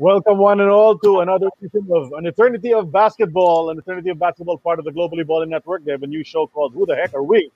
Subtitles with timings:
[0.00, 4.18] Welcome, one and all, to another edition of An Eternity of Basketball, an Eternity of
[4.18, 5.84] Basketball part of the Globally Balling Network.
[5.84, 7.52] They have a new show called Who the Heck Are We?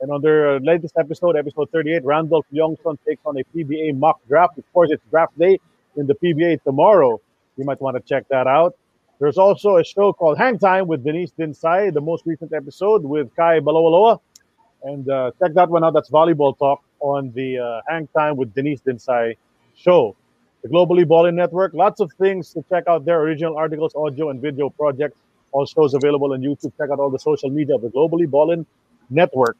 [0.00, 4.20] And on their uh, latest episode, episode 38, Randolph Youngson takes on a PBA mock
[4.28, 4.56] draft.
[4.56, 5.58] Of course, it's draft day
[5.96, 7.20] in the PBA tomorrow.
[7.56, 8.76] You might want to check that out.
[9.18, 13.34] There's also a show called Hang Time with Denise Dinsay, the most recent episode with
[13.34, 14.20] Kai Balawaloa.
[14.84, 15.94] And uh, check that one out.
[15.94, 19.36] That's volleyball talk on the uh, Hang Time with Denise Dinsay
[19.74, 20.14] show
[20.62, 21.72] the Globally Balling Network.
[21.74, 25.16] Lots of things to check out there original articles, audio, and video projects.
[25.52, 26.72] All shows available on YouTube.
[26.76, 28.66] Check out all the social media of the Globally Balling
[29.08, 29.56] Network.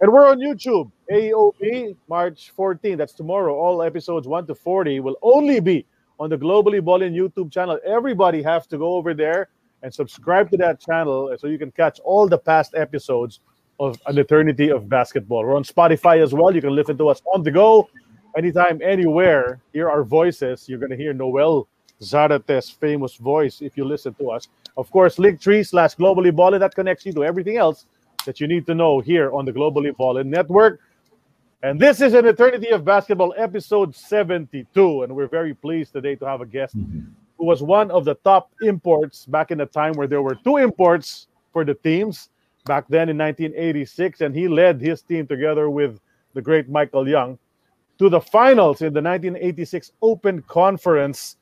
[0.00, 2.96] And we're on YouTube, AOB, March 14.
[2.96, 3.54] That's tomorrow.
[3.54, 5.84] All episodes 1 to 40 will only be
[6.18, 7.78] on the Globally Balling YouTube channel.
[7.84, 9.48] Everybody has to go over there
[9.82, 13.40] and subscribe to that channel so you can catch all the past episodes
[13.78, 15.42] of An Eternity of Basketball.
[15.42, 16.54] We're on Spotify as well.
[16.54, 17.88] You can listen to us on the go
[18.36, 20.68] anytime, anywhere, hear our voices.
[20.68, 21.68] You're going to hear Noel
[22.02, 24.48] Zarate's famous voice if you listen to us.
[24.76, 26.60] Of course, Linktree slash Globally Ballin.
[26.60, 27.86] That connects you to everything else
[28.26, 30.80] that you need to know here on the Globally Ballin Network.
[31.62, 35.02] And this is an Eternity of Basketball episode 72.
[35.02, 37.00] And we're very pleased today to have a guest mm-hmm.
[37.36, 40.56] who was one of the top imports back in the time where there were two
[40.56, 42.30] imports for the teams
[42.64, 44.22] back then in 1986.
[44.22, 46.00] And he led his team together with
[46.32, 47.38] the great Michael Young
[48.00, 51.36] to the finals in the 1986 Open Conference,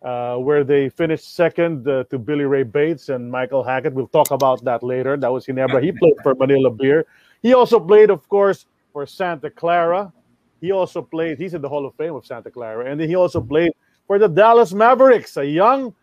[0.00, 3.92] uh, where they finished second uh, to Billy Ray Bates and Michael Hackett.
[3.92, 5.18] We'll talk about that later.
[5.18, 5.82] That was Ginebra.
[5.82, 7.04] He played for Manila Beer.
[7.42, 10.10] He also played, of course, for Santa Clara.
[10.62, 12.90] He also played, he's in the Hall of Fame of Santa Clara.
[12.90, 13.72] And then he also played
[14.06, 15.94] for the Dallas Mavericks, a young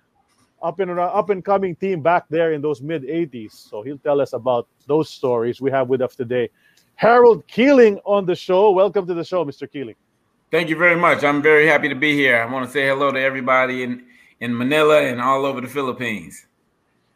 [0.61, 3.53] up and up and coming team back there in those mid 80s.
[3.53, 6.51] So he'll tell us about those stories we have with us today.
[6.95, 8.72] Harold Keeling on the show.
[8.72, 9.69] Welcome to the show, Mr.
[9.69, 9.95] Keeling.
[10.50, 11.23] Thank you very much.
[11.23, 12.41] I'm very happy to be here.
[12.41, 14.06] I want to say hello to everybody in,
[14.39, 16.47] in Manila and all over the Philippines.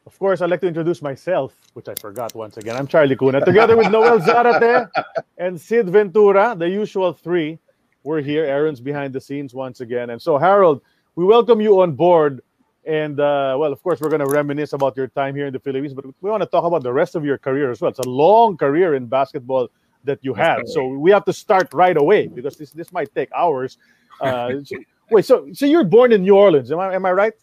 [0.06, 2.75] Of course, I'd like to introduce myself, which I forgot once again.
[2.75, 4.90] I'm Charlie Cuna, together with Noel Zarate
[5.38, 7.59] and Sid Ventura, the usual three.
[8.03, 8.44] We're here.
[8.44, 10.09] Aaron's behind the scenes once again.
[10.09, 10.81] And so, Harold,
[11.16, 12.41] we welcome you on board.
[12.89, 15.59] And, uh, well, of course, we're going to reminisce about your time here in the
[15.59, 17.91] Philippines, but we want to talk about the rest of your career as well.
[17.91, 19.69] It's a long career in basketball
[20.05, 20.67] that you had.
[20.67, 23.78] So we have to start right away because this this might take hours.
[24.19, 24.75] Uh, so,
[25.11, 26.72] wait, so so you're born in New Orleans?
[26.72, 27.33] Am I am I right?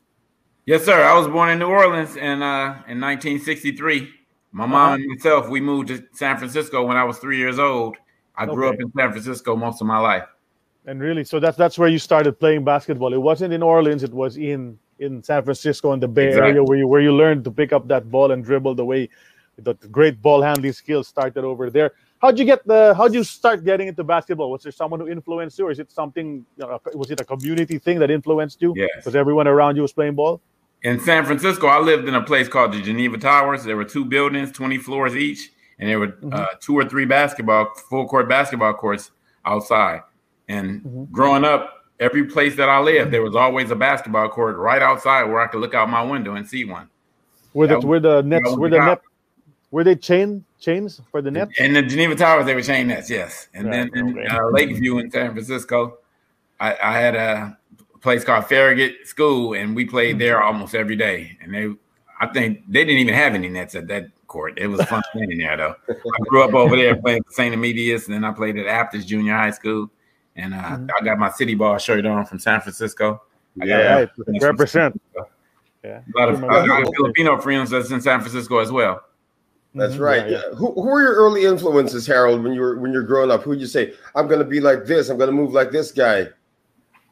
[0.64, 1.00] Yes, sir.
[1.00, 4.10] I was born in New Orleans in uh, in 1963.
[4.50, 4.94] My mom uh-huh.
[4.94, 7.96] and myself we moved to San Francisco when I was three years old.
[8.34, 8.74] I grew okay.
[8.74, 10.26] up in San Francisco most of my life.
[10.86, 13.14] And really, so that's that's where you started playing basketball.
[13.14, 16.50] It wasn't in Orleans; it was in in San Francisco in the Bay exactly.
[16.50, 19.08] Area where you where you learned to pick up that ball and dribble the way
[19.58, 21.92] the great ball handling skills started over there.
[22.20, 22.94] How'd you get the?
[22.94, 24.50] How'd you start getting into basketball?
[24.50, 26.44] Was there someone who influenced you, or is it something?
[26.56, 28.72] You know, was it a community thing that influenced you?
[28.76, 28.90] Yes.
[28.96, 30.40] Because everyone around you was playing ball.
[30.82, 33.64] In San Francisco, I lived in a place called the Geneva Towers.
[33.64, 36.32] There were two buildings, twenty floors each, and there were mm-hmm.
[36.32, 39.10] uh, two or three basketball, full court basketball courts
[39.44, 40.00] outside.
[40.48, 41.04] And mm-hmm.
[41.12, 45.24] growing up, every place that I lived, there was always a basketball court right outside
[45.24, 46.88] where I could look out my window and see one.
[47.52, 49.00] Where the where the nets where the net
[49.70, 51.52] were they chain chains for the nets?
[51.58, 53.48] In the Geneva Towers, they were chain nets, yes.
[53.54, 55.98] And right, then in uh, Lakeview in San Francisco,
[56.60, 57.58] I, I, had a
[58.00, 60.20] place called Farragut School, and we played mm-hmm.
[60.20, 61.36] there almost every day.
[61.40, 61.68] And they,
[62.20, 64.58] I think they didn't even have any nets at that court.
[64.58, 65.74] It was fun playing there, though.
[65.88, 67.54] I grew up over there playing St.
[67.54, 69.90] Emilius, and then I played at Aptos Junior High School.
[70.36, 70.86] And uh, mm-hmm.
[71.00, 73.22] I got my city ball shirt on from San Francisco.
[73.56, 74.08] yeah, right.
[74.40, 75.00] represent.
[75.82, 76.00] Yeah.
[76.14, 79.02] A lot of uh, Filipino friends that's in San Francisco as well.
[79.74, 80.02] That's mm-hmm.
[80.02, 80.30] right.
[80.30, 80.56] Yeah, yeah.
[80.56, 83.42] Who, who were your early influences, Harold, when you were when you're growing up?
[83.42, 86.28] Who would you say, I'm gonna be like this, I'm gonna move like this guy?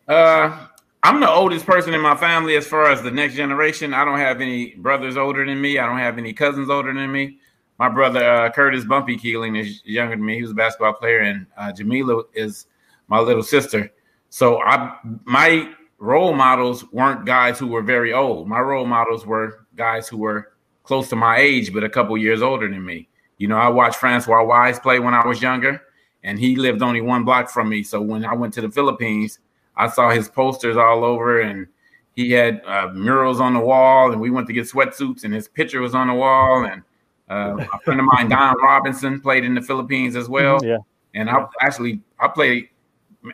[0.08, 0.66] Uh
[1.04, 3.92] I'm the oldest person in my family as far as the next generation.
[3.92, 5.78] I don't have any brothers older than me.
[5.78, 7.36] I don't have any cousins older than me.
[7.78, 10.36] My brother uh, Curtis Bumpy Keeling is younger than me.
[10.36, 12.68] He was a basketball player, and uh, Jamila is
[13.08, 13.92] my little sister.
[14.30, 18.48] So I my role models weren't guys who were very old.
[18.48, 20.52] My role models were guys who were
[20.82, 23.08] close to my age, but a couple years older than me.
[23.38, 25.82] You know, I watched Francois Wise play when I was younger,
[26.22, 27.82] and he lived only one block from me.
[27.82, 29.38] So when I went to the Philippines,
[29.76, 31.66] I saw his posters all over, and
[32.14, 35.48] he had uh, murals on the wall, and we went to get sweatsuits, and his
[35.48, 36.64] picture was on the wall.
[36.64, 36.82] And
[37.28, 40.60] uh, a friend of mine, Don Robinson, played in the Philippines as well.
[40.64, 40.78] Yeah.
[41.16, 42.68] And I actually I played.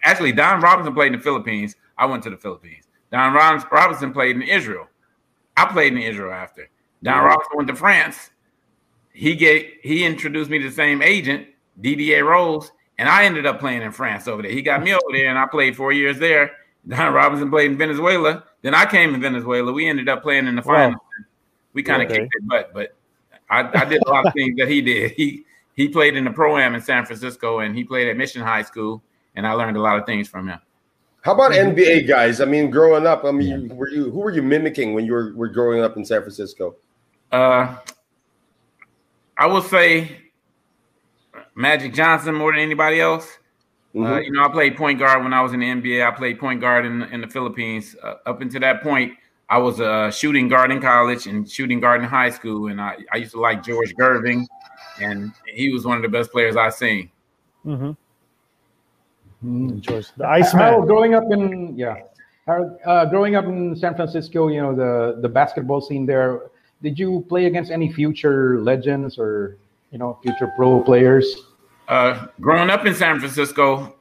[0.03, 1.77] Actually, Don Robinson played in the Philippines.
[1.99, 2.85] I went to the Philippines.
[3.11, 4.87] Don Robinson played in Israel.
[5.57, 6.69] I played in Israel after.
[7.03, 8.31] Don Robinson went to France.
[9.13, 11.49] He gave he introduced me to the same agent,
[11.81, 14.51] DDA Rose, and I ended up playing in France over there.
[14.51, 16.53] He got me over there, and I played four years there.
[16.87, 18.45] Don Robinson played in Venezuela.
[18.63, 19.73] Then I came to Venezuela.
[19.73, 20.93] We ended up playing in the final.
[20.93, 21.01] Wow.
[21.73, 22.21] We kind of okay.
[22.21, 22.95] kicked it butt, but
[23.49, 25.13] I, I did a lot of things that he did.
[25.13, 25.45] He
[25.75, 28.63] he played in the pro am in San Francisco, and he played at Mission High
[28.63, 29.03] School,
[29.41, 30.59] and I learned a lot of things from him.
[31.23, 32.43] How about NBA guys?
[32.43, 33.75] I mean, growing up, I mean, yeah.
[33.75, 36.77] were you who were you mimicking when you were, were growing up in San Francisco?
[37.33, 37.79] Uh,
[39.39, 40.19] I would say
[41.55, 43.39] Magic Johnson more than anybody else.
[43.95, 44.13] Uh, mm-hmm.
[44.13, 46.07] Uh, you know, I played point guard when I was in the NBA.
[46.07, 47.97] I played point guard in, in the Philippines.
[48.03, 49.15] Uh, up until that point,
[49.49, 52.67] I was a shooting guard in college and shooting guard in high school.
[52.67, 54.45] And I, I used to like George Gervin,
[55.01, 57.11] and he was one of the best players I've seen.
[57.65, 57.93] Mm-hmm.
[59.45, 60.87] Mm, George, the Iceman.
[60.87, 61.97] growing up in yeah,
[62.47, 66.51] uh, growing up in San Francisco, you know the the basketball scene there
[66.83, 69.57] did you play against any future legends or
[69.91, 71.37] you know future pro players?
[71.89, 73.95] Uh, growing up in San Francisco,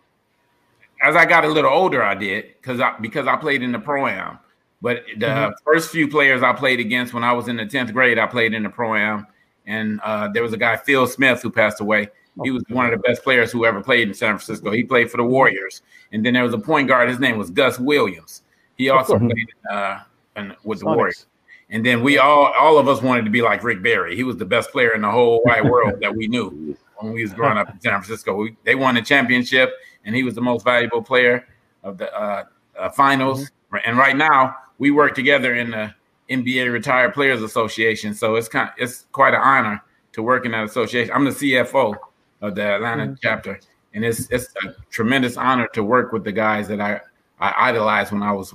[1.01, 3.79] as I got a little older, I did because I because I played in the
[3.79, 4.39] pro am.
[4.81, 5.53] But the mm-hmm.
[5.65, 8.53] first few players I played against when I was in the tenth grade, I played
[8.53, 9.27] in the pro am,
[9.67, 12.09] and uh, there was a guy Phil Smith who passed away.
[12.43, 14.71] He was one of the best players who ever played in San Francisco.
[14.71, 15.81] He played for the Warriors,
[16.11, 17.09] and then there was a point guard.
[17.09, 18.43] His name was Gus Williams.
[18.75, 19.99] He also played uh,
[20.37, 21.25] in, with the Warriors.
[21.69, 24.15] And then we all, all of us wanted to be like Rick Barry.
[24.15, 27.21] He was the best player in the whole wide world that we knew when we
[27.21, 28.35] was growing up in San Francisco.
[28.35, 29.71] We, they won the championship,
[30.05, 31.47] and he was the most valuable player
[31.83, 32.45] of the uh,
[32.77, 33.45] uh, finals.
[33.45, 33.77] Mm-hmm.
[33.85, 35.93] And right now, we work together in the
[36.29, 38.13] NBA Retired Players Association.
[38.13, 39.83] So it's kind, it's quite an honor
[40.13, 41.13] to work in that association.
[41.13, 41.95] I'm the CFO
[42.41, 43.15] of the Atlanta mm-hmm.
[43.21, 43.59] chapter,
[43.93, 47.01] and it's it's a tremendous honor to work with the guys that I
[47.39, 48.53] I idolized when I was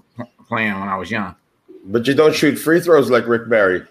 [0.48, 1.34] playing when I was young.
[1.86, 3.82] But you don't shoot free throws like Rick Barry.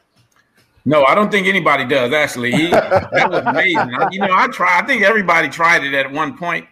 [0.86, 2.12] No, I don't think anybody does.
[2.12, 3.96] Actually, he, that was amazing.
[3.96, 4.80] I, you know, I try.
[4.80, 6.68] I think everybody tried it at one point.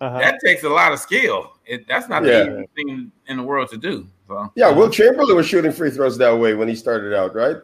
[0.00, 0.18] Uh-huh.
[0.18, 1.52] That takes a lot of skill.
[1.66, 2.30] It, that's not yeah.
[2.30, 4.06] the easiest thing in the world to do.
[4.28, 7.56] So, yeah, Wilt Chamberlain was shooting free throws that way when he started out, right?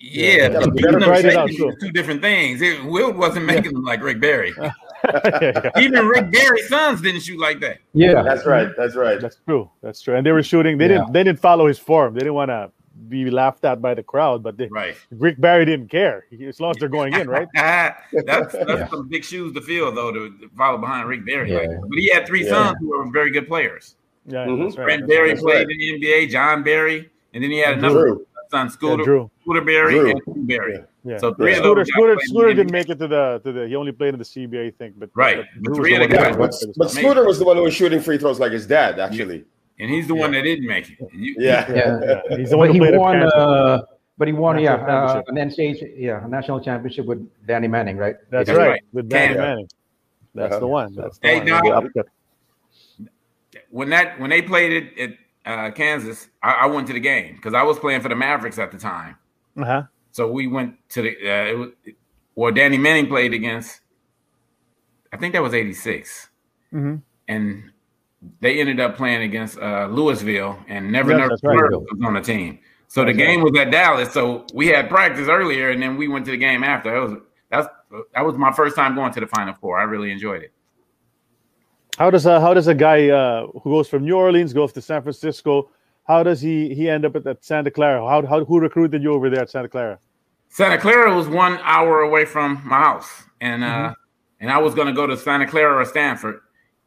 [0.00, 0.48] Yeah, yeah.
[0.48, 2.62] Gotta, two different things.
[2.62, 4.54] It, Wilt wasn't making them like Rick Barry.
[5.78, 7.78] Even Rick Barry's sons didn't shoot like that.
[7.94, 8.68] Yeah, that's right.
[8.76, 9.20] That's right.
[9.20, 9.70] That's true.
[9.82, 10.14] That's true.
[10.14, 10.78] And they were shooting.
[10.78, 10.98] They yeah.
[10.98, 11.12] didn't.
[11.12, 12.14] They didn't follow his form.
[12.14, 12.70] They didn't want to
[13.08, 14.42] be laughed at by the crowd.
[14.42, 14.96] But they, right.
[15.10, 17.48] Rick Barry didn't care as long as they're going in, right?
[17.54, 18.88] that's that's yeah.
[18.88, 21.52] some big shoes to fill, though, to follow behind Rick Barry.
[21.52, 21.58] Yeah.
[21.58, 23.96] Like, but he had three sons who were very good players.
[24.26, 24.62] Yeah, mm-hmm.
[24.62, 24.84] that's right.
[24.84, 25.70] Brent Barry that's played right.
[25.70, 26.30] in the NBA.
[26.30, 28.18] John Barry, and then he had another
[28.50, 28.58] Drew.
[28.58, 29.30] son, Scooter, Drew.
[29.42, 30.10] Scooter Barry, Drew.
[30.10, 30.78] and Drew Barry.
[31.04, 31.18] Yeah.
[31.18, 31.58] So three yeah.
[31.58, 33.68] of Scooter, Scooter, Scooter didn't make it to the to the.
[33.68, 34.98] He only played in the CBA, I think.
[34.98, 36.36] But right, but three of the guys.
[36.36, 39.44] But, but Scooter was the one who was shooting free throws like his dad, actually.
[39.80, 40.98] And he's the one that didn't make it.
[41.12, 41.70] You, yeah.
[41.70, 42.36] yeah, yeah.
[42.36, 43.22] He's the one who he won.
[43.22, 43.82] Uh,
[44.18, 48.16] but he won, yeah, uh, an NCAA, yeah, a national championship with Danny Manning, right?
[48.30, 48.68] That's, That's right.
[48.70, 49.48] right, with Danny Canada.
[49.48, 49.68] Manning.
[50.34, 50.60] That's uh-huh.
[50.60, 50.94] the one.
[50.94, 51.92] That's the hey, one.
[51.94, 52.04] Now,
[53.70, 55.10] when that when they played it at
[55.48, 58.58] uh, Kansas, I, I, went to the game because I was playing for the Mavericks
[58.58, 59.16] at the time.
[59.56, 59.84] Uh-huh.
[60.12, 61.70] So we went to the uh, was,
[62.34, 63.80] well, Danny Manning played against.
[65.10, 66.28] I think that was '86,
[66.72, 66.96] mm-hmm.
[67.28, 67.70] and
[68.40, 71.70] they ended up playing against uh, Louisville, and never yes, never right.
[71.70, 72.58] was on the team.
[72.88, 73.50] So that's the game right.
[73.50, 74.12] was at Dallas.
[74.12, 76.92] So we had practice earlier, and then we went to the game after.
[76.92, 77.68] That was that's
[78.14, 79.78] that was my first time going to the Final Four.
[79.78, 80.52] I really enjoyed it.
[81.98, 84.80] How does a how does a guy uh, who goes from New Orleans goes to
[84.80, 85.68] San Francisco?
[86.06, 88.00] How does he he end up at, at Santa Clara?
[88.08, 89.98] How, how who recruited you over there at Santa Clara?
[90.48, 93.92] Santa Clara was one hour away from my house, and uh, mm-hmm.
[94.38, 96.40] and I was going to go to Santa Clara or Stanford,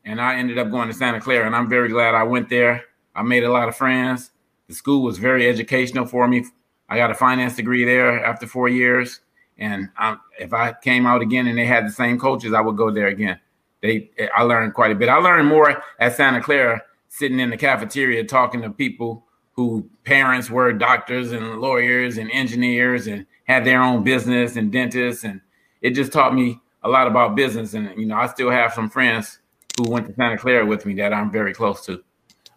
[0.05, 2.85] and I ended up going to Santa Clara, and I'm very glad I went there.
[3.13, 4.31] I made a lot of friends.
[4.69, 6.45] The school was very educational for me.
[6.87, 9.19] I got a finance degree there after four years,
[9.57, 12.77] And um, if I came out again and they had the same coaches, I would
[12.77, 13.37] go there again.
[13.81, 15.09] They, I learned quite a bit.
[15.09, 20.49] I learned more at Santa Clara, sitting in the cafeteria talking to people who parents
[20.49, 25.41] were doctors and lawyers and engineers and had their own business and dentists, and
[25.81, 27.73] it just taught me a lot about business.
[27.73, 29.39] And you know, I still have some friends
[29.77, 32.03] who went to Santa Clara with me that I'm very close to.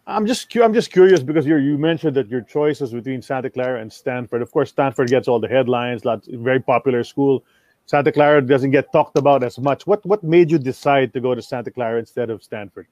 [0.06, 3.80] I'm just I'm just curious because you you mentioned that your choices between Santa Clara
[3.80, 4.42] and Stanford.
[4.42, 6.04] Of course, Stanford gets all the headlines.
[6.04, 7.42] Lots very popular school.
[7.86, 9.86] Santa Clara doesn't get talked about as much.
[9.86, 12.86] What what made you decide to go to Santa Clara instead of Stanford?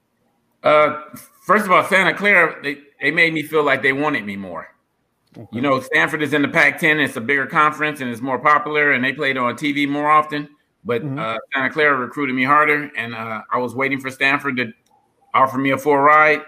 [0.62, 1.00] Uh,
[1.44, 4.68] first of all, Santa Clara they, they made me feel like they wanted me more.
[5.50, 7.02] You know, Stanford is in the Pac-10.
[7.02, 10.46] It's a bigger conference and it's more popular, and they played on TV more often.
[10.84, 11.18] But mm-hmm.
[11.18, 14.72] uh, Santa Clara recruited me harder, and uh, I was waiting for Stanford to
[15.32, 16.42] offer me a full ride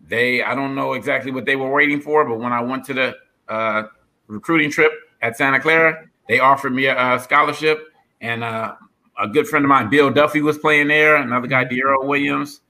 [0.00, 2.94] they I don't know exactly what they were waiting for, but when I went to
[2.94, 3.14] the
[3.48, 3.84] uh,
[4.26, 4.92] recruiting trip
[5.22, 8.76] at Santa Clara, they offered me a, a scholarship, and uh,
[9.18, 11.16] a good friend of mine, Bill Duffy, was playing there.
[11.16, 11.74] Another guy, mm-hmm.
[11.74, 12.60] Daryl Williams,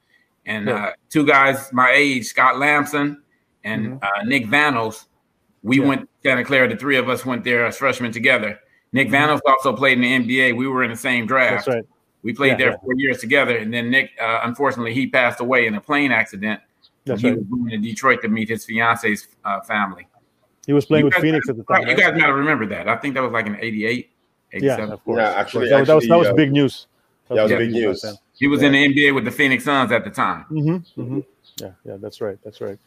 [0.46, 0.86] and yeah.
[0.86, 3.22] uh, two guys my age, Scott Lamson
[3.62, 3.96] and mm-hmm.
[4.02, 5.04] Uh, Nick Vanos.
[5.62, 5.86] We yeah.
[5.86, 6.70] went Santa Clara.
[6.70, 8.58] The three of us went there as freshmen together.
[8.94, 9.30] Nick mm-hmm.
[9.30, 10.56] Vanos also played in the NBA.
[10.56, 11.66] We were in the same draft.
[11.66, 11.84] That's right.
[12.22, 15.66] We played yeah, there four years together, and then Nick, uh, unfortunately, he passed away
[15.66, 16.60] in a plane accident
[17.04, 17.36] that's he right.
[17.36, 20.06] was moving to Detroit to meet his fiance's uh, family.
[20.66, 21.86] He was playing you with guys, Phoenix at the time.
[21.86, 22.88] You guys got to remember that.
[22.88, 24.10] I think that was like an 88,
[24.52, 24.88] 87.
[24.88, 25.18] Yeah, of course.
[25.18, 26.86] Yeah, actually, that, actually, that was, that was uh, big news.
[27.28, 28.04] That, that was, big news.
[28.04, 28.18] news.
[28.34, 28.68] He was yeah.
[28.68, 30.44] in the NBA with the Phoenix Suns at the time.
[30.50, 31.20] Mm-hmm, mm-hmm.
[31.60, 32.38] Yeah, yeah, that's right.
[32.44, 32.78] That's right.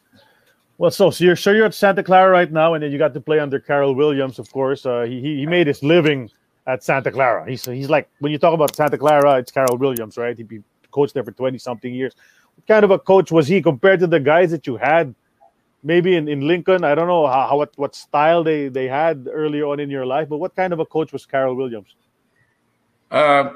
[0.78, 3.14] Well, so, so you're sure you're at Santa Clara right now, and then you got
[3.14, 4.86] to play under Carroll Williams, of course.
[4.86, 6.30] Uh, he he made his living
[6.66, 7.48] at Santa Clara.
[7.50, 10.38] He's he's like when you talk about Santa Clara, it's Carroll Williams, right?
[10.38, 10.46] He
[10.92, 12.14] coached there for twenty something years.
[12.56, 15.14] What kind of a coach was he compared to the guys that you had
[15.84, 16.84] maybe in, in Lincoln.
[16.84, 20.06] I don't know how, how what, what style they, they had early on in your
[20.06, 21.96] life, but what kind of a coach was Carroll Williams?
[23.12, 23.54] Uh,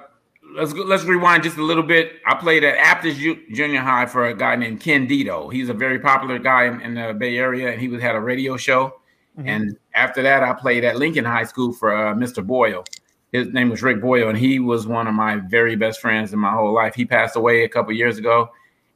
[0.55, 2.13] let's go, let's rewind just a little bit.
[2.25, 5.51] I played at Aptos Junior High for a guy named Ken Dito.
[5.51, 8.19] He's a very popular guy in, in the Bay Area, and he was had a
[8.19, 8.99] radio show.
[9.37, 9.47] Mm-hmm.
[9.47, 12.45] And after that, I played at Lincoln High School for uh, Mr.
[12.45, 12.83] Boyle.
[13.31, 16.39] His name was Rick Boyle, and he was one of my very best friends in
[16.39, 16.95] my whole life.
[16.95, 18.49] He passed away a couple years ago,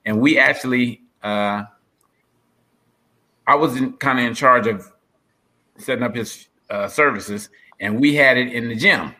[0.05, 1.63] and we actually uh,
[3.47, 4.91] I was kind of in charge of
[5.77, 9.15] setting up his uh, services, and we had it in the gym,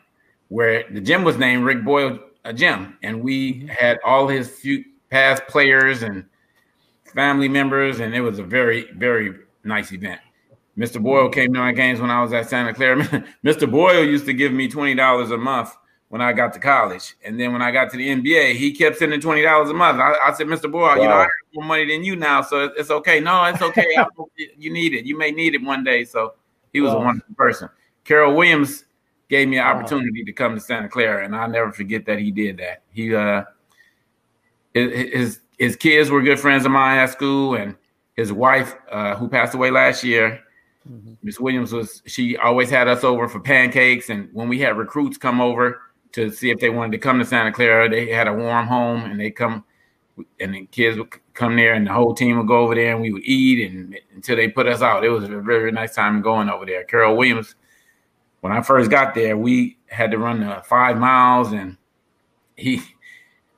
[0.50, 3.68] where the gym was named Rick Boyle uh, Gym, and we mm-hmm.
[3.68, 6.26] had all his few past players and
[7.14, 10.22] family members, and it was a very, very nice event.
[10.78, 11.02] Mr.
[11.02, 13.04] Boyle came to my games when I was at Santa Clara.
[13.46, 13.70] Mr.
[13.70, 15.76] Boyle used to give me twenty dollars a month
[16.12, 17.16] when I got to college.
[17.24, 19.98] And then when I got to the NBA, he kept sending twenty dollars a month.
[19.98, 20.70] I, I, said, Mr.
[20.70, 20.96] Boyle, wow.
[20.96, 23.22] you know, I have more money than you now, so it's okay.
[23.22, 23.88] No, it's okay.
[24.58, 25.06] you need it.
[25.06, 26.04] You may need it one day.
[26.04, 26.34] So
[26.74, 27.00] he was wow.
[27.00, 27.70] a wonderful person.
[28.04, 28.84] Carroll Williams
[29.30, 30.26] gave me an opportunity wow.
[30.26, 32.82] to come to Santa Clara, and I'll never forget that he did that.
[32.92, 33.44] He uh
[34.74, 37.78] his his kids were good friends of mine at school, and
[38.18, 40.42] his wife, uh, who passed away last year,
[41.24, 41.44] Miss mm-hmm.
[41.44, 45.40] Williams was she always had us over for pancakes, and when we had recruits come
[45.40, 45.80] over
[46.14, 47.90] to see if they wanted to come to Santa Clara.
[47.90, 49.64] They had a warm home, and they come,
[50.40, 53.02] and the kids would come there, and the whole team would go over there, and
[53.02, 55.04] we would eat, and until they put us out.
[55.04, 56.84] It was a very, nice time going over there.
[56.84, 57.56] Carroll Williams,
[58.42, 61.78] when I first got there, we had to run the five miles, and
[62.56, 62.82] he.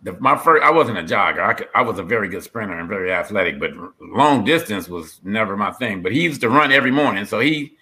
[0.03, 1.39] The, my first, I wasn't a jogger.
[1.39, 5.21] I, could, I was a very good sprinter and very athletic, but long distance was
[5.23, 6.03] never my thing.
[6.03, 7.77] But he used to run every morning, so he,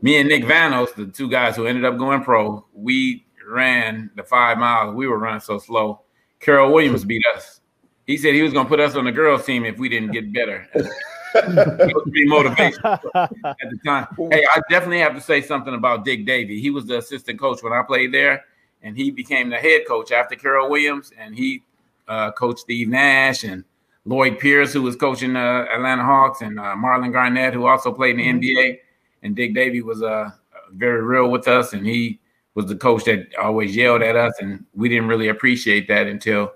[0.00, 4.22] me and Nick Vanos, the two guys who ended up going pro, we ran the
[4.22, 4.94] five miles.
[4.94, 6.02] We were running so slow.
[6.40, 7.60] Carroll Williams beat us.
[8.06, 10.12] He said he was going to put us on the girls' team if we didn't
[10.12, 10.68] get better.
[11.32, 14.06] pretty motivational at the time.
[14.30, 16.60] Hey, I definitely have to say something about Dick Davey.
[16.60, 18.44] He was the assistant coach when I played there,
[18.82, 21.62] and he became the head coach after Carroll Williams, and he
[22.08, 23.64] uh, coached Steve Nash and
[24.04, 28.18] Lloyd Pierce, who was coaching uh, Atlanta Hawks, and uh, Marlon Garnett, who also played
[28.18, 28.78] in the NBA.
[29.22, 30.30] And Dick Davey was uh,
[30.72, 32.20] very real with us, and he
[32.56, 36.52] was the coach that always yelled at us, and we didn't really appreciate that until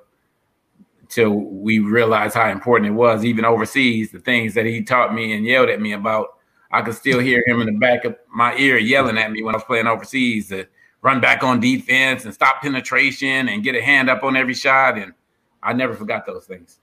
[1.03, 3.25] until we realized how important it was.
[3.25, 6.39] Even overseas, the things that he taught me and yelled at me about,
[6.71, 9.55] I could still hear him in the back of my ear yelling at me when
[9.55, 10.67] I was playing overseas to
[11.03, 14.97] run back on defense and stop penetration and get a hand up on every shot.
[14.97, 15.13] And
[15.63, 16.79] I never forgot those things.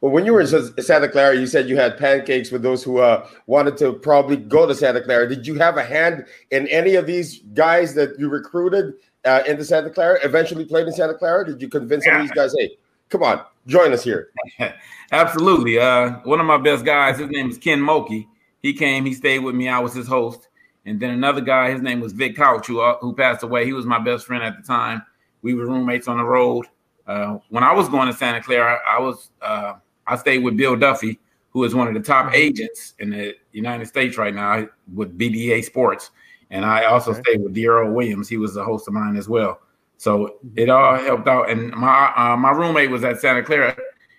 [0.00, 2.98] Well, when you were in Santa Clara, you said you had pancakes with those who
[2.98, 5.28] uh, wanted to probably go to Santa Clara.
[5.28, 8.94] Did you have a hand in any of these guys that you recruited
[9.26, 10.18] uh, into Santa Clara?
[10.22, 11.44] Eventually played in Santa Clara.
[11.44, 12.78] Did you convince some of these guys, hey,
[13.10, 14.30] come on, join us here?
[15.12, 15.78] Absolutely.
[15.78, 18.26] Uh, one of my best guys, his name is Ken Moki.
[18.62, 19.68] He came, he stayed with me.
[19.68, 20.48] I was his host,
[20.86, 23.66] And then another guy, his name was Vic Couch, who uh, who passed away.
[23.66, 25.02] He was my best friend at the time.
[25.42, 26.66] We were roommates on the road.
[27.06, 29.74] Uh, when I was going to Santa Clara, I was uh,
[30.10, 31.18] I stayed with Bill Duffy,
[31.50, 32.34] who is one of the top mm-hmm.
[32.34, 36.10] agents in the United States right now with BDA Sports.
[36.50, 37.20] And I also okay.
[37.22, 38.28] stayed with Dearl Williams.
[38.28, 39.60] He was a host of mine as well.
[39.98, 41.48] So it all helped out.
[41.48, 43.76] And my uh, my roommate was at Santa Clara.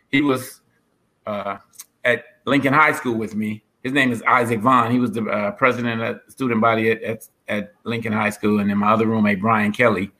[0.09, 0.61] He was
[1.27, 1.57] uh,
[2.05, 3.63] at Lincoln High School with me.
[3.83, 4.91] His name is Isaac Vaughn.
[4.91, 8.59] He was the uh, president of the student body at, at, at Lincoln High School.
[8.59, 10.11] And then my other roommate, Brian Kelly,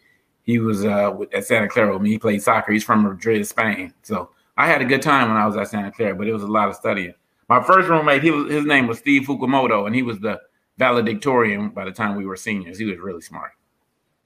[0.44, 2.10] he was uh, at Santa Clara with me.
[2.10, 2.72] He played soccer.
[2.74, 3.94] He's from Madrid, Spain.
[4.02, 6.44] So I had a good time when I was at Santa Clara, but it was
[6.44, 7.14] a lot of studying.
[7.48, 10.40] My first roommate, he was, his name was Steve Fukumoto, and he was the
[10.78, 12.78] valedictorian by the time we were seniors.
[12.78, 13.52] He was really smart.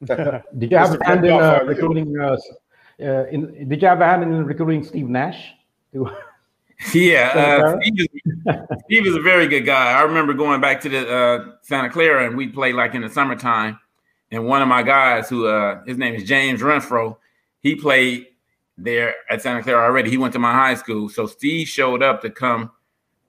[0.06, 2.20] did you have a hand in uh, recruiting?
[2.20, 2.38] Uh,
[3.02, 5.54] uh, in, did you have a hand in recruiting Steve Nash?
[6.94, 7.32] yeah,
[7.64, 8.08] uh, Steve, is,
[8.86, 9.94] Steve, is, a very good guy.
[9.94, 13.10] I remember going back to the uh, Santa Clara, and we played like in the
[13.10, 13.80] summertime.
[14.32, 17.18] And one of my guys, who uh, his name is James Renfro,
[17.62, 18.28] he played
[18.78, 20.10] there at Santa Clara already.
[20.10, 22.72] He went to my high school, so Steve showed up to come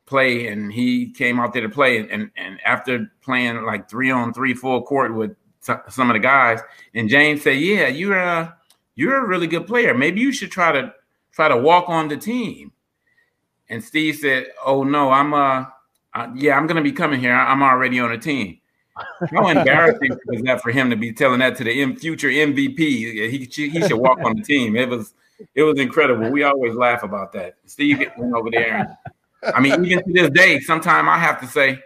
[0.07, 1.99] play, and he came out there to play.
[1.99, 6.61] And and after playing like three on three full court with some of the guys,
[6.95, 8.57] and James said, "Yeah, you're a
[8.95, 9.95] you're a really good player.
[9.95, 10.93] Maybe you should try to
[11.33, 12.73] try to walk on the team."
[13.69, 15.67] And Steve said, "Oh no, I'm uh,
[16.15, 17.35] uh yeah, I'm gonna be coming here.
[17.35, 18.61] I'm already on the team."
[19.31, 22.79] How embarrassing was that for him to be telling that to the M- future MVP?
[22.79, 24.75] He he should walk on the team.
[24.75, 25.13] It was
[25.55, 26.31] it was incredible.
[26.31, 27.57] We always laugh about that.
[27.67, 28.97] Steve went over there.
[29.43, 31.81] And, I mean, even to this day, sometimes I have to say,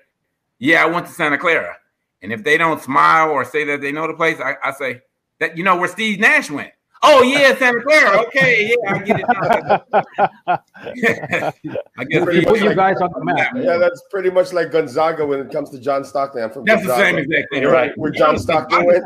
[0.59, 1.77] "Yeah, I went to Santa Clara,"
[2.23, 5.01] and if they don't smile or say that they know the place, I, I say
[5.39, 6.71] that you know where Steve Nash went.
[7.03, 8.21] Oh yeah, Santa Clara.
[8.27, 9.27] Okay, yeah, I get it.
[11.99, 13.53] I guess pretty put you guys on the map.
[13.57, 16.43] Yeah, that's pretty much like Gonzaga when it comes to John Stockton.
[16.43, 17.03] I'm from that's Gonzaga.
[17.03, 17.97] the same exactly right.
[17.97, 19.05] Where John Stockton went.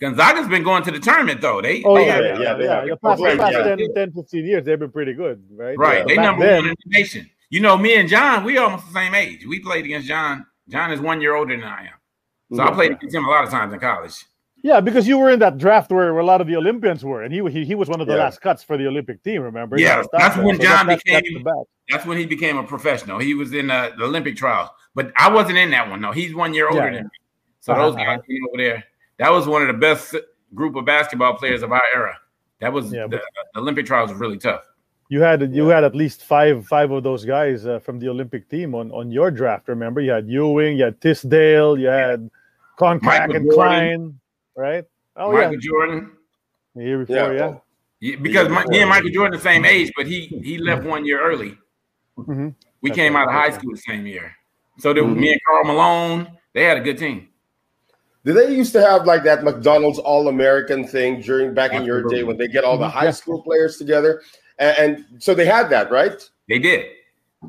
[0.00, 1.62] Gonzaga's been going to the tournament though.
[1.62, 2.84] They, oh they yeah, yeah, yeah, yeah.
[2.84, 5.76] The past, the past 10, 10, 15 years, they've been pretty good, right?
[5.78, 5.98] Right.
[5.98, 6.04] Yeah.
[6.06, 7.30] They Back number then, one in the nation.
[7.48, 9.46] You know, me and John, we almost the same age.
[9.46, 10.44] We played against John.
[10.68, 13.44] John is one year older than I am, so I played against him a lot
[13.44, 14.14] of times in college.
[14.62, 17.22] Yeah, because you were in that draft where, where a lot of the Olympians were,
[17.22, 18.24] and he he, he was one of the yeah.
[18.24, 19.42] last cuts for the Olympic team.
[19.42, 19.78] Remember?
[19.78, 21.44] Yeah, that's when John so became.
[21.44, 21.56] That's,
[21.88, 23.20] that's, when he became a professional.
[23.20, 26.00] He was in uh, the Olympic trials, but I wasn't in that one.
[26.00, 26.94] No, he's one year older yeah.
[26.94, 27.10] than me.
[27.60, 27.82] So uh-huh.
[27.82, 28.48] those guys uh-huh.
[28.48, 28.84] over there,
[29.18, 30.14] that was one of the best
[30.54, 32.18] group of basketball players of our era.
[32.60, 33.20] That was yeah, the,
[33.54, 34.64] the Olympic trials was really tough.
[35.08, 38.48] You had you had at least five five of those guys uh, from the Olympic
[38.48, 39.68] team on on your draft.
[39.68, 42.28] Remember, you had Ewing, you had Tisdale, you had
[42.78, 44.14] Koncak and Kleine,
[44.56, 44.84] right?
[45.16, 45.58] Oh Michael yeah.
[45.60, 46.12] Jordan.
[46.74, 47.56] The year before, yeah.
[48.00, 48.16] yeah.
[48.16, 51.22] because my, me and Michael Jordan the same age, but he he left one year
[51.22, 51.56] early.
[52.18, 52.48] Mm-hmm.
[52.82, 53.22] We That's came right.
[53.22, 54.34] out of high school the same year.
[54.78, 55.20] So there, mm-hmm.
[55.20, 57.28] me and Karl Malone, they had a good team.
[58.26, 62.02] Did they used to have like that McDonald's All American thing during back in your
[62.02, 64.20] day when they get all the high school players together?
[64.58, 66.20] And, and so they had that, right?
[66.48, 66.86] They did.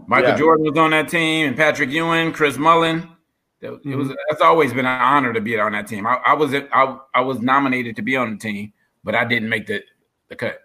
[0.05, 0.37] Michael yeah.
[0.37, 3.09] Jordan was on that team, and Patrick Ewing, Chris Mullin.
[3.59, 4.11] It was mm-hmm.
[4.29, 6.05] that's always been an honor to be on that team.
[6.05, 8.71] I, I was I, I was nominated to be on the team,
[9.03, 9.83] but I didn't make the
[10.27, 10.59] the cut.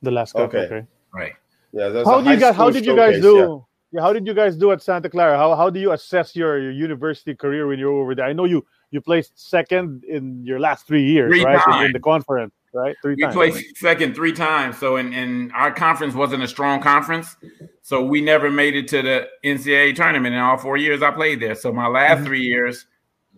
[0.00, 0.58] The last cut, okay.
[0.58, 0.86] okay.
[1.12, 1.32] Right.
[1.72, 2.04] Yeah.
[2.04, 2.54] How did you guys?
[2.54, 3.66] How did you guys do?
[3.90, 3.98] Yeah.
[3.98, 4.00] yeah.
[4.00, 5.36] How did you guys do at Santa Clara?
[5.36, 8.26] How how do you assess your, your university career when you're over there?
[8.26, 11.62] I know you you placed second in your last three years, three right?
[11.62, 11.86] Times.
[11.86, 12.96] In the conference, right?
[13.02, 13.34] Three we times.
[13.34, 14.78] placed second three times.
[14.78, 17.36] So, in, in our conference wasn't a strong conference,
[17.82, 21.40] so we never made it to the NCAA tournament in all four years I played
[21.40, 21.54] there.
[21.54, 22.26] So, my last mm-hmm.
[22.26, 22.86] three years,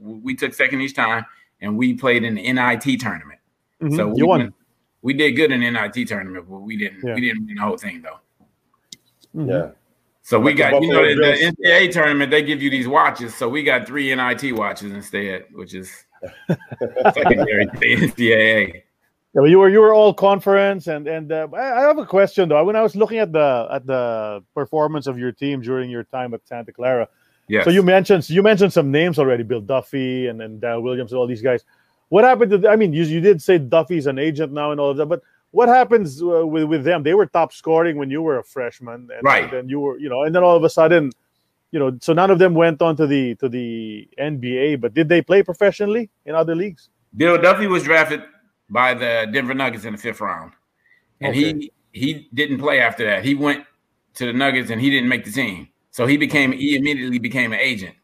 [0.00, 1.24] we took second each time,
[1.60, 3.40] and we played in the NIT tournament.
[3.82, 3.96] Mm-hmm.
[3.96, 4.54] So we you won.
[5.02, 7.02] we did good in the NIT tournament, but we didn't.
[7.04, 7.14] Yeah.
[7.14, 8.18] We didn't win the whole thing though.
[9.36, 9.50] Mm-hmm.
[9.50, 9.70] Yeah.
[10.28, 13.34] So we got, you know, the, the, NCAA tournament, they give you these watches.
[13.34, 15.90] So we got three NIT watches instead, which is
[17.14, 18.74] secondary to the NCAA.
[18.74, 18.80] Yeah,
[19.32, 22.62] but you were you were all conference, and and uh, I have a question though.
[22.62, 26.34] When I was looking at the at the performance of your team during your time
[26.34, 27.08] at Santa Clara,
[27.48, 27.64] yeah.
[27.64, 31.18] So you mentioned you mentioned some names already, Bill Duffy and and Dan Williams and
[31.18, 31.64] all these guys.
[32.10, 32.68] What happened to?
[32.68, 35.22] I mean, you you did say Duffy's an agent now and all of that, but
[35.58, 37.02] what happens uh, with with them?
[37.02, 39.42] They were top scoring when you were a freshman, and, right?
[39.42, 41.10] And then you were, you know, and then all of a sudden,
[41.72, 44.80] you know, so none of them went on to the to the NBA.
[44.80, 46.90] But did they play professionally in other leagues?
[47.16, 48.22] Bill Duffy was drafted
[48.70, 50.52] by the Denver Nuggets in the fifth round,
[51.20, 51.40] and okay.
[51.40, 53.24] he he didn't play after that.
[53.24, 53.64] He went
[54.14, 57.52] to the Nuggets and he didn't make the team, so he became he immediately became
[57.52, 57.96] an agent,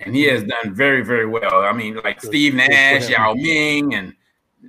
[0.00, 1.62] and he has done very very well.
[1.62, 4.15] I mean, like Steve Nash, Yao Ming, and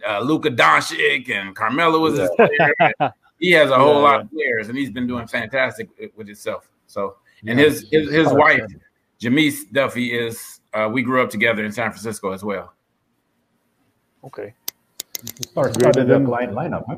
[0.07, 2.93] uh, Luka Doncic and Carmelo was his player.
[3.39, 6.69] he has a whole yeah, lot of players, and he's been doing fantastic with himself.
[6.87, 8.65] So, and his his, his wife,
[9.19, 12.73] Jamise Duffy, is uh, we grew up together in San Francisco as well.
[14.23, 14.53] Okay.
[15.41, 16.83] Star-studded line lineup.
[16.87, 16.95] Huh?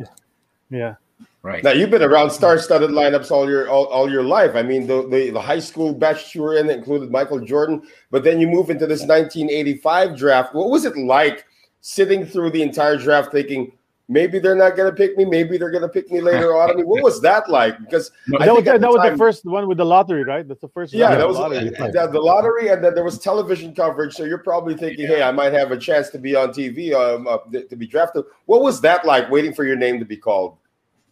[0.69, 0.95] Yeah.
[1.41, 1.63] Right.
[1.63, 4.55] Now you've been around star-studded lineups all your all, all your life.
[4.55, 7.81] I mean, the, the, the high school batch you were in included Michael Jordan,
[8.12, 10.53] but then you move into this 1985 draft.
[10.53, 11.45] What was it like
[11.81, 13.71] sitting through the entire draft, thinking
[14.09, 16.71] maybe they're not going to pick me, maybe they're going to pick me later on?
[16.71, 17.79] I mean, what was that like?
[17.79, 20.45] Because No, that was, think that the was the first one with the lottery, right?
[20.45, 20.93] That's the first.
[20.93, 21.69] Yeah, that was the lottery.
[21.69, 24.15] the, the lottery, and then there was television coverage.
[24.15, 27.27] So you're probably thinking, "Hey, I might have a chance to be on TV, um,
[27.27, 27.37] uh,
[27.69, 30.57] to be drafted." What was that like, waiting for your name to be called?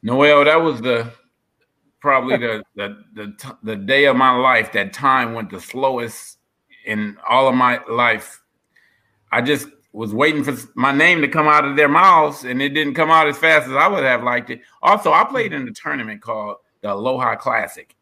[0.01, 1.11] Noel, that was the
[1.99, 4.71] probably the the the, t- the day of my life.
[4.73, 6.39] That time went the slowest
[6.85, 8.41] in all of my life.
[9.31, 12.69] I just was waiting for my name to come out of their mouths, and it
[12.69, 14.61] didn't come out as fast as I would have liked it.
[14.81, 17.95] Also, I played in a tournament called the Aloha Classic.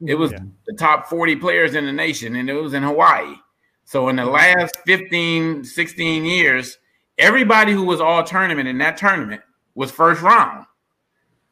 [0.00, 0.20] It mm-hmm.
[0.20, 0.40] was Yeah.
[0.66, 3.36] the top 40 players in the nation, and it was in Hawaii.
[3.84, 6.78] So in the last 15, 16 years,
[7.18, 9.42] everybody who was all tournament in that tournament
[9.74, 10.66] was first round.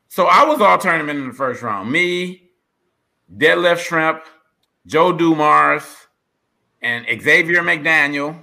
[0.09, 1.91] So I was all tournament in the first round.
[1.91, 2.51] Me,
[3.37, 4.23] Detlef Schrempf,
[4.87, 5.85] Joe Dumars,
[6.81, 8.41] and Xavier McDaniel,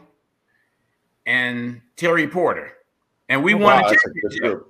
[1.26, 2.72] and Terry Porter.
[3.30, 4.68] And we won Wow, a that's championship.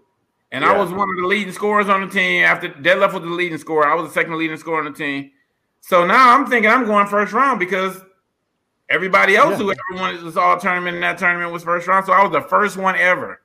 [0.52, 0.72] And Yeah.
[0.72, 2.44] I was one of the leading scorers on the team.
[2.44, 5.32] After Detlef was the leading scorer, I was the second leading scorer on the team.
[5.82, 8.00] So now I'm thinking I'm going first round because
[8.90, 9.66] everybody else Yeah.
[9.66, 12.06] who everyone was all tournament in that tournament was first round.
[12.06, 13.42] So I was the first one ever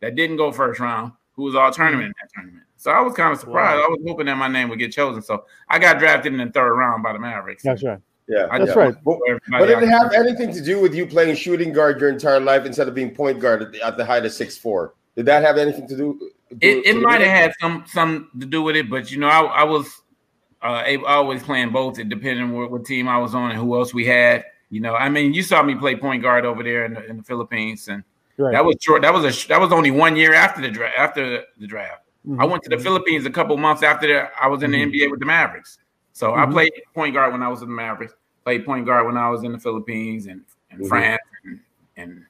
[0.00, 2.06] that didn't go first round who was all tournament mm-hmm.
[2.06, 2.64] in that tournament.
[2.76, 3.78] So I was kind of surprised.
[3.78, 3.86] Wow.
[3.86, 5.22] I was hoping that my name would get chosen.
[5.22, 7.62] So I got drafted in the third round by the Mavericks.
[7.62, 7.98] That's right.
[8.26, 8.94] Yeah, I That's just- right.
[9.04, 9.18] But,
[9.50, 12.64] but did it have anything to do with you playing shooting guard your entire life
[12.64, 14.94] instead of being point guard at the, at the height of six four?
[15.16, 16.18] Did that have anything to do?
[16.50, 19.28] do It, it might have had some some to do with it, but you know,
[19.28, 19.86] I, I was
[20.62, 21.98] uh, able, always playing both.
[21.98, 24.44] It depended on what, what team I was on and who else we had.
[24.70, 27.16] You know, I mean, you saw me play point guard over there in the, in
[27.18, 28.02] the Philippines, and
[28.36, 28.52] Right.
[28.52, 29.02] that was short.
[29.02, 30.96] That was a that was only one year after the draft.
[30.98, 32.40] After the draft, Mhm.
[32.40, 34.32] I went to the Philippines a couple months after that.
[34.40, 35.78] I was in the NBA with the Mavericks,
[36.14, 36.52] so I Mhm.
[36.52, 38.14] played point guard when I was in the Mavericks.
[38.44, 40.88] Played point guard when I was in the Philippines and, and Mhm.
[40.88, 41.60] France and,
[41.98, 42.24] and,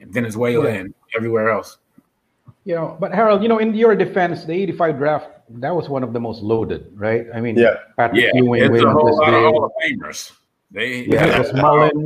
[0.00, 0.74] and Venezuela Yeah.
[0.80, 1.78] and everywhere else.
[2.64, 5.28] You know, but Harold, you know, in your defense, the '85 draft
[5.60, 7.26] that was one of the most loaded, right?
[7.34, 7.74] I mean, Yeah.
[7.96, 10.32] Patrick Yeah, Ewing, it's a whole lot of Hall of Famers.
[10.70, 12.04] They yeah, Chris Mullin,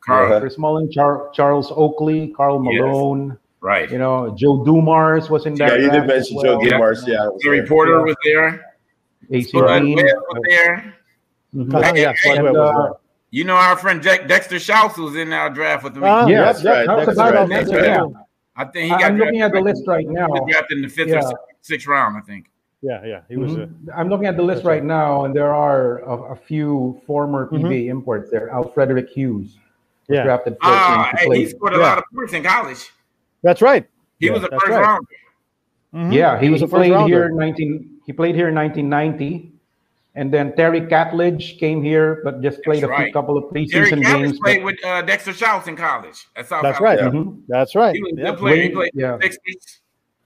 [0.00, 2.80] Karl, Chris Mullin, Char- Charles Oakley, Karl Yes.
[2.82, 3.38] Malone.
[3.60, 3.90] right.
[3.90, 5.70] You know, Joe Dumars was in that.
[5.70, 5.82] Yeah, that.
[5.82, 6.64] you did draft mention as Joe well.
[6.64, 6.70] Yeah.
[6.70, 7.04] Dumars.
[7.06, 7.66] Yeah, it was Terry there.
[7.66, 8.04] Porter Yeah.
[8.04, 8.64] was there.
[9.30, 9.96] AC Spud Green.
[9.96, 10.94] Webb was there.
[11.52, 12.92] Yeah, And, uh, there.
[13.30, 16.02] You know, our friend Jack Dexter Shouse was in our draft with me.
[16.04, 16.86] Ah, Yeah, That's right.
[16.86, 17.68] That's That's about right.
[17.84, 18.04] Yeah.
[18.56, 19.02] I think he got.
[19.04, 20.28] I'm looking at the list right now.
[20.32, 21.18] He drafted in the fifth Yeah.
[21.18, 22.50] or sixth, sixth round, I think.
[22.80, 23.20] Yeah, yeah.
[23.28, 23.52] He was.
[23.54, 23.70] Uh, Mhm.
[23.94, 27.48] I'm looking at the list That's right now, and there are a, a few former
[27.48, 27.62] Mhm.
[27.62, 28.48] PBA imports there.
[28.52, 29.58] Alfredrick Hughes
[30.08, 30.22] Yeah.
[30.24, 30.70] drafted 14.
[30.80, 31.82] Ah, He hey, he played- scored a Yeah.
[31.82, 32.90] lot of points in college.
[33.42, 33.86] that's right.
[34.20, 34.82] He Yeah, was a that's first right.
[34.82, 35.06] rounder.
[35.94, 36.12] Mhm.
[36.12, 37.14] Yeah, he was a first played rounder.
[37.14, 37.97] here in 19.
[38.08, 39.52] He played here in 1990,
[40.14, 43.66] and then Terry Catledge came here, but just played That's a few couple of Terry
[43.66, 44.38] preseason Catledge games.
[44.40, 47.02] played but- with uh, Dexter Shouse in college at South That's Carolina.
[47.02, 47.12] right.
[47.12, 47.42] Mhm.
[47.48, 47.94] That's right.
[47.94, 48.30] He was a Yeah.
[48.30, 48.62] good player.
[48.62, 49.12] He Dwayne- played yeah.
[49.12, 49.80] in the 60s.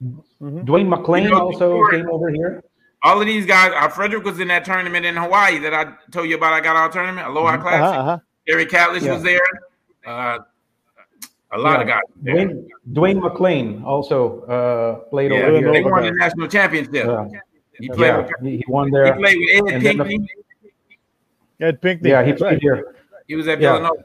[0.05, 0.65] Mhm.
[0.65, 2.63] Dwayne McClain You know, also before- came over here.
[3.03, 6.29] All of these guys, uh, Frederick was in that tournament in Hawaii that I told
[6.29, 6.53] you about.
[6.53, 7.99] I got our tournament, Aloha Uh-huh, Classic.
[7.99, 8.19] uh-huh.
[8.47, 9.15] Terry Catledge Yeah.
[9.15, 9.41] was there.
[10.07, 10.39] Uh,
[11.51, 11.95] a lot of Yeah.
[11.97, 12.03] guys.
[12.23, 12.35] There.
[12.37, 15.73] Dwayne, Dwayne McClain also uh, played Yeah, over Dwayne here.
[15.73, 17.07] they won the national championship.
[17.79, 17.79] Yeah.
[17.81, 18.07] He played.
[18.09, 19.07] Yeah, with, he, he won there.
[19.15, 20.29] he played with Ed And then the-
[21.61, 22.11] Ed Pinckney.
[22.11, 22.63] Yeah, he played right.
[22.63, 22.95] here.
[23.29, 23.73] He was at Yeah.
[23.75, 24.05] Villanova.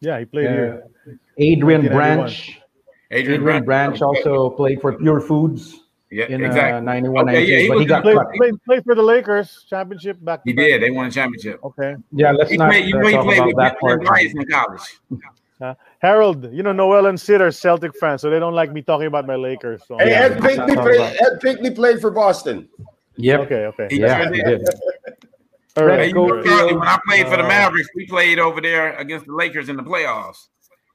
[0.00, 0.82] Yeah, he played here.
[1.06, 2.58] Uh, Adrian Branch.
[3.10, 6.78] Adrian, Adrian Branch also played for Pure Foods Yeah, in exactly.
[6.78, 8.26] uh, 91 Okay, yeah, he but he got Played, cut.
[8.34, 10.40] played, played for the Lakers championship back.
[10.46, 10.64] he back.
[10.64, 10.82] did.
[10.82, 11.60] They won a championship.
[11.62, 11.94] Okay.
[12.12, 13.80] Yeah, let's He not played, you uh, know, he talk played about with that Jim
[13.80, 14.04] part.
[14.04, 15.00] Bryce in college.
[15.62, 18.82] Uh, Harold, you know Noel and Sid are Celtic fans, so they don't like me
[18.82, 19.82] talking about my Lakers.
[19.86, 20.22] So Hey, Yeah.
[20.24, 21.00] Ed Pinckney played.
[21.00, 22.68] Ed Pinckney played for Boston.
[23.16, 23.40] Yep.
[23.40, 23.86] okay, okay.
[23.90, 24.64] He Yeah, sure he did.
[24.64, 24.74] did.
[25.76, 26.08] All Red Hey, right.
[26.08, 28.94] you know, Gold Charlie, when I played for the Uh, Mavericks, we played over there
[28.98, 30.48] against the Lakers in the playoffs.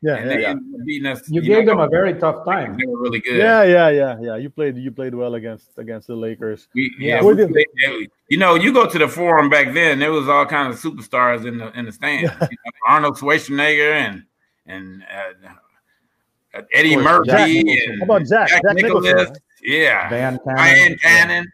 [0.03, 0.53] Yeah, and yeah, they yeah.
[0.85, 1.27] beating us.
[1.27, 2.77] You know, gave them a very tough time.
[2.77, 3.37] They were really good.
[3.37, 4.35] Yeah, yeah, yeah, yeah.
[4.35, 6.67] You played, you played well against against the Lakers.
[6.75, 7.15] We, Yeah.
[7.15, 9.97] yeah, we did- played- they- you know, you go to the forum back then.
[9.97, 12.29] There was all kinds of superstars in the in the stands.
[12.41, 14.23] You know, Arnold Schwarzenegger and
[14.67, 17.91] and uh, Eddie course, Murphy Nicholson.
[17.91, 18.49] and How about Jack?
[18.49, 19.03] Jack Nicholas.
[19.05, 20.55] Nicholson, Yeah, Van Cannon.
[20.57, 21.51] Dyan Cannon.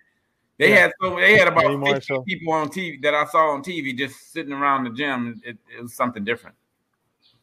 [0.60, 0.76] They Yeah.
[0.82, 2.24] had so they had about Eddie 50 Marshall.
[2.24, 5.42] people on TV that I saw on TV just sitting around the gym.
[5.46, 6.56] It, it was something different.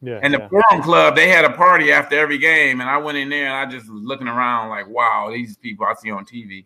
[0.02, 0.20] Yeah.
[0.22, 0.48] And the yeah.
[0.48, 3.54] Forum Club, they had a party after every game, and I went in there and
[3.54, 6.64] I just was looking around like, wow, these people I see on TV.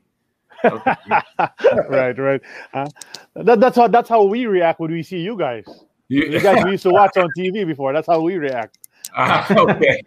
[1.91, 2.41] right, right.
[2.73, 2.89] Uh,
[3.35, 5.65] that, that's how that's how we react when we see you guys.
[6.09, 7.93] You, you guys we used to watch on TV before.
[7.93, 8.79] That's how we react.
[9.15, 10.03] Uh, okay.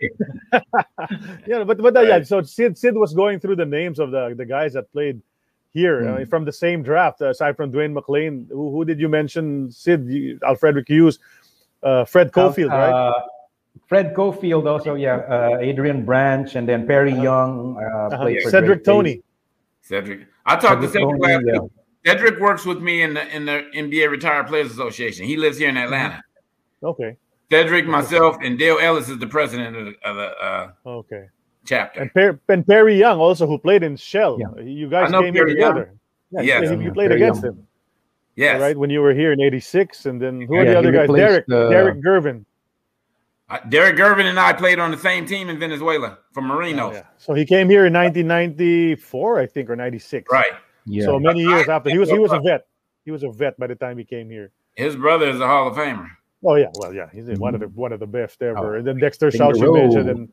[1.48, 2.22] yeah, but but uh, yeah.
[2.24, 5.22] So Sid Sid was going through the names of the the guys that played
[5.74, 6.22] here mm.
[6.22, 7.22] uh, from the same draft.
[7.22, 9.72] Uh, aside from Dwayne McClain, who, who did you mention?
[9.72, 11.20] Sid, you, Alfredrick Hughes,
[11.84, 12.92] uh, Fred Cofield, right?
[12.92, 13.14] Uh,
[13.88, 15.18] Fred Cofield also, yeah.
[15.18, 17.24] Uh, Adrian Branch, and then Perry uh-huh.
[17.24, 17.78] Young.
[17.78, 18.50] Uh-huh.
[18.50, 19.22] Cedric Toney.
[19.82, 20.28] Cedric.
[20.46, 21.60] I talked Cedric to Cedric last yeah.
[21.60, 21.72] week.
[22.06, 25.26] Cedric works with me in the in the NBA Retired Players Association.
[25.26, 26.24] He lives here in Atlanta.
[26.84, 27.18] Okay.
[27.50, 31.28] Cedric, myself, and Dale Ellis is the president of the, of the uh, okay
[31.68, 32.02] chapter.
[32.02, 34.40] And, per- and, Perry Young also, who played in Shell.
[34.40, 34.64] Yeah.
[34.64, 35.94] You guys came here together.
[36.32, 36.72] Yeah, yes.
[36.72, 37.54] you, you played Perry against Young.
[37.54, 37.68] him.
[38.36, 38.62] Yes.
[38.62, 41.10] Right when you were here in '86, and then who yeah, are the other guys?
[41.10, 42.46] Derek, uh, Derek Gervin.
[43.50, 46.92] Uh, Derek Gervin and I played on the same team in Venezuela from Marino.
[46.92, 47.04] Yeah.
[47.18, 50.32] So he came here in 1994, I think, or '96.
[50.32, 50.52] Right.
[50.86, 51.06] Yeah.
[51.06, 52.68] So many years after he was he was a vet.
[53.06, 54.52] He was a vet by the time he came here.
[54.76, 56.10] His brother is a Hall of Famer.
[56.46, 57.40] Oh yeah, well yeah, he's mm-hmm.
[57.40, 58.76] one of the one of the best ever.
[58.76, 60.30] Oh, and then Dexter Shouse you mentioned, and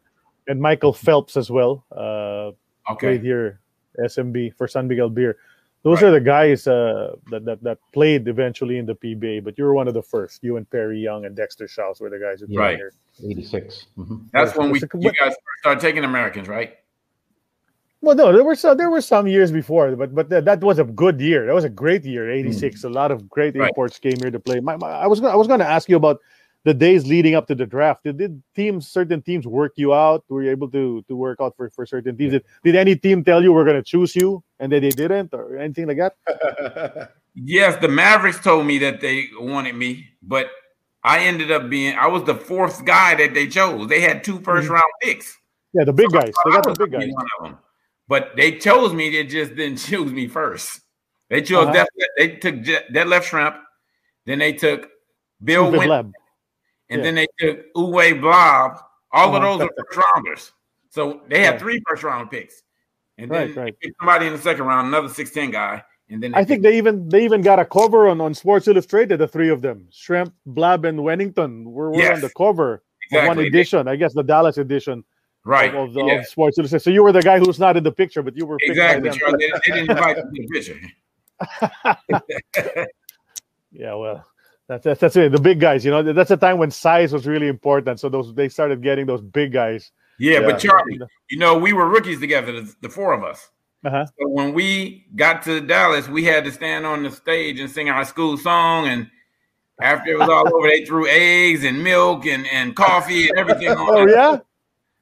[0.48, 1.84] and Michael Phelps as well.
[1.90, 2.52] Uh,
[2.92, 3.06] okay.
[3.16, 3.60] Played here,
[3.98, 5.38] SMB for San Miguel Beer.
[5.82, 6.08] Those right.
[6.08, 9.74] are the guys uh, that, that that played eventually in the PBA, but you were
[9.74, 10.42] one of the first.
[10.42, 12.76] You and Perry Young and Dexter Shouse were the guys who played right.
[12.76, 12.92] here.
[13.22, 13.86] 86.
[13.98, 14.16] Mm-hmm.
[14.32, 16.78] That's when we you guys started taking Americans, right?
[18.04, 20.78] Well, no, there were some there were some years before, but but that, that was
[20.78, 21.46] a good year.
[21.46, 22.82] That was a great year, '86.
[22.82, 22.84] Mm.
[22.84, 23.68] A lot of great right.
[23.68, 24.60] imports came here to play.
[24.60, 26.20] My, my, I was gonna, I was going to ask you about
[26.64, 28.04] the days leading up to the draft.
[28.04, 30.22] Did, did teams, certain teams, work you out?
[30.28, 32.32] Were you able to to work out for, for certain teams?
[32.32, 35.32] Did, did any team tell you we're going to choose you and then they didn't,
[35.32, 37.12] or anything like that?
[37.34, 40.50] yes, the Mavericks told me that they wanted me, but
[41.02, 43.88] I ended up being I was the fourth guy that they chose.
[43.88, 44.74] They had two first mm-hmm.
[44.74, 45.38] round picks.
[45.74, 46.32] Yeah, the big so guys.
[46.44, 47.08] They got the big guys.
[47.12, 47.58] One of them.
[48.06, 49.10] But they chose me.
[49.10, 50.80] They just didn't choose me first.
[51.30, 51.72] They chose uh-huh.
[51.96, 52.10] that.
[52.16, 53.58] They took Detlef Schrempf.
[54.26, 54.88] Then they took
[55.42, 56.12] Bill Win, and
[56.90, 57.02] yeah.
[57.02, 58.78] then they took Uwe Blab.
[59.12, 59.36] All uh-huh.
[59.36, 60.52] of those are first rounders.
[60.90, 62.62] So they had three first round picks.
[63.18, 63.92] And then right, right.
[64.00, 65.84] somebody in the second round, another 6'10 guy.
[66.10, 69.18] And then I think they even they even got a cover on, on Sports Illustrated,
[69.18, 69.88] the three of them.
[69.90, 72.16] Schrempf, Blab, and Wennington were, were yes.
[72.16, 73.28] on the cover exactly.
[73.28, 75.04] one edition, I guess the Dallas edition
[75.44, 76.14] right of, the, yeah.
[76.14, 76.84] of Sports Illustrated.
[76.84, 79.10] So you were the guy who was not in the picture, but you were exactly.
[79.10, 80.80] They, they, didn't invite you to the picture.
[83.72, 84.24] yeah, well,
[84.68, 85.32] that's, that's that's it.
[85.32, 87.98] The big guys, you know, that's a time when size was really important.
[88.00, 89.90] So those they started getting those big guys.
[90.18, 90.46] Yeah, yeah.
[90.46, 93.50] but Charlie, you know, we were rookies together, the, the four of us.
[93.84, 94.06] Uh-huh.
[94.06, 97.90] So when we got to Dallas, we had to stand on the stage and sing
[97.90, 98.88] our school song.
[98.88, 99.10] And
[99.80, 103.68] after it was all over, they threw eggs and milk and, and coffee and everything
[103.68, 103.76] on.
[103.90, 104.38] oh, yeah?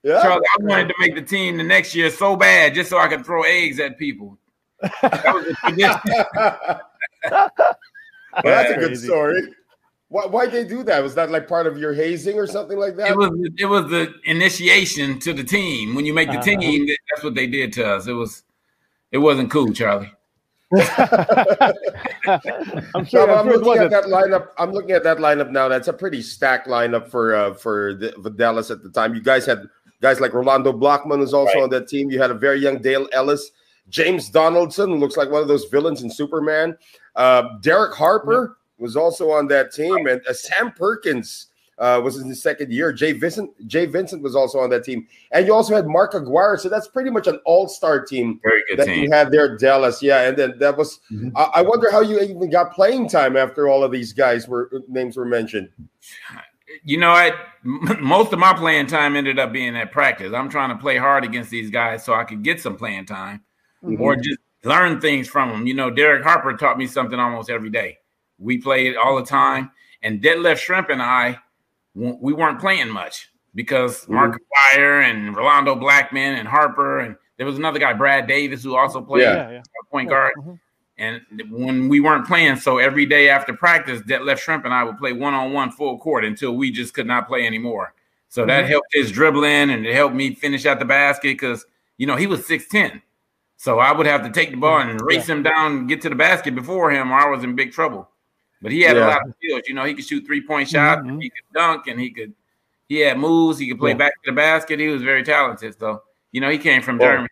[0.03, 0.23] Yeah.
[0.23, 3.09] Charlie, I wanted to make the team the next year so bad just so I
[3.09, 4.39] could throw eggs at people.
[4.81, 6.01] That was a tradition.
[7.31, 7.51] well,
[8.43, 9.55] that's a good story.
[10.09, 11.03] Why why they do that?
[11.03, 13.13] Was that like part of your hazing or something like that?
[13.13, 15.95] It was it was the initiation to the team.
[15.95, 16.61] When you make the uh-huh.
[16.61, 18.07] team, that's what they did to us.
[18.09, 18.43] It was
[19.13, 20.13] it wasn't cool, Charlie.
[20.75, 20.81] I'm
[23.05, 23.27] sure.
[23.27, 24.49] No, I'm, I'm looking at that lineup.
[24.59, 25.69] I'm looking at that lineup now.
[25.69, 29.15] That's a pretty stacked lineup for uh, for, the, for Dallas at the time.
[29.15, 29.69] You guys had
[30.03, 31.63] Guys like Rolando Blackman was also right.
[31.63, 32.11] on that team.
[32.11, 33.53] You had a very young Dale Ellis,
[33.89, 36.77] James Donaldson, looks like one of those villains in Superman.
[37.15, 41.47] Uh, Derek Harper was also on that team, and uh, Sam Perkins
[41.79, 42.93] uh, was in his second year.
[42.93, 46.59] Jay Vincent, Jay Vincent was also on that team, and you also had Mark Aguirre.
[46.59, 49.05] So that's pretty much an all-star team Very good that team.
[49.05, 50.03] you had there, Dallas.
[50.03, 50.99] Yeah, and then that was.
[51.13, 51.37] Mm-hmm.
[51.37, 54.69] I, I wonder how you even got playing time after all of these guys were
[54.89, 55.69] names were mentioned
[56.85, 57.33] you know, I
[57.65, 60.33] most of my playing time ended up being at practice.
[60.33, 63.43] I'm trying to play hard against these guys so I could get some playing time
[63.85, 64.01] mm-hmm.
[64.01, 65.67] or just learn things from them.
[65.67, 67.99] You know, Derek Harper taught me something almost every day.
[68.39, 69.71] We played all the time,
[70.03, 71.39] and Detlef Schrempf and I,
[71.95, 74.15] we weren't playing much because mm-hmm.
[74.15, 74.41] Mark
[74.73, 79.01] Aguirre and Rolando Blackman and Harper and there was another guy, Brad Davis, who also
[79.01, 79.63] played yeah, yeah.
[79.91, 80.33] point guard.
[80.39, 80.55] Mm-hmm.
[80.99, 84.99] And when we weren't playing, so every day after practice, Detlef Schrempf and I would
[84.99, 87.95] play one on one full court until we just could not play anymore.
[88.29, 88.71] So that mm-hmm.
[88.71, 91.67] helped his dribbling and it helped me finish at the basket because,
[91.99, 93.03] you know, he was 6'10.
[93.57, 95.37] So I would have to take the ball and race yeah.
[95.37, 98.09] him down and get to the basket before him, or I was in big trouble.
[98.61, 99.07] But he had yeah.
[99.07, 99.63] a lot of skills.
[99.67, 101.21] You know, he could shoot three point shots, mm-hmm.
[101.21, 102.33] he could dunk, and he could,
[102.89, 103.59] he had moves.
[103.59, 103.99] He could play yeah.
[103.99, 104.81] back to the basket.
[104.81, 105.79] He was very talented.
[105.79, 106.03] So,
[106.33, 107.29] you know, he came from well, Germany.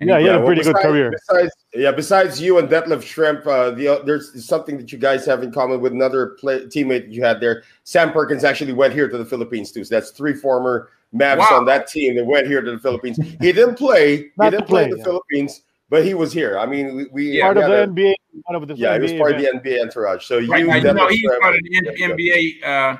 [0.00, 1.10] And yeah, he, he had a pretty well, besides, good career.
[1.10, 5.42] Besides, yeah, besides you and Detlef Schrempf, uh, the, there's something that you guys have
[5.42, 7.62] in common with another play, teammate you had there.
[7.84, 9.84] Sam Perkins actually went here to the Philippines too.
[9.84, 11.48] So that's three former Mavs wow.
[11.52, 13.16] on that team that went here to the Philippines.
[13.40, 14.16] He didn't play.
[14.40, 15.04] he didn't play, in the yeah.
[15.04, 16.58] Philippines, but he was here.
[16.58, 18.14] I mean, we, we part we of the a- NBA.
[18.44, 20.26] One of the yeah, he was NBA part of the NBA entourage.
[20.26, 22.96] So you, Right now, you Dennis, know, he's Trevor- part of the yeah, NBA uh,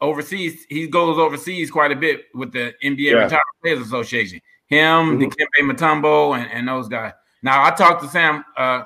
[0.00, 0.66] overseas.
[0.68, 3.12] He goes overseas quite a bit with the NBA Yeah.
[3.24, 4.40] Retired Players Association.
[4.68, 5.22] Him, Mhm.
[5.32, 7.12] Dikembe Mutombo, and, and those guys.
[7.42, 8.84] Now, I talk to Sam uh,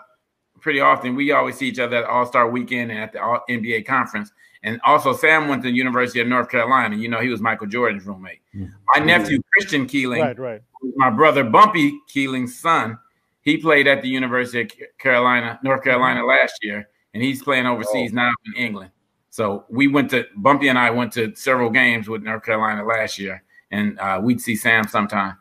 [0.60, 1.14] pretty often.
[1.16, 4.32] We always see each other at All Star Weekend and at the All- NBA conference.
[4.64, 6.94] And also, Sam went to the University of North Carolina.
[6.94, 8.40] You know, he was Michael Jordan's roommate.
[8.54, 10.62] My nephew Christian Keeling, Right, right.
[10.94, 12.96] my brother Bumpy Keeling's son,
[13.40, 18.12] he played at the University of Carolina, North Carolina last year, and he's playing overseas
[18.12, 18.92] now in England.
[19.30, 23.18] So we went to Bumpy and I went to several games with North Carolina last
[23.18, 23.42] year,
[23.72, 25.38] and uh, we'd see Sam sometime.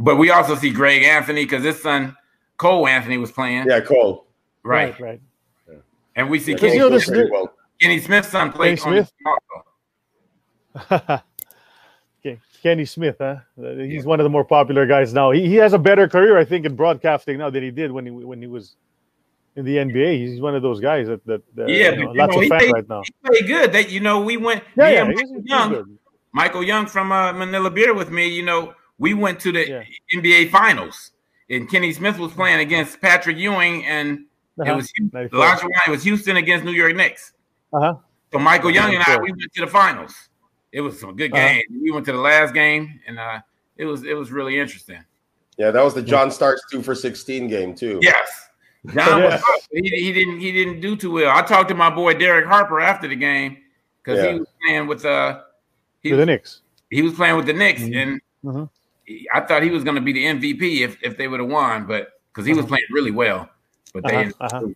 [0.00, 2.16] But we also see Greg Anthony because his son
[2.56, 4.26] Cole Anthony was playing, yeah, Cole.
[4.62, 4.98] right?
[5.00, 5.20] right,
[6.16, 7.52] And we see Because, Kenny, you know, this- Pretty well.
[7.80, 9.12] Kenny Smith's son played Kenny on Smith?
[10.84, 10.96] also.
[11.04, 11.20] right.
[12.62, 13.36] Kenny Smith, huh?
[13.62, 15.30] Uh, He's one of the more popular guys now.
[15.30, 18.04] He, he has a better career, I think, in broadcasting now than he did when
[18.04, 18.74] he when he was
[19.56, 20.18] in the NBA.
[20.18, 22.38] He's one of those guys that that, that Yeah, you know, but you lots know,
[22.38, 23.02] of he fans right now.
[23.04, 23.72] He played good.
[23.72, 24.64] That you know, we went.
[24.76, 25.98] Yeah, me yeah, he's, Michael Young.
[26.32, 28.26] Michael Young from uh, Manila Beer with me.
[28.28, 29.82] You know, we went to the Yeah.
[30.14, 31.12] NBA Finals,
[31.50, 34.20] and Kenny Smith was playing against Patrick Ewing, and
[34.58, 34.74] it Uh-huh.
[34.76, 35.38] was Hu- 94.
[35.38, 35.72] Elijah Line.
[35.86, 37.32] It was Houston against New York Knicks.
[37.72, 37.94] Uh-huh.
[38.32, 40.14] So Michael Young and I, we went to the finals.
[40.72, 41.60] It was some good Uh-huh.
[41.82, 43.40] We went to the last game, and uh,
[43.76, 45.02] it was it was really interesting.
[45.56, 47.98] Yeah, that was the John Starks two for sixteen game too.
[48.02, 48.48] Yes.
[48.94, 49.40] John Yeah.
[49.46, 49.68] was.
[49.72, 51.34] He, he didn't he didn't do too well.
[51.36, 53.56] I talked to my boy Derek Harper after the game
[54.02, 54.32] because Yeah.
[54.34, 55.40] he was playing with uh
[56.02, 56.60] he the Knicks.
[56.90, 58.68] he was playing with the Knicks and Mhm.
[59.08, 61.48] He- I thought he was going to be the MVP if, if they would have
[61.48, 63.48] won, but because he was playing really well,
[63.94, 64.66] but they Uh-huh, uh-huh.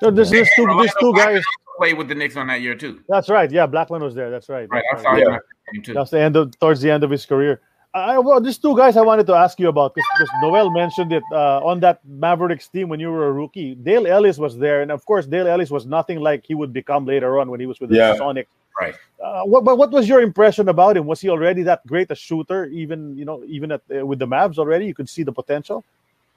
[0.00, 1.42] So there's, there's two there's two guys.
[1.78, 3.00] played with the Knicks on that year too.
[3.08, 3.50] That's right.
[3.50, 4.30] Yeah, Blackman was there.
[4.30, 4.68] That's right.
[4.70, 5.22] Right, I That's saw right.
[5.22, 5.94] him at that game too.
[5.94, 7.60] That's the end of towards the end of his career.
[7.92, 11.24] I, well, there's two guys I wanted to ask you about because Noel mentioned it
[11.32, 13.74] uh, on that Mavericks team when you were a rookie.
[13.74, 17.04] Dale Ellis was there, and of course, Dale Ellis was nothing like he would become
[17.04, 18.14] later on when he was with the Yeah.
[18.16, 18.46] Sonics.
[18.80, 18.94] Right.
[19.22, 21.06] Uh, what, but what was your impression about him?
[21.06, 22.66] Was he already that great a shooter?
[22.66, 25.84] Even you know, even at uh, with the Mavs already, you could see the potential.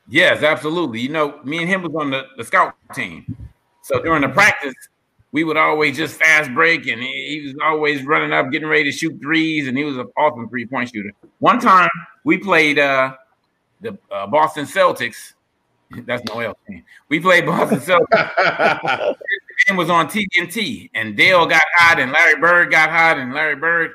[0.09, 0.99] Yes, absolutely.
[0.99, 3.37] You know, me and him was on the, the scout team.
[3.81, 4.73] So during the practice,
[5.31, 8.83] we would always just fast break, and he, he was always running up, getting ready
[8.85, 11.11] to shoot threes, and he was an awesome three point shooter.
[11.39, 11.89] One time
[12.23, 13.15] we played uh,
[13.81, 15.33] the uh, Boston Celtics.
[16.05, 16.83] That's Noel's team.
[17.09, 17.79] We played Boston
[18.11, 19.15] Celtics.
[19.65, 23.55] Game was on TNT, and Dale got hot, and Larry Bird got hot, and Larry
[23.55, 23.91] Bird,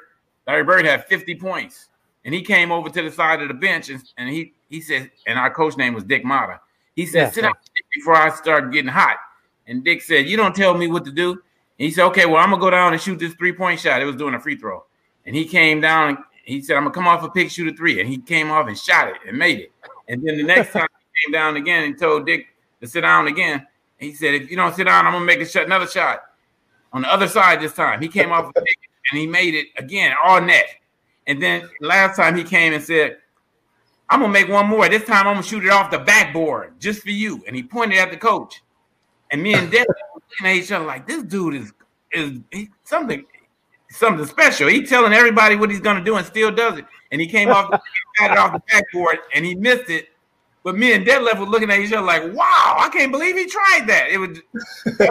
[0.46, 1.88] Larry Bird had 50 points,
[2.24, 5.10] and he came over to the side of the bench, and, and he he said,
[5.26, 6.58] and our coach name was Dick Motta.
[6.94, 7.52] He said, Yeah, "Sit down
[7.94, 9.16] before I start getting hot."
[9.66, 11.40] And Dick said, "You don't tell me what to do." And
[11.76, 14.04] he said, "Okay, well, I'm gonna go down and shoot this three point shot." It
[14.04, 14.84] was doing a free throw,
[15.24, 16.08] and he came down.
[16.08, 18.00] and He said, "I'm gonna come off a pick, shoot a three.
[18.00, 19.72] and he came off and shot it and made it.
[20.08, 22.48] And then the next time he came down again and told Dick
[22.80, 23.66] to sit down again.
[23.98, 26.22] He said, "If you don't sit down, I'm gonna make a shot, another shot
[26.92, 28.64] on the other side this time." He came off pick
[29.10, 30.66] and he made it again, all net.
[31.26, 33.18] And then last time he came and said,
[34.08, 34.88] "I'm gonna make one more.
[34.88, 37.98] This time I'm gonna shoot it off the backboard just for you." And he pointed
[37.98, 38.62] at the coach.
[39.30, 39.78] And me and were
[40.14, 41.72] looking at each other like, "This dude is
[42.12, 43.24] is he, something."
[43.90, 44.68] Something special.
[44.68, 46.84] He telling everybody what he's gonna do and still does it.
[47.10, 47.80] And he came off, got
[48.30, 50.10] it off the backboard, and he missed it.
[50.64, 53.46] But me and Detlef were looking at each other like, "Wow, I can't believe he
[53.46, 54.38] tried that." It was,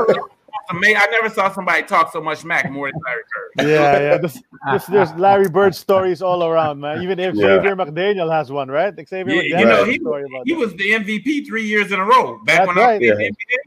[0.69, 0.97] amazing.
[0.97, 3.67] I never saw somebody talk so much Mac more than Larry Bird.
[3.69, 4.17] Yeah, yeah.
[4.17, 7.01] This, this, there's Larry Bird stories all around, man.
[7.01, 7.55] Even if Yeah.
[7.57, 8.93] Xavier McDaniel has one, right?
[9.07, 12.05] Xavier Yeah, McDaniel you know, he, story he was the MVP three years in a
[12.05, 12.39] row.
[12.45, 12.83] Back That's when right.
[12.83, 13.29] I was in the Yeah.
[13.29, 13.57] NBA,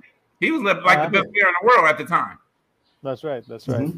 [0.41, 1.05] he was like Uh-huh.
[1.07, 2.39] the best player in the world at the time.
[3.03, 3.43] That's right.
[3.49, 3.91] That's right.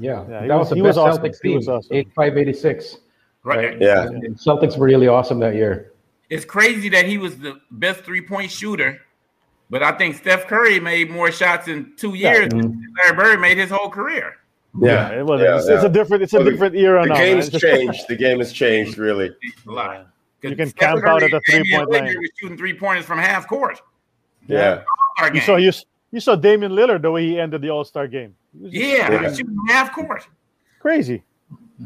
[0.00, 1.22] Yeah, Yeah, he that was- was, the he best was awesome.
[1.22, 1.56] Celtics He team.
[1.56, 1.96] was awesome.
[1.96, 2.96] Eight five eighty six.
[3.44, 3.80] Right.
[3.80, 4.06] Yeah.
[4.34, 5.92] Celtics were really awesome that year.
[6.30, 9.00] It's crazy that he was the best three point shooter,
[9.70, 12.80] but I think Steph Curry made more shots in two years than mm-hmm.
[12.98, 14.36] Larry Bird made his whole career.
[14.80, 15.08] Yeah.
[15.10, 15.74] It was, Yeah, it's, yeah.
[15.76, 16.22] it's a different.
[16.22, 17.16] It's a Well, the- different era The now.
[17.16, 17.60] game's man.
[17.60, 18.08] changed.
[18.08, 19.30] The game has changed, really.
[19.66, 20.06] A lot.
[20.42, 22.04] You can camp out at the three-point line.
[22.04, 23.80] Was shooting three pointers from half court.
[24.46, 24.82] Yeah.
[25.18, 25.72] All-star You saw you,
[26.12, 28.36] you saw Damian Lillard the way he ended the All Star game.
[28.54, 29.34] It was just yeah, Yeah.
[29.34, 30.28] shooting half court.
[30.78, 31.24] crazy.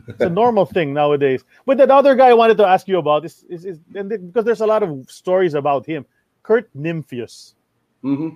[0.09, 1.44] It's a normal thing nowadays.
[1.67, 4.21] But that other guy I wanted to ask you about is, is, is and th-
[4.23, 6.06] because there's a lot of stories about him,
[6.42, 7.54] Kurt Nimphius.
[8.02, 8.31] hmm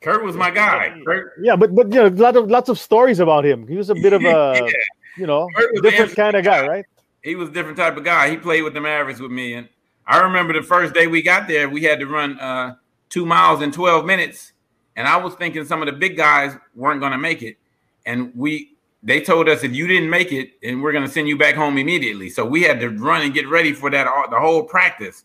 [0.00, 1.00] Kurt was my guy.
[1.06, 3.68] Kurt, Yeah, but but you know, lot of lots of stories about him.
[3.68, 4.70] He was a bit of a Yeah.
[5.16, 6.84] you know Kurt was the different kind of guy, right?
[7.22, 8.28] he was a different type of guy.
[8.30, 9.68] He played with the Mavericks with me, and
[10.08, 12.74] I remember the first day we got there, we had to run uh,
[13.10, 14.52] two miles in twelve minutes,
[14.96, 17.58] and I was thinking some of the big guys weren't going to make it,
[18.06, 18.71] and we
[19.02, 21.54] they told us if you didn't make it, and we're going to send you back
[21.54, 22.28] home immediately.
[22.30, 25.24] So we had to run and get ready for that all, the whole practice.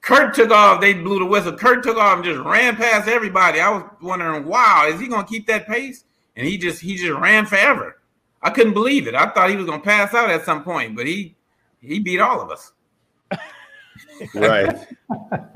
[0.00, 0.80] Kurt took off.
[0.80, 1.52] They blew the whistle.
[1.52, 3.60] Kurt took off and just ran past everybody.
[3.60, 6.04] I was wondering, wow, is he gonna keep that pace?
[6.36, 8.00] And he just he just ran forever.
[8.40, 9.16] I couldn't believe it.
[9.16, 11.34] I thought he was gonna pass out at some point, but he
[11.80, 12.72] he beat all of us.
[14.34, 14.78] right.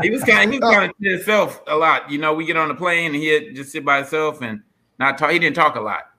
[0.03, 2.11] he was kind of he was kind of to himself a lot.
[2.11, 4.63] You know, we get on the plane and he'd just sit by himself and
[4.99, 5.31] not talk.
[5.31, 6.11] He didn't talk a lot.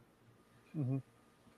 [0.77, 0.97] Mm-hmm.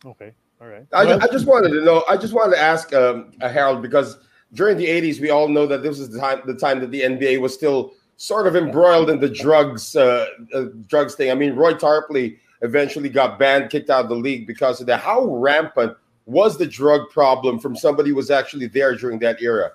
[0.05, 0.33] Okay.
[0.61, 0.85] All right.
[0.93, 2.03] I, well, I, just wanted to know.
[2.09, 4.17] I just wanted to ask um, Harold because
[4.53, 7.01] during the '80s, we all know that this was the time the time that the
[7.01, 11.31] NBA was still sort of embroiled in the drugs uh, uh, drugs thing.
[11.31, 15.01] I mean, Roy Tarpley eventually got banned, kicked out of the league because of that.
[15.01, 19.71] How rampant was the drug problem from somebody who was actually there during that era?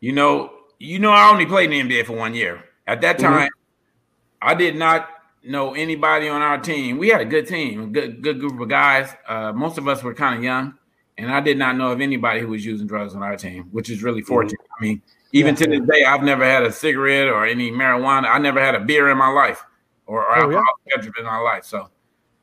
[0.00, 2.64] You know, you know, I only played in the NBA for one year.
[2.86, 3.26] At that mm-hmm.
[3.26, 4.48] time, mm-hmm.
[4.48, 5.08] I did not
[5.44, 6.98] know anybody on our team.
[6.98, 9.14] We had a good team, a good good group of guys.
[9.26, 10.74] Uh, most of us were kind of young,
[11.18, 13.90] and I did not know of anybody who was using drugs on our team, which
[13.90, 14.28] is really mm-hmm.
[14.28, 14.60] fortunate.
[14.60, 14.84] Mm-hmm.
[14.84, 15.64] I mean, even yeah.
[15.64, 18.26] to this day, I've never had a cigarette or any marijuana.
[18.26, 19.64] I never had a beer in my life
[20.06, 21.02] or, or oh, alcohol yeah.
[21.18, 21.64] in my life.
[21.64, 21.88] So,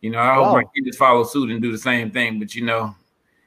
[0.01, 0.45] you know, I wow.
[0.45, 2.39] hope my kids follow suit and do the same thing.
[2.39, 2.95] But you know,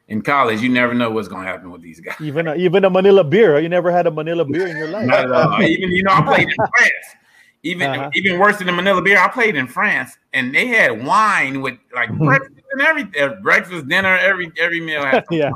[0.08, 2.16] in college, you never know what's going to happen with these guys.
[2.20, 3.58] Even a, even a Manila beer.
[3.58, 5.06] You never had a Manila beer in your life.
[5.06, 5.62] Not at all.
[5.62, 7.16] even you know, I played in France.
[7.64, 8.10] Even uh-huh.
[8.14, 11.78] even worse than the Manila beer, I played in France, and they had wine with
[11.94, 15.04] like breakfast and everything, uh, breakfast, dinner, every every meal.
[15.04, 15.52] Had yeah.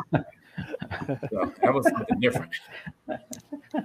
[1.30, 2.52] So that was something different.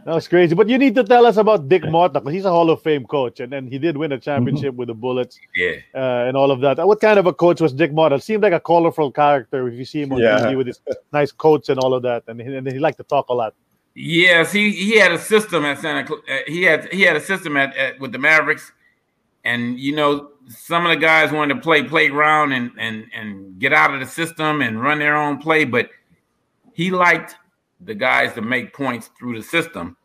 [0.05, 0.55] That was crazy.
[0.55, 3.05] But you need to tell us about Dick Motta because he's a Hall of Fame
[3.05, 5.37] coach, and then he did win a championship with the Bullets.
[5.53, 5.73] Yeah.
[5.93, 6.77] Uh, and all of that.
[6.77, 8.21] What kind of a coach was Dick Motta?
[8.21, 10.39] Seemed like a colorful character if you see him on yeah.
[10.39, 10.79] TV with his
[11.11, 13.53] nice coats and all of that, and he, and he liked to talk a lot.
[13.93, 16.07] Yes, he he had a system at Santa.
[16.07, 18.71] Cl- uh, he had he had a system at, at with the Mavericks,
[19.43, 23.73] and you know some of the guys wanted to play playground and and and get
[23.73, 25.89] out of the system and run their own play, but
[26.73, 27.35] he liked
[27.81, 29.97] the guys to make points through the system.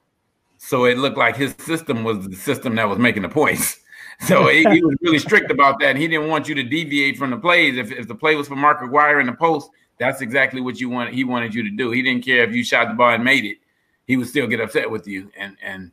[0.59, 3.81] So it looked like his system was the system that was making the points.
[4.21, 5.91] So he, he, was really strict about that.
[5.91, 7.77] And he didn't want you to deviate from the plays.
[7.77, 9.69] If, if the play was for Mark Aguirre in the post,
[9.99, 11.13] that's exactly what you wanted.
[11.13, 11.91] He wanted you to do.
[11.91, 13.59] He didn't care if you shot the ball and made it.
[14.07, 15.31] He would still get upset with you.
[15.37, 15.91] And and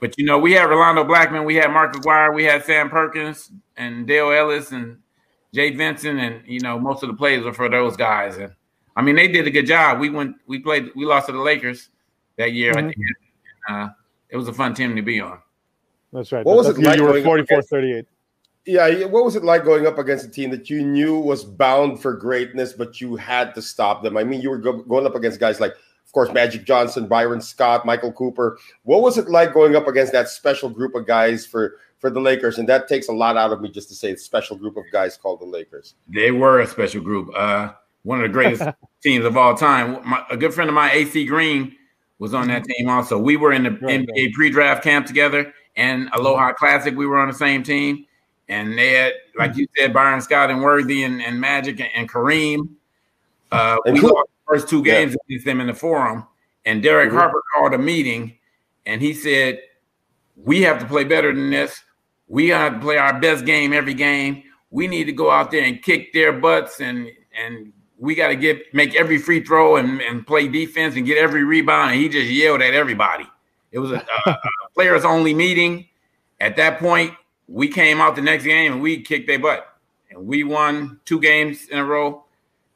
[0.00, 3.50] but you know, we had Rolando Blackman, we had Mark Aguirre, we had Sam Perkins
[3.76, 4.98] and Dale Ellis and
[5.54, 8.36] Jay Vincent, and you know, most of the plays were for those guys.
[8.36, 8.52] And
[8.94, 10.00] I mean, they did a good job.
[10.00, 11.90] We went, we played, we lost to the Lakers
[12.36, 12.74] that year.
[12.74, 12.88] Mm-hmm.
[12.88, 12.96] I think
[13.68, 13.88] uh,
[14.28, 15.38] it was a fun team to be on.
[16.12, 16.44] That's right.
[16.44, 16.98] What was it like?
[16.98, 18.06] You were 44 38.
[18.68, 22.02] Yeah, what was it like going up against a team that you knew was bound
[22.02, 24.16] for greatness, but you had to stop them?
[24.16, 25.78] I mean, you were go- going up against guys like, of
[26.16, 28.58] course, Magic Johnson, Byron Scott, Michael Cooper.
[28.84, 32.20] What was it like going up against that special group of guys for for the
[32.20, 32.56] Lakers?
[32.56, 35.18] And that takes a lot out of me just to say, special group of guys
[35.18, 35.94] called the Lakers.
[36.08, 37.28] They were a special group.
[37.36, 37.72] Uh,
[38.04, 38.62] one of the greatest
[39.02, 40.08] teams of all time.
[40.08, 41.76] My, a good friend of mine, AC Green,
[42.18, 43.18] was on that team also.
[43.18, 46.96] We were in the right, NBA pre-draft camp together and Aloha Classic.
[46.96, 48.06] We were on the same team.
[48.48, 52.08] And they had, like you said, Byron Scott and Worthy and, and Magic and, and
[52.08, 52.68] Kareem.
[53.52, 55.18] Uh, we lost the first two games yeah.
[55.28, 56.26] against them in the forum.
[56.64, 57.18] And Derek mm-hmm.
[57.18, 58.38] Harper called a meeting
[58.84, 59.60] and he said,
[60.36, 61.82] We have to play better than this.
[62.28, 64.42] We have to play our best game every game.
[64.70, 68.36] We need to go out there and kick their butts and and we got to
[68.36, 71.92] get make every free throw and, and play defense and get every rebound.
[71.92, 73.26] And he just yelled at everybody.
[73.72, 74.38] It was a, a, a
[74.74, 75.86] players only meeting.
[76.40, 77.14] At that point,
[77.48, 79.66] we came out the next game and we kicked their butt.
[80.10, 82.24] And we won two games in a row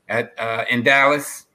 [0.09, 1.47] at uh, in Dallas.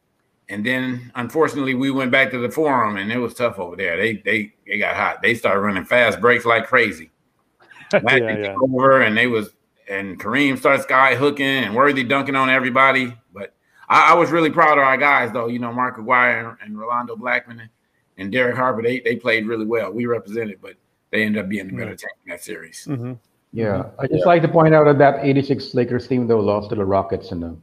[0.50, 3.98] And then unfortunately we went back to the forum and it was tough over there.
[3.98, 5.22] They they they got hot.
[5.22, 7.12] They started running fast breaks like crazy.
[7.93, 8.56] yeah, yeah.
[8.62, 9.52] over and they was
[9.89, 13.16] and Kareem started sky hooking and Worthy dunking on everybody.
[13.34, 13.54] But
[13.88, 15.48] I, I, was really proud of our guys, though.
[15.48, 17.70] You know, Mark Aguirre and, and Rolando Blackman and,
[18.18, 19.91] and Derek Harper, they, they played really well.
[19.91, 20.76] We represented, but
[21.12, 22.88] they ended up being the better team in that series.
[22.89, 23.14] Mm-hmm.
[23.54, 24.26] Yeah, I just yeah.
[24.26, 27.39] like to point out that that 86 Lakers team, though, lost to the Rockets in
[27.39, 27.56] the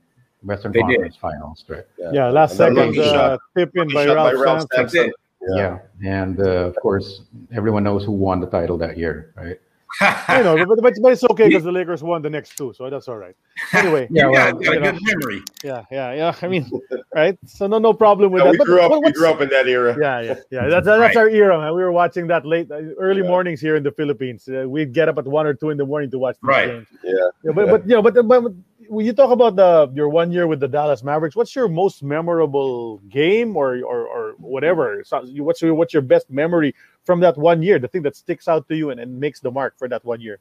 [0.43, 1.21] Western they Conference did.
[1.21, 1.85] Finals, right?
[1.99, 5.13] Yeah, yeah last second uh, tip in by Ralph Sampson.
[5.57, 5.79] Yeah.
[6.01, 7.23] yeah, and uh, of course,
[7.53, 9.59] everyone knows who won the title that year, right?
[10.01, 12.89] I know, but, but, but it's okay because the Lakers won the next two, so
[12.89, 13.37] that's all right.
[13.73, 15.43] Anyway, yeah, well, got a good memory.
[15.63, 16.35] Yeah, yeah, yeah.
[16.41, 16.71] I mean,
[17.15, 17.39] right?
[17.47, 18.51] So no, no problem with yeah, that.
[18.53, 19.03] We but, grew up.
[19.05, 19.97] We grew up in that era.
[20.01, 20.69] Yeah, yeah, yeah.
[20.69, 21.17] That's that's right.
[21.17, 21.75] our era, man.
[21.75, 23.29] We were watching that late, uh, early yeah.
[23.29, 24.49] mornings here in the Philippines.
[24.49, 26.69] Uh, we'd get up at one or two in the morning to watch the right.
[26.69, 26.87] games.
[27.05, 27.13] Yeah.
[27.45, 28.53] yeah but but you know, but, but
[28.93, 32.03] when you talk about the your one year with the Dallas Mavericks, what's your most
[32.03, 35.03] memorable game or or, or whatever?
[35.09, 36.75] What's your what's your best memory
[37.05, 37.79] from that one year?
[37.79, 40.21] The thing that sticks out to you and, and makes the mark for that one
[40.21, 40.41] year.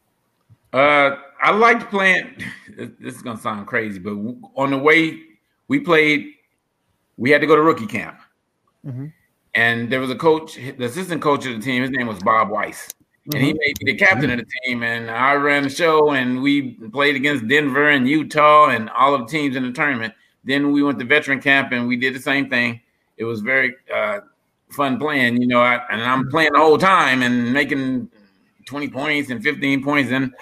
[0.73, 2.43] Uh, I liked playing.
[2.75, 4.11] This is gonna sound crazy, but
[4.55, 5.21] on the way
[5.69, 6.27] we played,
[7.15, 8.19] we had to go to rookie camp,
[8.85, 9.07] mm-hmm.
[9.55, 11.83] and there was a coach, the assistant coach of the team.
[11.83, 12.89] His name was Bob Weiss,
[13.27, 13.35] mm-hmm.
[13.35, 13.59] and he mm-hmm.
[13.59, 14.83] made me the captain of the team.
[14.83, 19.21] And I ran the show, and we played against Denver and Utah and all of
[19.21, 20.13] the teams in the tournament.
[20.43, 22.81] Then we went to veteran camp, and we did the same thing.
[23.17, 24.21] It was very uh,
[24.69, 25.61] fun playing, you know.
[25.61, 28.09] I, and I'm playing the whole time and making
[28.65, 30.33] 20 points and 15 points in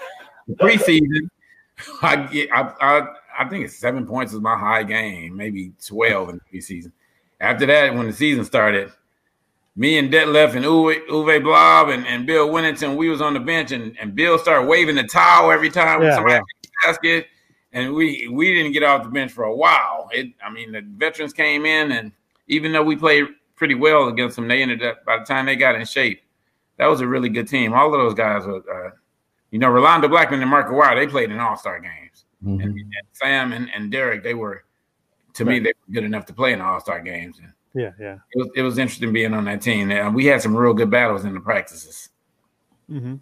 [0.48, 1.30] the preseason.
[2.02, 3.08] I get, I, I,
[3.40, 6.92] I think it's seven points is my high game, maybe 12 in the preseason.
[7.40, 8.92] After that, when the season started,
[9.80, 13.40] me and Detlef and Uwe, Uwe Blab and, and Bill Wennington, we was on the
[13.40, 16.42] bench and, and Bill started waving the towel every time yeah, somebody yeah.
[16.86, 17.28] basket.
[17.72, 20.10] And we we didn't get off the bench for a while.
[20.12, 22.12] It I mean the veterans came in and
[22.48, 25.56] even though we played pretty well against them, they ended up by the time they
[25.56, 26.24] got in shape,
[26.76, 27.74] that was a really good team.
[27.74, 28.92] All of those guys were uh,
[29.52, 32.26] you know, Rolando Blackman and Mark Aguirre, they played in all-star games.
[32.44, 32.62] Mm-hmm.
[32.62, 34.64] And, and, Sam and, and Derek, they were
[35.34, 35.54] to right.
[35.54, 37.40] me, they were good enough to play in all-star games.
[37.40, 38.18] And, yeah, yeah.
[38.34, 39.92] It was, it was interesting being on that team.
[39.92, 42.10] And we had some real good battles in the practices.
[42.92, 43.16] Mm-hmm.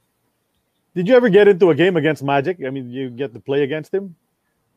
[0.95, 2.58] Did you ever get into a game against Magic?
[2.66, 4.16] I mean, you get to play against him?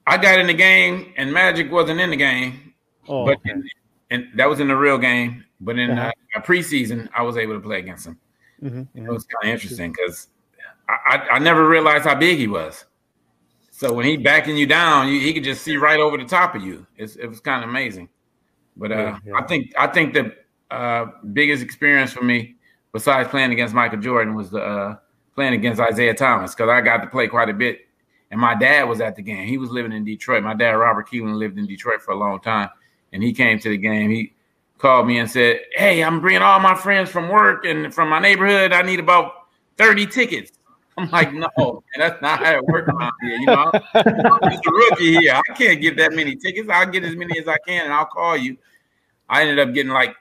[0.07, 2.75] I got in the game, and Magic wasn't in the game.
[3.09, 3.53] Oh, but okay.
[3.53, 3.69] in,
[4.11, 5.45] and that was in the real game.
[5.61, 6.13] But in uh-huh.
[6.37, 8.19] uh, preseason, I was able to play against him.
[8.63, 8.81] Mm-hmm.
[8.81, 9.13] It mm-hmm.
[9.13, 10.29] was kind of interesting because
[10.89, 12.85] I, I, I, never realized how big he was.
[13.71, 16.55] So when he backing you down, you, he could just see right over the top
[16.55, 16.87] of you.
[16.97, 18.11] It's, it was kind of amazing.
[18.77, 19.33] But uh, yeah, yeah.
[19.37, 20.35] I think I think the
[20.71, 22.57] uh, biggest experience for me,
[22.93, 24.97] besides playing against Michael Jordan, was the uh,
[25.35, 27.81] playing against Isiah Thomas because I got to play quite a bit.
[28.31, 29.49] And my dad was at the game.
[29.49, 30.45] He was living in Detroit.
[30.45, 32.69] My dad, Robert Keeling, lived in Detroit for a long time,
[33.13, 34.11] and he came to the game.
[34.11, 34.35] He
[34.79, 38.21] called me and said, "Hey, I'm bringing all my friends from work and from my
[38.21, 38.73] neighborhood.
[38.73, 39.33] I need about
[39.79, 40.53] 30 tickets."
[40.99, 43.37] I'm like, no, man, that's not how it works around here.
[43.37, 45.35] You know, I'm just a rookie here.
[45.35, 46.69] I can't get that many tickets.
[46.69, 48.57] I'll get as many as I can, and I'll call you.
[49.29, 50.15] I ended up getting like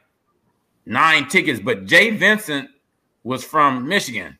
[0.86, 2.70] nine tickets, but Jay Vincent
[3.24, 4.38] was from Michigan.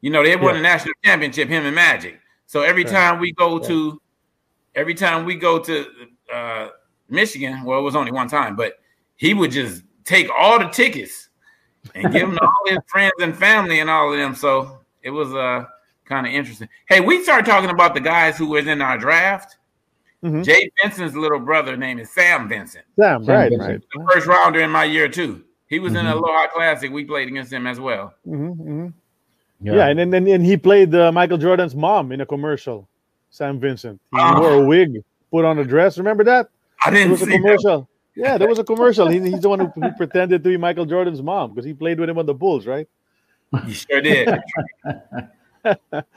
[0.00, 0.60] You know, they won yeah.
[0.60, 2.20] a national championship, him and Magic.
[2.46, 4.00] So every time we go to,
[4.74, 5.86] every time we go to
[6.32, 6.68] uh,
[7.08, 8.74] Michigan, well, it was only one time, but
[9.16, 11.28] he would just take all the tickets
[11.94, 14.34] and give them to all his friends and family and all of them.
[14.34, 15.64] So it was uh
[16.04, 16.68] kind of interesting.
[16.88, 19.56] Hey, we started talking about the guys who was in our draft.
[20.24, 20.42] Mm-hmm.
[20.42, 22.84] Jay Vincent's little brother name is Sam Vincent.
[22.98, 23.70] Sam, right, Vincent.
[23.70, 23.80] right.
[23.92, 25.44] The first rounder in my year too.
[25.68, 26.00] He was mm-hmm.
[26.00, 26.90] in the Aloha Classic.
[26.90, 28.14] We played against him as well.
[28.26, 28.86] Mm-hmm, mm-hmm.
[29.60, 29.74] yeah.
[29.74, 29.88] yeah.
[29.88, 32.88] and then and he played uh, Michael Jordan's mom in a commercial.
[33.30, 34.00] Sam Vincent.
[34.12, 35.98] He uh, wore a wig, put on a dress.
[35.98, 36.48] Remember that?
[36.84, 37.80] I didn't it was a commercial.
[38.16, 38.22] That.
[38.22, 39.06] Yeah, there was a commercial.
[39.08, 42.00] He, he's the one who, who pretended to be Michael Jordan's mom because he played
[42.00, 42.88] with him on the Bulls, right?
[43.66, 44.28] He sure did.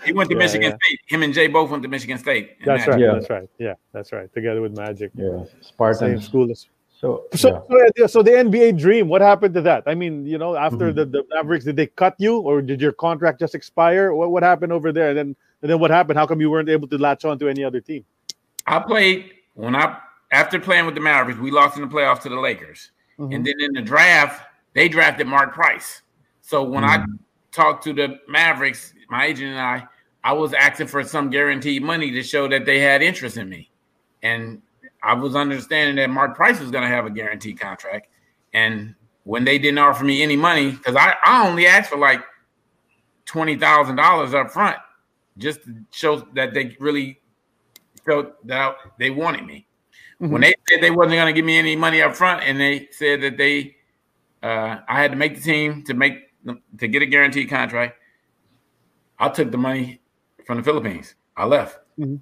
[0.05, 0.77] he went to yeah, Michigan yeah.
[0.83, 0.99] State.
[1.07, 2.57] Him and Jay both went to Michigan State.
[2.65, 2.99] That's right.
[2.99, 3.13] Yeah.
[3.13, 3.49] That's right.
[3.57, 4.33] Yeah, that's right.
[4.33, 5.11] Together with Magic.
[5.15, 6.47] Yeah, Spartan school.
[7.01, 7.65] So, so,
[7.97, 8.05] yeah.
[8.05, 9.07] so, the NBA dream.
[9.07, 9.83] What happened to that?
[9.87, 10.97] I mean, you know, after mm-hmm.
[10.97, 14.13] the, the Mavericks, did they cut you, or did your contract just expire?
[14.13, 15.09] What what happened over there?
[15.09, 16.19] And then and then what happened?
[16.19, 18.05] How come you weren't able to latch on to any other team?
[18.67, 19.97] I played when I
[20.31, 23.33] after playing with the Mavericks, we lost in the playoffs to the Lakers, mm-hmm.
[23.33, 26.03] and then in the draft, they drafted Mark Price.
[26.41, 27.03] So when mm-hmm.
[27.03, 27.17] I
[27.51, 29.87] talked to the Mavericks, my agent and I,
[30.23, 33.69] I was asking for some guaranteed money to show that they had interest in me.
[34.21, 34.61] And
[35.03, 38.07] I was understanding that Mark Price was going to have a guaranteed contract.
[38.53, 42.21] And when they didn't offer me any money, because I, I only asked for like
[43.27, 44.77] $20,000 up front
[45.37, 47.19] just to show that they really
[48.05, 49.65] felt that they wanted me.
[50.21, 50.33] Mm-hmm.
[50.33, 52.89] When they said they wasn't going to give me any money up front and they
[52.91, 53.75] said that they,
[54.43, 56.30] uh, I had to make the team to make
[56.77, 57.97] to get a guaranteed contract.
[59.19, 60.01] I took the money
[60.45, 61.15] from the Philippines.
[61.37, 61.79] I left.
[61.99, 62.15] Mm-hmm.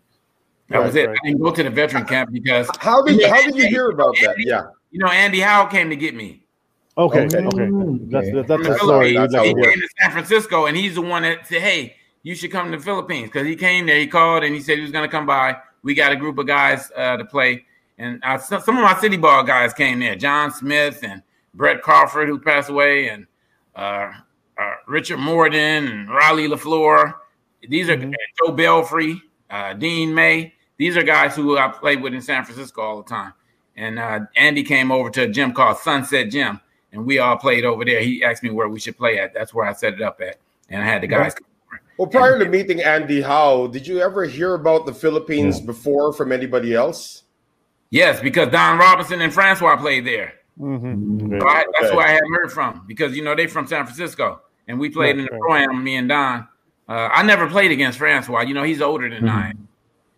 [0.70, 1.08] That right, was it.
[1.08, 1.18] Right.
[1.24, 4.16] I didn't go to the veteran camp because how did how did you hear about
[4.22, 4.36] that?
[4.38, 6.44] Yeah, you know, Andy Howe came to get me.
[6.98, 7.70] Okay, okay, okay.
[8.10, 9.14] That's that's, that's the story.
[9.14, 12.52] That's he came to San Francisco, and he's the one that said, "Hey, you should
[12.52, 14.92] come to the Philippines." Because he came there, he called, and he said he was
[14.92, 15.58] going to come by.
[15.82, 17.66] We got a group of guys uh, to play,
[17.98, 20.16] and I, some of my city ball guys came there.
[20.16, 23.26] John Smith and Brett Crawford, who passed away, and
[23.80, 24.14] uh,
[24.58, 27.14] uh, Richard Morden and Riley LaFleur.
[27.68, 28.12] These are mm-hmm.
[28.38, 30.54] Joe Belfry, uh, Dean May.
[30.78, 33.34] These are guys who I played with in San Francisco all the time.
[33.76, 36.60] And uh, Andy came over to a gym called Sunset Gym,
[36.92, 38.02] and we all played over there.
[38.02, 39.34] He asked me where we should play at.
[39.34, 40.38] That's where I set it up at,
[40.70, 41.36] and I had the guys.
[41.98, 45.66] Well, prior and, to meeting Andy Howe, did you ever hear about the Philippines yeah.
[45.66, 47.24] before from anybody else?
[47.90, 50.34] Yes, because Don Robinson and Francois played there.
[50.60, 51.40] Mm-hmm.
[51.40, 51.94] So I, that's okay.
[51.94, 55.18] who I hadn't heard from because you know they from San Francisco and we played
[55.18, 56.48] in the pro me and Don.
[56.88, 58.42] Uh, I never played against Francois.
[58.42, 59.38] You know, he's older than mm-hmm.
[59.38, 59.68] I am.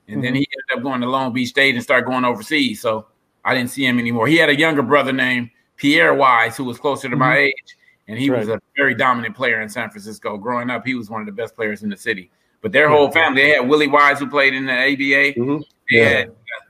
[0.08, 0.22] And mm-hmm.
[0.22, 2.82] then he ended up going to Long Beach State and start going overseas.
[2.82, 3.08] So
[3.44, 4.28] I didn't see him anymore.
[4.28, 7.20] He had a younger brother named Pierre Wise, who was closer to mm-hmm.
[7.20, 7.78] my age,
[8.08, 8.40] and he right.
[8.40, 10.38] was a very dominant player in San Francisco.
[10.38, 12.30] Growing up, he was one of the best players in the city.
[12.62, 15.40] But their whole family, they had Willie Wise, who played in the ABA.
[15.40, 15.58] Mm-hmm.
[15.90, 16.10] They yeah.
[16.10, 16.61] had uh,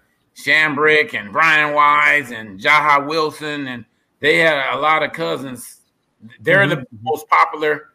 [0.44, 3.86] Shambrick and Brian Wise and Jaha Wilson, and
[4.20, 5.82] they had a lot of cousins.
[6.40, 6.82] They're mm-hmm.
[6.82, 7.90] the most popular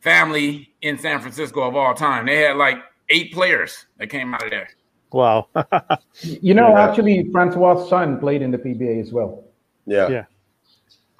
[0.00, 2.26] family in San Francisco of all time.
[2.26, 4.68] They had like eight players that came out of there.
[5.12, 5.48] Wow.
[6.22, 6.88] you know, yeah.
[6.88, 9.44] actually, Francois' son played in the PBA as well.
[9.86, 10.08] Yeah.
[10.08, 10.24] Yeah.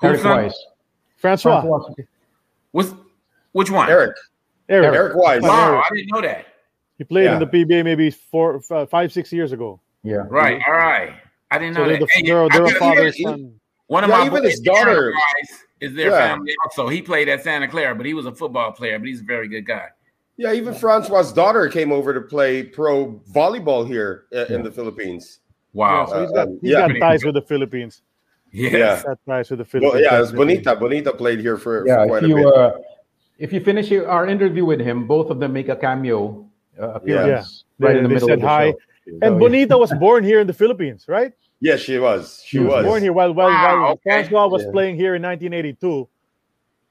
[0.02, 0.54] Eric Wise.
[1.16, 1.60] Francois.
[1.60, 1.94] Francois.
[2.72, 2.94] What's,
[3.52, 3.88] which one?
[3.88, 4.16] Eric.
[4.68, 4.94] Eric.
[4.94, 5.42] Eric Wise.
[5.42, 6.46] Wow, I didn't know that.
[6.98, 7.34] He played yeah.
[7.34, 9.80] in the PBA maybe four, five, six years ago.
[10.02, 10.24] Yeah.
[10.28, 10.60] Right.
[10.66, 11.14] All right.
[11.50, 11.98] I didn't know so that.
[11.98, 13.60] They're, hey, they're, they're a father son.
[13.88, 15.12] One of yeah, my even his daughter
[15.80, 16.28] is their yeah.
[16.28, 16.88] family also.
[16.88, 19.48] He played at Santa Clara, but he was a football player, but he's a very
[19.48, 19.88] good guy.
[20.36, 25.40] Yeah, even Francois' daughter came over to play pro volleyball here uh, in the Philippines.
[25.72, 26.06] Wow.
[26.06, 28.02] Yeah, so he's got, um, he's got ties with the Philippines.
[28.52, 28.70] Yeah.
[28.70, 29.02] yeah.
[29.02, 29.92] Got ties with the Philippines.
[29.92, 30.76] Well, yeah, it's Bonita.
[30.76, 32.58] Bonita played here for, yeah, for quite you, a bit.
[32.58, 32.78] Uh,
[33.38, 36.48] if you finish our interview with him, both of them make a cameo
[36.80, 37.86] uh, appearance yeah.
[37.86, 38.70] right they, in the middle of the hi.
[38.70, 38.78] show.
[39.06, 41.32] And Bonita was born here in the Philippines, right?
[41.62, 42.40] Yes, she was.
[42.42, 42.72] She, she was.
[42.72, 42.84] was.
[42.86, 44.00] born here while while, wow, while okay.
[44.04, 44.70] Francois was yeah.
[44.70, 46.08] playing here in 1982.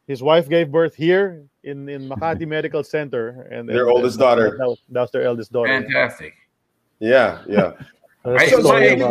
[0.06, 4.22] His wife gave birth here in, in Makati Medical Center, and their and, oldest and,
[4.22, 4.56] daughter.
[4.60, 5.70] That was, that was, their eldest daughter.
[5.70, 6.36] Fantastic.
[7.00, 7.74] Yeah, yeah.
[8.26, 9.02] I, so, hey,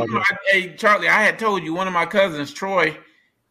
[0.50, 2.96] hey, Charlie, I had told you one of my cousins, Troy,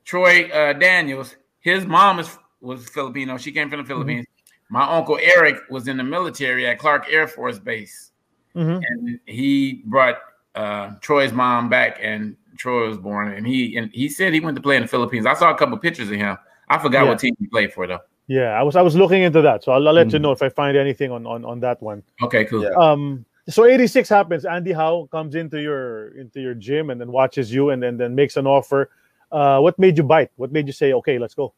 [0.06, 1.36] Troy uh, Daniels.
[1.60, 3.38] His mom is was Filipino.
[3.38, 3.92] She came from the mm-hmm.
[3.92, 4.26] Philippines.
[4.26, 4.74] Mm-hmm.
[4.74, 8.07] My uncle Eric was in the military at Clark Air Force Base,
[8.58, 8.82] mm-hmm.
[8.84, 10.18] and he brought
[10.56, 13.34] uh, Troy's mom back, and Troy was born.
[13.34, 15.26] And he and he said he went to play in the Philippines.
[15.26, 16.38] I saw a couple pictures of him.
[16.70, 17.10] I forgot yeah.
[17.10, 18.00] what team he played for though.
[18.28, 20.16] Yeah, I was I was looking into that, so I'll, I'll let mm-hmm.
[20.16, 22.04] you know if I find anything on on on that one.
[22.22, 22.64] Okay, cool.
[22.64, 22.72] Yeah.
[22.72, 24.44] Um, so 86 happens.
[24.44, 28.16] Andy Howe comes into your into your gym and then watches you and then then
[28.16, 28.90] makes an offer.
[29.32, 30.32] Uh, what made you bite?
[30.36, 31.54] What made you say, okay, let's go?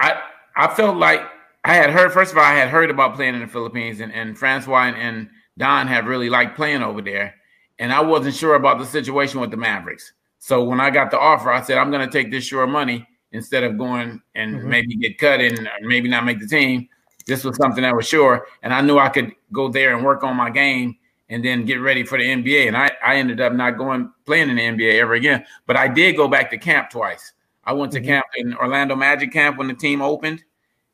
[0.00, 0.22] I
[0.56, 1.20] I felt like
[1.68, 4.10] I had heard first of all I had heard about playing in the Philippines and,
[4.10, 7.34] and Francois and, and Don had really liked playing over there.
[7.78, 10.14] And I wasn't sure about the situation with the Mavericks.
[10.38, 13.64] So when I got the offer, I said, I'm gonna take this sure money instead
[13.64, 14.68] of going and mm-hmm.
[14.70, 16.88] maybe get cut and maybe not make the team.
[17.26, 18.46] This was something that was sure.
[18.62, 20.96] And I knew I could go there and work on my game
[21.28, 22.66] and then get ready for the NBA.
[22.68, 25.44] And I, I ended up not going playing in the NBA ever again.
[25.66, 27.34] But I did go back to camp twice.
[27.64, 28.08] I went to mm-hmm.
[28.08, 30.42] camp in Orlando Magic camp when the team opened,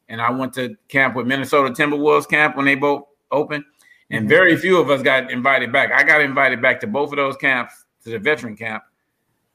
[0.08, 3.64] and I went to camp with Minnesota Timberwolves camp when they both opened.
[4.10, 4.28] And mm-hmm.
[4.28, 5.92] very few of us got invited back.
[5.92, 8.84] I got invited back to both of those camps, to the veteran camp,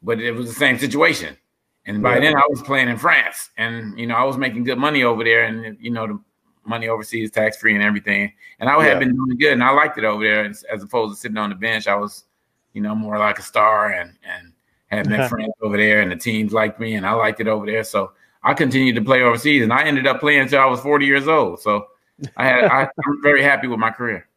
[0.01, 1.37] but it was the same situation.
[1.85, 2.21] And by yeah.
[2.21, 5.23] then I was playing in France, and you know I was making good money over
[5.23, 6.19] there, and you know the
[6.65, 8.31] money overseas, tax free, and everything.
[8.59, 8.99] And I had yeah.
[8.99, 11.49] been doing good, and I liked it over there, as, as opposed to sitting on
[11.49, 11.87] the bench.
[11.87, 12.25] I was,
[12.73, 14.53] you know, more like a star, and and
[14.87, 17.65] had met friends over there, and the teams liked me, and I liked it over
[17.65, 17.83] there.
[17.83, 18.11] So
[18.43, 21.27] I continued to play overseas, and I ended up playing until I was 40 years
[21.27, 21.61] old.
[21.61, 21.87] So
[22.37, 24.27] I had I, am very happy with my career.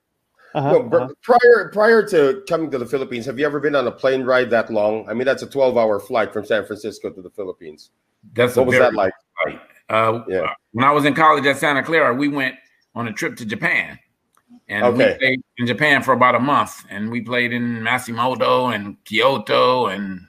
[0.54, 1.08] Uh-huh, uh-huh.
[1.22, 4.50] prior prior to coming to the Philippines, have you ever been on a plane ride
[4.50, 5.08] that long?
[5.08, 7.90] I mean, that's a 12 hour flight from San Francisco to the Philippines.
[8.34, 9.14] That's what was that like?
[9.88, 10.52] Uh, yeah.
[10.72, 12.56] When I was in college at Santa Clara, we went
[12.94, 13.98] on a trip to Japan.
[14.68, 14.96] And okay.
[15.10, 19.86] we stayed in Japan for about a month, and we played in Matsumoto and Kyoto
[19.86, 20.20] and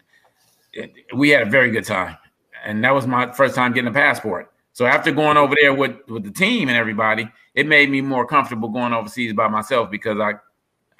[1.14, 2.18] we had a very good time,
[2.64, 4.52] and that was my first time getting a passport.
[4.74, 8.26] So after going over there with with the team and everybody, it made me more
[8.26, 10.34] comfortable going overseas by myself because I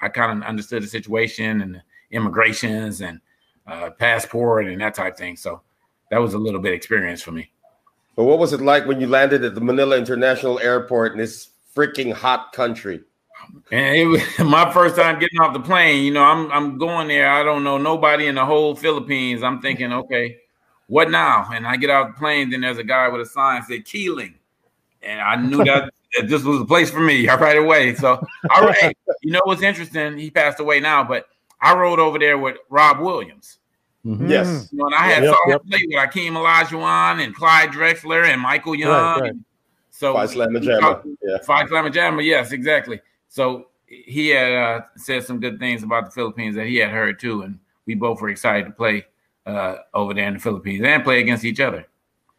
[0.00, 3.20] I kind of understood the situation and the immigrations and
[3.66, 5.36] uh, passport and that type thing.
[5.36, 5.62] So
[6.10, 7.50] that was a little bit experience for me.
[8.16, 11.48] But what was it like when you landed at the Manila International Airport in this
[11.74, 13.00] freaking hot country?
[13.72, 16.04] And it was my first time getting off the plane.
[16.04, 17.28] You know, I'm I'm going there.
[17.28, 19.42] I don't know nobody in the whole Philippines.
[19.42, 20.36] I'm thinking, okay,
[20.86, 21.48] what now?
[21.52, 22.50] And I get off the plane.
[22.50, 24.34] Then there's a guy with a sign that said Keeling,
[25.02, 27.94] and I knew that, that this was the place for me right away.
[27.94, 28.24] So,
[28.54, 30.18] all right, you know what's interesting?
[30.18, 31.26] He passed away now, but
[31.60, 33.58] I rode over there with Rob Williams.
[34.04, 34.28] Mm-hmm.
[34.28, 35.62] Yes, you know, and I had yep, saw yep.
[35.62, 38.90] him play with Akeem Olajuwon and Clyde Drexler and Michael Young.
[38.90, 39.32] Right, right.
[39.90, 41.02] So Phi Slama Jama.
[41.22, 41.38] Yeah.
[41.38, 43.00] Phi Slama Jama, yes, exactly.
[43.28, 47.18] So he had uh, said some good things about the Philippines that he had heard
[47.18, 49.06] too, and we both were excited to play
[49.46, 51.86] uh, over there in the Philippines and play against each other.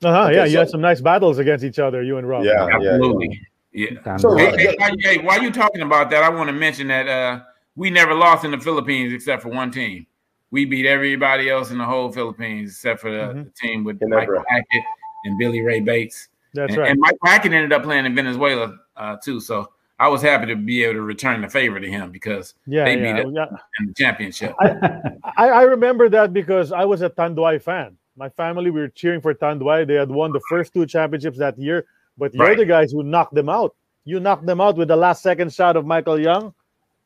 [0.03, 0.23] Uh huh.
[0.25, 2.43] Okay, yeah, so, you had some nice battles against each other, you and Rob.
[2.43, 3.41] Yeah, absolutely.
[3.71, 3.89] Yeah.
[4.05, 4.17] yeah.
[4.17, 7.41] So, hey, hey, hey, while you talking about that, I want to mention that uh,
[7.75, 10.05] we never lost in the Philippines except for one team.
[10.51, 13.43] We beat everybody else in the whole Philippines except for the, mm-hmm.
[13.43, 14.83] the team with Michael Hackett
[15.25, 16.29] and Billy Ray Bates.
[16.53, 16.91] That's and, right.
[16.91, 19.39] And Mike Hackett ended up playing in Venezuela uh, too.
[19.39, 22.83] So I was happy to be able to return the favor to him because yeah,
[22.85, 23.43] they yeah, beat yeah.
[23.43, 24.53] us in the championship.
[24.59, 27.97] I, I remember that because I was a Tanduay fan.
[28.17, 29.87] My family we were cheering for Tanduay.
[29.87, 31.85] They had won the first two championships that year,
[32.17, 32.57] but you're Right.
[32.57, 33.73] the guys who knocked them out.
[34.03, 36.53] You knocked them out with the last second shot of Michael Young,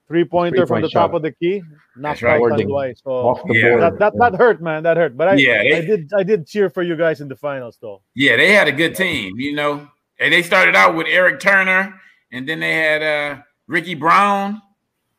[0.08, 1.16] three pointer from Three-point the top shot.
[1.18, 1.62] of the key,
[1.96, 2.36] knocked right.
[2.36, 2.68] out Wording.
[2.70, 2.96] Tanduay.
[3.04, 3.78] So Off the Yeah.
[3.78, 4.82] that, that that hurt, man.
[4.84, 5.16] That hurt.
[5.16, 7.78] But I Yeah, they- I did I did cheer for you guys in the finals,
[7.82, 8.02] though.
[8.16, 9.88] Yeah, they had a good team, you know.
[10.20, 11.94] And they started out with Eric Turner,
[12.32, 14.62] and then they had uh Ricky Brown.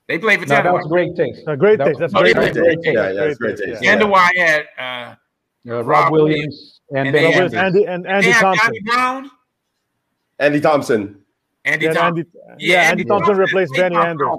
[0.09, 1.47] They played for No, that was great taste.
[1.47, 2.01] Uh, great That taste.
[2.01, 2.55] That's Oh, great yeah, taste.
[2.55, 3.15] great Great Yeah, taste.
[3.17, 3.85] yeah, it's Great great taste, taste.
[3.85, 3.93] yeah.
[3.93, 5.15] And the Y had uh
[5.71, 7.85] Uh, Rob, Rob Williams and, and Ben they had- With Andrews.
[7.85, 8.67] Andy and they Andy Thompson.
[8.67, 9.31] Johnny Brown,
[10.39, 11.17] Andy Thompson.
[11.65, 12.27] Andy Yeah, Thompson.
[12.51, 14.39] Andy, yeah, Andy Thompson replaced Clay Benny Thompson Andrews.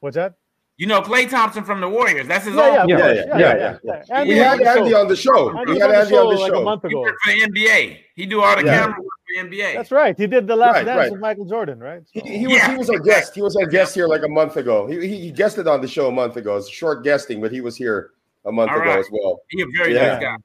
[0.00, 0.34] What's that?
[0.76, 2.26] You know Klay Thompson from the Warriors.
[2.28, 2.88] That's his Yeah, own.
[2.88, 3.78] yeah, Yeah, of yeah, course.
[3.80, 5.46] yeah, yeah, Andy We had was on the Andy on the show.
[5.66, 7.00] We was had on the Andy on the show like a month ago.
[7.00, 7.98] worked for the NBA.
[8.16, 8.74] He do all the Yeah.
[8.80, 9.74] camera work for the NBA.
[9.74, 10.16] That's right.
[10.18, 11.10] He did the last Right, dance right.
[11.12, 12.02] with Michael Jordan, right?
[12.12, 12.70] He, So- he was Yeah.
[12.72, 13.34] he was our guest.
[13.34, 14.86] He was our guest here like a month ago.
[14.86, 16.56] He, he, he guested on the show a month ago.
[16.56, 18.10] It's short guesting, but he was here
[18.44, 18.98] a month All ago right.
[18.98, 19.40] as well.
[19.48, 20.12] He a very Yeah.
[20.14, 20.36] nice guy.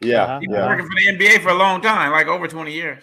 [0.00, 0.38] Yeah, Uh-huh.
[0.40, 0.66] He been yeah.
[0.68, 3.02] working for the NBA for a long time, like over 20 years.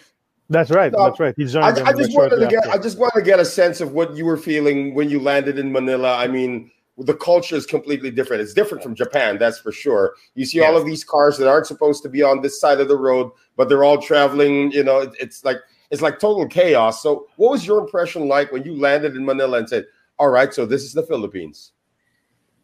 [0.50, 0.90] That's right.
[0.92, 1.34] No, That's right.
[1.36, 2.70] He joined I, I just wanted to shortly get after.
[2.70, 5.58] I just wanted to get a sense of what you were feeling when you landed
[5.58, 6.16] in Manila.
[6.16, 8.42] I mean, the culture is completely different.
[8.42, 10.14] It's different from Japan, that's for sure.
[10.34, 12.88] You see all of these cars that aren't supposed to be on this side of
[12.88, 14.72] the road, but they're all traveling.
[14.72, 15.58] You know, it- it's like
[15.90, 17.02] it's like total chaos.
[17.02, 19.84] So, what was your impression like when you landed in Manila and said,
[20.18, 21.72] "All right, so this is the Philippines"?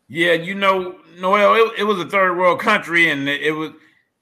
[0.09, 3.71] Yeah, you know, Noel, it, it was a third world country, and it, was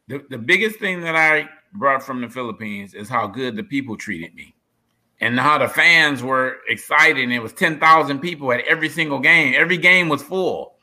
[0.06, 3.96] the, the biggest thing that I brought from the Philippines is how good the people
[3.96, 4.54] treated me
[5.20, 7.24] and how the fans were excited.
[7.24, 9.54] And it was 10,000 people at every single game.
[9.56, 10.74] Every game was full.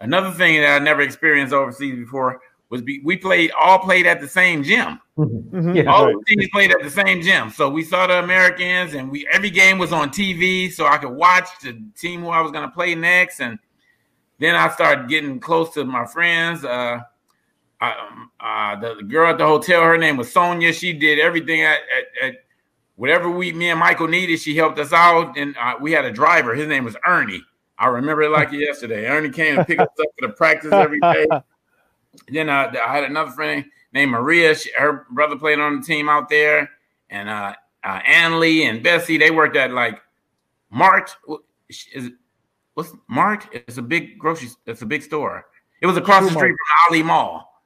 [0.00, 4.20] Another thing that I never experienced overseas before was be, we played all played at
[4.20, 5.00] the same gym.
[5.16, 5.74] Mhm.
[5.76, 5.90] Yeah.
[5.92, 6.14] All Right.
[6.26, 7.50] the teams played at the same gym.
[7.50, 11.12] So we saw the Americans and we every game was on TV so I could
[11.12, 13.40] watch the team who I was gonna play next.
[13.40, 13.58] And
[14.38, 16.64] then I started getting close to my friends.
[16.64, 17.00] Uh
[17.80, 20.72] I, um, uh, the, the girl at the hotel, her name was Sonia.
[20.72, 21.78] She did everything at,
[22.22, 22.34] at, at
[22.96, 24.38] whatever we, me and Michael needed.
[24.40, 26.54] She helped us out, and uh, we had a driver.
[26.54, 27.42] His name was Ernie.
[27.78, 29.06] I remember it like yesterday.
[29.06, 31.26] Ernie came and picked us up for the practice every day.
[32.28, 33.62] Then uh, I had another friend
[33.96, 34.54] named Maria.
[34.54, 36.70] She, her brother played on the team out there,
[37.10, 39.18] and uh, uh, Annalie and Bessie.
[39.18, 40.00] They worked at like
[40.70, 41.16] Mart.
[41.68, 42.12] Is it,
[42.74, 43.46] what's Mart?
[43.52, 44.50] It's a big grocery.
[44.66, 45.46] It's a big store.
[45.80, 46.38] It was across the Shoemart.
[46.38, 47.62] street from Ali Mall.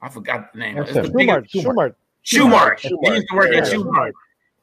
[0.00, 0.78] I forgot the name.
[0.78, 1.12] It's the sir.
[1.14, 1.94] biggest- Shoemart.
[2.24, 2.78] Schumart.
[2.78, 2.78] Shoemart.
[2.80, 3.08] Shoemart.
[3.08, 3.74] He used to work at Yeah.
[3.74, 4.12] Shoemart,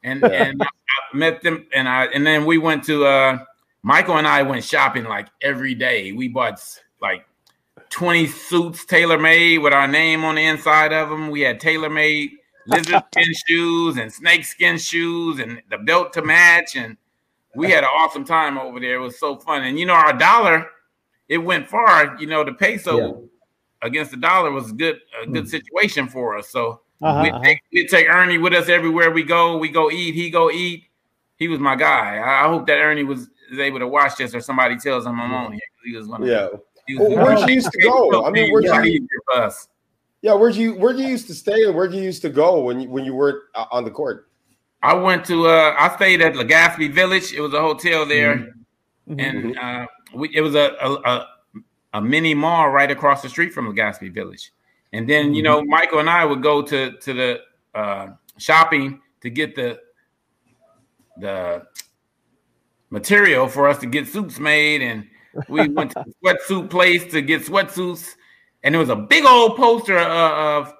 [0.02, 3.38] and and I met them, and I and then we went to uh
[3.82, 6.12] Michael and I went shopping like every day.
[6.12, 6.60] We bought
[7.00, 7.26] like
[7.94, 11.30] twenty suits tailor made with our name on the inside of them.
[11.30, 12.32] We had tailor made
[12.66, 16.96] lizard skin shoes and snake skin shoes and the belt to match, and
[17.54, 18.96] we had an awesome time over there.
[18.96, 20.66] It was so fun, and you know our dollar,
[21.28, 22.16] it went far.
[22.20, 23.12] You know the peso Yeah.
[23.86, 26.48] against the dollar was good a good situation for us.
[26.50, 27.86] So Uh-huh, we uh-huh.
[27.90, 29.56] take Ernie with us everywhere we go.
[29.56, 30.14] We go eat.
[30.16, 30.84] He go eat.
[31.36, 32.16] He was my guy.
[32.16, 35.20] I, I hope that Ernie was is able to watch this, or somebody tells him
[35.20, 35.60] I'm on here.
[35.84, 38.24] He was one of Yeah, He was Well, where'd you used to go?
[38.24, 39.68] I mean, where'd Yeah, you- easier for us?
[40.22, 40.34] yeah.
[40.34, 42.88] Where'd you where'd you used to stay and where'd you used to go when you
[42.90, 44.28] when you weren't uh, on the court?
[44.82, 47.32] I went to uh I stayed at Legaspi Village.
[47.32, 48.54] It was a hotel there,
[49.08, 49.20] Mhm.
[49.26, 51.26] and uh we, it was a, a
[51.94, 54.52] a mini mall right across the street from Legaspi Village.
[54.92, 57.40] And then you know Michael and I would go to to the
[57.74, 58.08] uh
[58.38, 59.78] shopping to get the
[61.18, 61.62] the
[62.90, 65.06] material for us to get suits made and
[65.48, 68.14] we went to the sweatsuit place to get sweatsuits
[68.62, 70.74] and there was a big old poster uh, of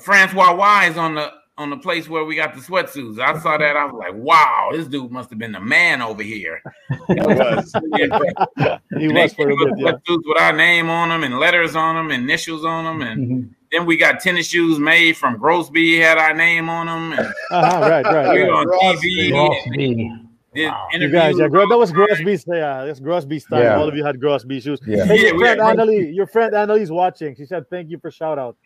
[0.00, 3.20] Francois Wise on the on the place where we got the sweatsuits.
[3.20, 3.76] I saw that.
[3.76, 6.60] I was like, "Wow, this dude must have been the man over here."
[7.08, 7.72] It was.
[8.98, 9.92] He And was for a gave us bit, yeah.
[9.92, 13.28] sweatsuits with our name on them and letters on them and initials on them, and
[13.30, 13.48] Mhm.
[13.70, 17.80] then we got tennis shoes made from Grosby, had our name on them, and Uh-huh,
[17.88, 18.50] right, right, we right.
[18.50, 19.30] on Grosby.
[19.30, 19.32] TV.
[19.32, 20.23] Grosby.
[20.54, 20.86] Did Wow.
[20.92, 23.62] You guys, yeah, Gro- that was Grosby's, yeah, that's Grosby's time.
[23.62, 23.76] Yeah.
[23.76, 24.80] All of you had Grosby shoes.
[24.86, 25.04] Yeah.
[25.04, 27.34] Hey, Yeah, your we friend had Annalie, your friend Annalie's watching.
[27.34, 28.56] She said, "Thank you for shout out."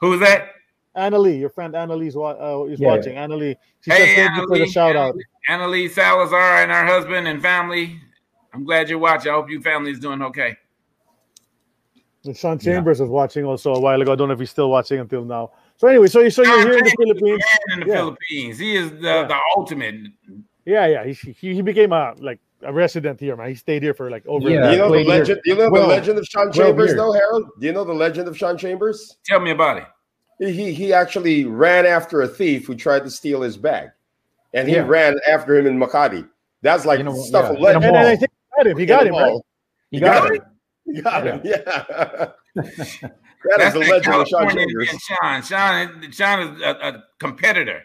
[0.00, 0.48] Who's that?
[0.96, 2.30] Annalie, your friend Annalie's wa-
[2.62, 2.88] uh, is Yeah.
[2.88, 3.14] watching.
[3.16, 5.14] Annalie, she said, Hey, "Thank you for the Annalie, shout out."
[5.48, 8.00] Annalie Salazar and her husband and family.
[8.52, 9.30] I'm glad you're watching.
[9.30, 10.56] I hope your family is doing okay.
[12.24, 14.12] And Sean Chambers was watching also a while ago.
[14.12, 15.50] I don't know if he's still watching until now.
[15.76, 17.44] So anyway, so you so you're here in the Philippines.
[17.72, 17.94] in the Yeah.
[17.96, 18.58] Philippines.
[18.58, 19.22] He is the, Yeah.
[19.26, 19.96] the ultimate.
[20.66, 21.04] Yeah, yeah.
[21.04, 23.48] He, he he became a like a resident here, man.
[23.48, 24.48] He stayed here for like over.
[24.48, 24.66] Yeah.
[24.66, 25.18] Do you know the played here.
[25.18, 25.40] legend?
[25.44, 26.96] You know Well- the legend of Sean Chambers, here.
[26.96, 27.50] though, Harold?
[27.60, 29.16] Do you know the legend of Sean Chambers?
[29.26, 29.84] Tell me about it.
[30.38, 33.90] He he actually ran after a thief who tried to steal his bag,
[34.54, 34.86] and he Yeah.
[34.86, 36.28] ran after him in Makati.
[36.62, 37.50] That's like You know, stuff yeah.
[37.50, 37.84] of In legend.
[37.84, 38.78] And, and I think he got him.
[38.78, 39.40] He got him, right?
[39.90, 40.42] He got it.
[40.86, 41.40] He got him.
[41.44, 41.54] Yeah.
[42.54, 43.00] that is
[43.56, 44.88] That's the that legend of Sean Chambers.
[45.00, 45.42] Sean.
[45.42, 47.82] Sean, Sean is a, a competitor.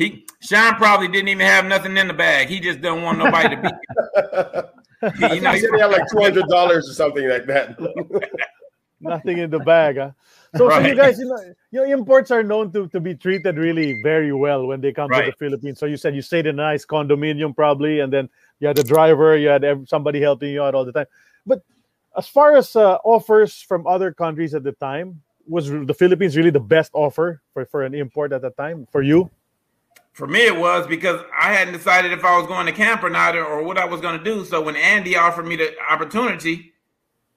[0.00, 2.48] He Sean probably didn't even have nothing in the bag.
[2.48, 5.34] He just don't want nobody to beat him.
[5.34, 7.76] You know, he said he had like two hundred dollars or something like that.
[9.02, 9.98] Nothing in the bag.
[9.98, 10.12] Huh?
[10.56, 14.00] So, so you guys, you know, your imports are known to, to be treated really
[14.02, 15.78] very well when they come to the Philippines.
[15.78, 18.82] So you said you stayed in a nice condominium probably, and then you had a
[18.82, 21.06] driver, you had somebody helping you out all the time.
[21.44, 21.62] But
[22.16, 26.50] as far as uh, offers from other countries at the time, was the Philippines really
[26.50, 29.30] the best offer for, for an import at the time for you?
[30.12, 33.10] For me, it was because I hadn't decided if I was going to camp or
[33.10, 34.44] not, or, or what I was going to do.
[34.44, 36.72] So when Andy offered me the opportunity,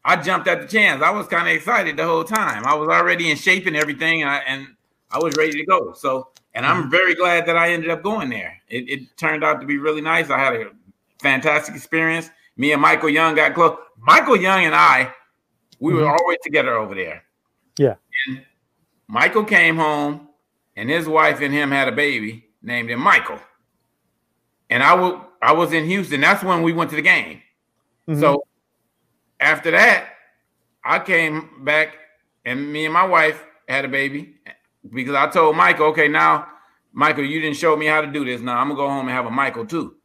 [0.04, 1.02] I jumped at the chance.
[1.02, 2.66] I was kind of excited the whole time.
[2.66, 4.68] I was already in shape and everything, and I, and
[5.12, 5.94] I was ready to go.
[5.94, 6.92] So, and I'm mm-hmm.
[6.92, 8.60] very glad that I ended up going there.
[8.68, 10.30] It, it turned out to be really nice.
[10.30, 10.72] I had a
[11.22, 12.30] fantastic experience.
[12.58, 13.78] Me and Michael Young got close.
[14.00, 15.14] Michael Young and I,
[15.80, 16.18] we were mm-hmm.
[16.20, 17.24] always together over there.
[17.78, 17.96] Yeah.
[18.28, 18.44] And
[19.08, 20.28] Michael came home,
[20.76, 23.39] and his wife and him had a baby named him Michael.
[24.70, 26.22] And I wa- I was in Houston.
[26.22, 27.41] That's when we went to the game.
[28.07, 28.20] Mhm.
[28.20, 28.43] So
[29.39, 30.07] after that,
[30.84, 31.95] I came back
[32.45, 34.36] and me and my wife had a baby
[34.93, 36.47] because I told Michael, okay, now
[36.93, 38.41] Michael, you didn't show me how to do this.
[38.41, 39.95] Now I'm gonna go home and have a Michael too.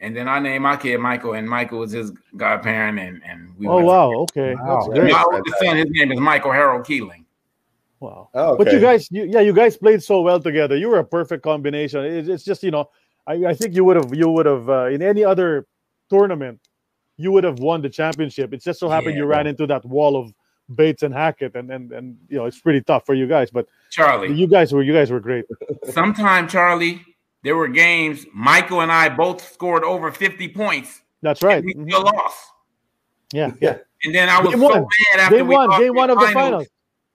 [0.00, 3.66] And then I named my kid Michael, and Michael was his godparent, and and we.
[3.66, 4.76] Oh wow, okay, Wow.
[4.86, 5.12] that's great.
[5.12, 7.26] My oldest son, his name is Michael Harold Keeling.
[8.00, 8.28] Wow.
[8.34, 10.76] Oh, But you guys, you, yeah, you guys played so well together.
[10.76, 12.04] You were a perfect combination.
[12.04, 12.88] It, it's just you know,
[13.26, 15.66] I, I think you would have you would have uh, in any other
[16.08, 16.60] tournament,
[17.16, 18.52] you would have won the championship.
[18.54, 20.32] It just so happened you ran into that wall of
[20.74, 23.50] Bates and Hackett, and and and you know it's pretty tough for you guys.
[23.50, 24.32] But Charlie.
[24.32, 25.44] you guys were you guys were great.
[25.90, 27.02] Sometime, Charlie,
[27.42, 28.26] there were games.
[28.32, 31.00] Michael and I both scored over 50 points.
[31.22, 31.64] That's right.
[31.64, 32.04] And we Mhm.
[32.04, 32.38] lost.
[33.32, 33.78] Yeah, yeah.
[34.04, 34.80] And then I was Game so one.
[34.82, 36.66] mad after Game we one, lost game one of the finals.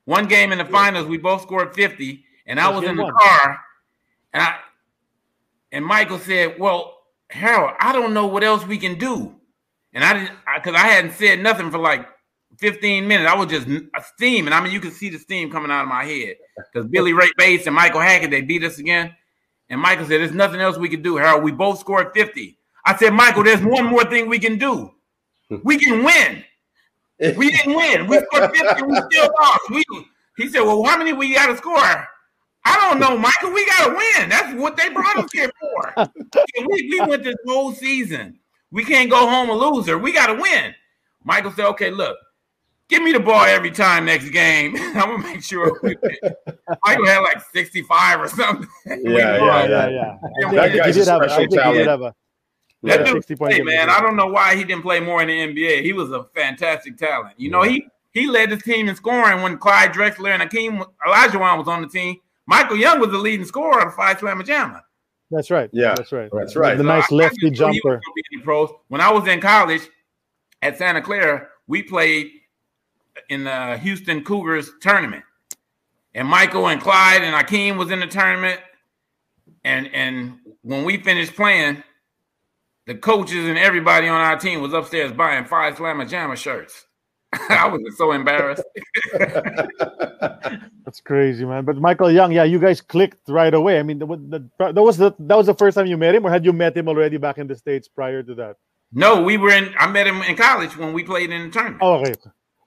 [0.06, 3.60] One game in the finals, we both scored 50, and I was in the car,
[4.34, 4.58] and I
[5.72, 6.98] and Michael said, "Well,
[7.30, 9.36] Harold, I don't know what else we can do,"
[9.94, 12.08] and I didn't because I, hadn't said nothing for like
[12.60, 13.30] 15 minutes.
[13.30, 14.54] I was just n- steaming.
[14.54, 16.36] I mean, you could see the steam coming out of my head
[16.72, 19.16] because Billy Ray Bates and Michael Hackett they beat us again,
[19.70, 21.44] and Michael said, "There's nothing else we can do, Harold.
[21.44, 24.92] We both scored 50." I said, "Michael, there's one more thing we can do.
[25.64, 26.44] We can win."
[27.38, 28.08] We didn't win.
[28.08, 28.84] We scored 50.
[28.84, 29.60] We still lost.
[29.70, 29.84] We,
[30.38, 31.78] he said, Well, how many we got to score?
[32.66, 33.52] I don't know, Michael.
[33.52, 34.30] We got to win.
[34.30, 36.08] That's what they brought us here for.
[36.68, 38.40] We, we went this whole season.
[38.72, 39.98] We can't go home a loser.
[39.98, 40.74] We got to win.
[41.24, 42.18] Michael said, Okay, look,
[42.90, 44.76] give me the ball every time next game.
[44.78, 46.34] I'm going to make sure we win.
[46.86, 48.68] Michael had like 65 or something.
[48.88, 49.70] Yeah, yeah, Yeah, lost.
[49.70, 50.18] yeah, yeah.
[50.52, 51.22] That I think guy's a did have.
[51.22, 51.78] I special think he talent.
[51.78, 52.16] did have a.
[52.84, 53.90] That Yeah, dude 60 hey, man.
[53.90, 55.84] I don't know why he didn't play more in the NBA.
[55.84, 57.34] He was a fantastic talent.
[57.38, 61.58] You know, he he led his team in scoring when Clyde Drexler and Akeem Olajuwon
[61.58, 62.18] was on the team.
[62.46, 64.84] Michael Young was the leading scorer of Phi Slama Jama.
[65.32, 65.70] That's right.
[65.74, 65.96] Yeah.
[65.96, 66.30] that's right.
[66.32, 66.78] That's right.
[66.78, 67.90] The So nice I- I lefty just knew he was jumper.
[67.96, 68.70] gonna be in the pros.
[68.90, 69.82] When I was in college
[70.62, 72.30] at Santa Clara, we played
[73.30, 75.24] in the Houston Cougars tournament,
[76.14, 78.60] and Michael and Clyde and Akeem was in the tournament.
[79.64, 81.82] And and when we finished playing,
[82.86, 86.86] the coaches and everybody on our team was upstairs buying Phi Slama Jama shirts.
[87.50, 88.64] I was so embarrassed.
[89.14, 91.66] That's crazy, man.
[91.66, 93.80] But Michael Young, yeah, you guys clicked right away.
[93.80, 96.26] I mean, the, the, that was the that was the first time you met him,
[96.26, 98.58] or had you met him already back in the states prior to that?
[98.92, 99.74] No, we were in.
[99.80, 101.80] I met him in college when we played in the tournament.
[101.82, 102.14] Oh, okay,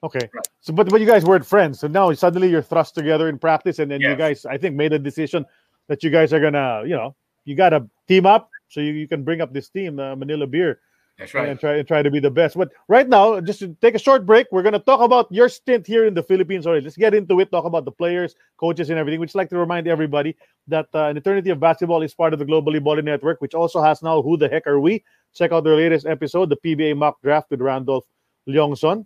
[0.03, 0.29] okay.
[0.59, 1.79] So, but but you guys weren't friends.
[1.79, 4.91] So now suddenly you're thrust together in practice, and then you guys, I think, made
[4.91, 5.45] a decision
[5.87, 7.15] that you guys are gonna, you know,
[7.45, 10.79] you gotta team up so you, you can bring up this team, uh, Manila Beer,
[11.17, 11.59] That's and right.
[11.59, 12.57] try and try to be the best.
[12.57, 15.87] But right now, just to take a short break, we're gonna talk about your stint
[15.87, 16.67] here in the Philippines.
[16.67, 17.51] Already, let's get into it.
[17.51, 19.19] Talk about the players, coaches, and everything.
[19.19, 20.35] We'd just like to remind everybody
[20.67, 23.81] that uh, an eternity of basketball is part of the Globally Balling Network, which also
[23.81, 25.03] has now Who the Heck Are We?
[25.33, 28.05] Check out their latest episode, the PBA mock draft with Randolph
[28.47, 29.05] Leongson,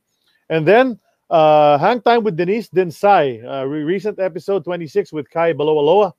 [0.49, 0.99] and then
[1.29, 6.11] uh, Hang Time with Denise Densai, uh, re- recent episode 26 with Kai Baloaloa.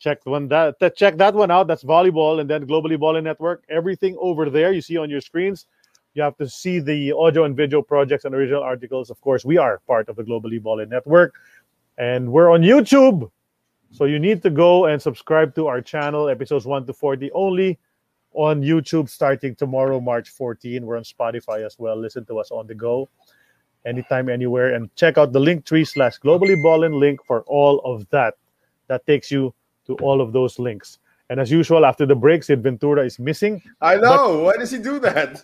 [0.00, 1.66] Check one that, that check that one out.
[1.66, 3.64] That's volleyball, and then Globally Balling Network.
[3.68, 5.66] Everything over there you see on your screens.
[6.14, 9.10] You have to see the audio and video projects and original articles.
[9.10, 11.34] Of course, we are part of the Globally Balling Network,
[11.98, 13.30] and we're on YouTube.
[13.92, 17.78] So you need to go and subscribe to our channel, episodes 1 to 40, only
[18.32, 20.86] on YouTube starting tomorrow, March 14.
[20.86, 21.96] We're on Spotify as well.
[21.96, 23.08] Listen to us on the go
[23.84, 24.74] anytime, anywhere.
[24.74, 28.34] And check out the link tree slash globally ballin link for all of that.
[28.86, 29.52] That takes you
[29.90, 30.98] to all of those links.
[31.28, 33.62] And as usual, after the break, Sid Ventura is missing.
[33.80, 34.38] I know.
[34.38, 35.40] But, Why does he do that?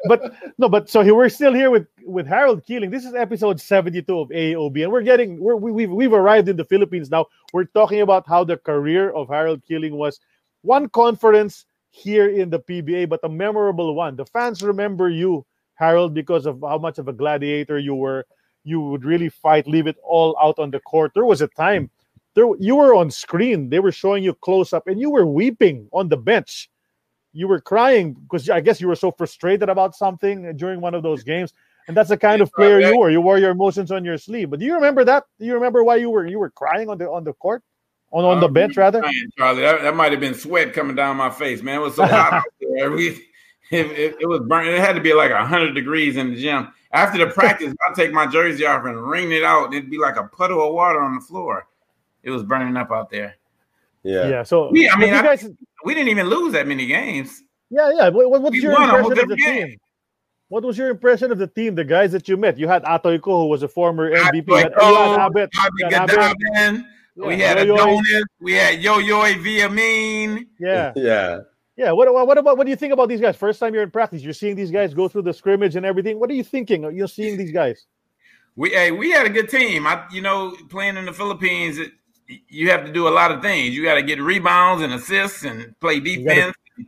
[0.08, 2.90] but no, but so here we're still here with with Harold Keeling.
[2.90, 6.56] This is episode 72 of AOB, and we're getting we're, we, we've we've arrived in
[6.56, 7.26] the Philippines now.
[7.52, 10.18] We're talking about how the career of Harold Keeling was
[10.62, 14.16] one conference here in the PBA, but a memorable one.
[14.16, 18.26] The fans remember you, Harold, because of how much of a gladiator you were.
[18.66, 21.12] You would really fight, leave it all out on the court.
[21.14, 21.90] There was a time
[22.34, 23.70] there you were on screen.
[23.70, 26.70] They were showing you close up, and you were weeping on the bench.
[27.32, 31.02] You were crying because I guess you were so frustrated about something during one of
[31.02, 31.52] those games.
[31.86, 33.10] And that's the kind of player you were.
[33.10, 34.50] You wore your emotions on your sleeve.
[34.50, 35.24] But do you remember that?
[35.38, 37.62] Do you remember why you were you were crying on the on the court?
[38.10, 39.00] On, on the uh, bench rather?
[39.00, 41.80] Crying, Charlie, that, that might have been sweat coming down my face, man.
[41.80, 42.92] It was so hot out there.
[42.92, 43.08] We,
[43.70, 44.72] it, it, it, was burning.
[44.72, 46.68] It had to be like hundred degrees in the gym.
[46.92, 49.66] After the practice, I'd take my jersey off and wring it out.
[49.66, 51.66] And it'd be like a puddle of water on the floor
[52.24, 53.36] it was burning up out there.
[54.02, 54.28] Yeah.
[54.28, 54.42] Yeah.
[54.42, 55.48] So we, I mean, I, guys,
[55.84, 57.42] we didn't even lose that many games.
[57.70, 58.08] Yeah, yeah.
[58.08, 59.68] What, what's we your impression of the game.
[59.68, 59.78] team?
[60.48, 62.58] What was your impression of the team, the guys that you met?
[62.58, 64.46] You had Atoy Co, who was a former MVP.
[64.46, 65.48] You had, you had Abet.
[67.16, 67.74] Yeah, we had Yo-Yo.
[67.74, 68.24] Adonis.
[68.40, 70.46] We had Yo-Yo Villamin.
[70.60, 70.92] Yeah.
[70.96, 71.40] Yeah.
[71.76, 71.92] Yeah.
[71.92, 73.36] What, what about what do you think about these guys?
[73.36, 76.20] First time you're in practice, you're seeing these guys go through the scrimmage and everything.
[76.20, 76.82] What are you thinking?
[76.94, 77.86] You're seeing these guys.
[78.56, 79.86] We hey, we had a good team.
[79.86, 81.92] I you know, playing in the Philippines, it,
[82.48, 83.74] you have to do a lot of things.
[83.74, 86.54] You got to get rebounds and assists and play defense.
[86.76, 86.86] You,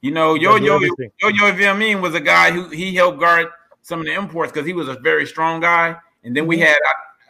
[0.00, 3.48] you know, Yo Yo Yo Yo Villamin was a guy who he helped guard
[3.82, 5.96] some of the imports because he was a very strong guy.
[6.24, 6.66] And then we mm-hmm.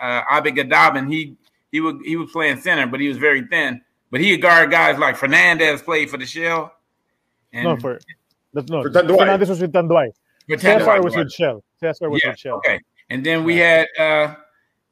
[0.00, 1.10] had uh, Abet Guidaben.
[1.10, 1.36] He
[1.70, 3.80] he was he was playing center, but he was very thin.
[4.10, 6.72] But he guard guys like Fernandez played for the Shell.
[7.52, 7.98] And no, for
[8.52, 8.82] that's no.
[8.82, 10.12] For Fernandez was with Tanduay.
[10.48, 11.62] Cezar was with Shell.
[11.82, 12.56] Cezar was yeah, with Shell.
[12.56, 12.80] Okay.
[13.10, 14.34] And then we had uh,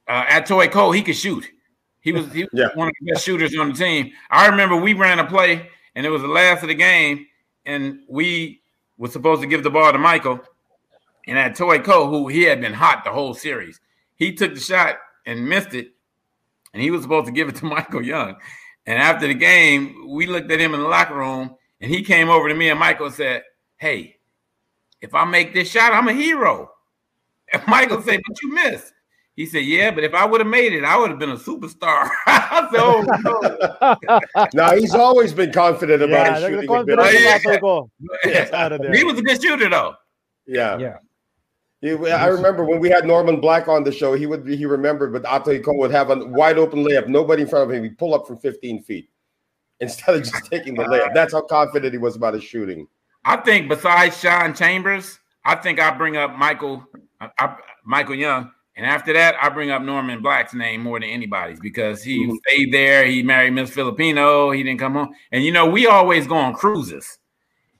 [0.08, 0.90] uh, Atoy Co.
[0.92, 1.48] He could shoot.
[2.04, 2.68] He was, he was yeah.
[2.74, 4.12] one of the best shooters on the team.
[4.30, 7.26] I remember we ran a play, and it was the last of the game,
[7.64, 8.60] and we
[8.98, 10.38] were supposed to give the ball to Michael.
[11.26, 13.80] And Atoy Co, who he had been hot the whole series,
[14.16, 15.92] he took the shot and missed it,
[16.74, 18.36] and he was supposed to give it to Michael Young.
[18.84, 22.28] And after the game, we looked at him in the locker room, and he came
[22.28, 23.44] over to me and Michael said,
[23.78, 24.16] "Hey,
[25.00, 26.70] if I make this shot, I'm a hero."
[27.50, 28.93] And Michael said, "But you missed."
[29.36, 31.36] He said, "Yeah, but if I would have made it, I would have been a
[31.36, 32.08] superstar."
[32.72, 34.48] so, oh, no.
[34.54, 36.76] no, he's always been confident about yeah, his shooting.
[36.76, 37.18] Ability.
[38.24, 38.78] Yeah.
[38.92, 39.94] He was a good shooter, though.
[40.46, 40.96] Yeah, yeah.
[41.80, 44.14] He, I remember when we had Norman Black on the show.
[44.14, 47.48] He would he remembered, but Atoy Co would have a wide open layup, nobody in
[47.48, 47.82] front of him.
[47.82, 49.10] He'd pull up from 15 feet
[49.80, 51.12] instead of just taking the layup.
[51.12, 52.86] That's how confident he was about his shooting.
[53.26, 56.86] I think besides Sean Chambers, I think I bring up Michael
[57.20, 61.60] I, Michael Young and after that, I bring up Norman Black's name more than anybody's
[61.60, 62.36] because he mm-hmm.
[62.46, 63.06] stayed there.
[63.06, 64.50] He married Miss Filipino.
[64.50, 65.14] He didn't come home.
[65.30, 67.18] And you know, we always go on cruises.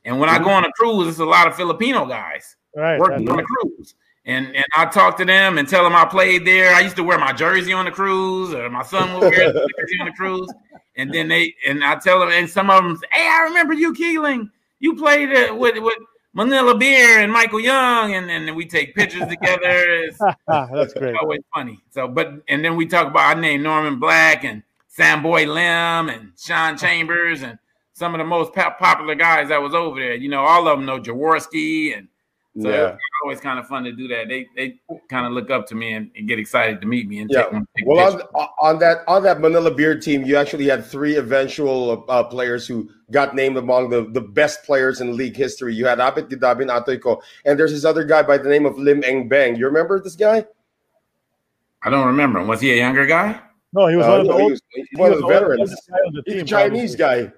[0.05, 0.43] And when mm-hmm.
[0.43, 3.43] I go on a cruise, it's a lot of Filipino guys right, working on the
[3.43, 3.95] cruise.
[4.27, 6.75] And and I talk to them and tell them I played there.
[6.75, 9.69] I used to wear my jersey on the cruise, or my son would wear the
[9.79, 10.49] jersey on the cruise.
[10.97, 13.75] And then they and I tell them, and some of them say, Hey, I remember
[13.75, 14.51] you Keeling.
[14.79, 15.99] You played uh, with with
[16.35, 20.03] Manila Beer and Michael Young, and then we take pictures together.
[20.05, 20.18] It's,
[20.49, 21.14] That's great.
[21.16, 21.80] Always funny.
[21.91, 24.64] So, but and then we talk about I name Norman Black and
[24.99, 27.59] Samboy Lim and Sean Chambers and
[27.93, 30.14] some of the most popular guys that was over there.
[30.14, 32.09] You know, all of them know Jaworski and
[32.61, 32.93] so yeah.
[32.93, 34.29] it's always kind of fun to do that.
[34.29, 34.79] They they
[35.09, 37.49] kind of look up to me and, and, get excited to meet me and yeah.
[37.77, 42.05] take well, on, on, that on that Manila Beer team, you actually had three eventual
[42.09, 45.75] uh, players who got named among the, the best players in league history.
[45.75, 48.79] You had Abet Guidaben Atoy Co, and there's this other guy by the name of
[48.79, 49.59] Lim Eng Beng.
[49.59, 50.47] You remember this guy?
[51.83, 52.45] I don't remember.
[52.45, 53.41] Was he a younger guy?
[53.73, 55.71] No, he was uh, one of the, old, he was, he one of the veterans.
[55.71, 57.33] The He's a Chinese guy.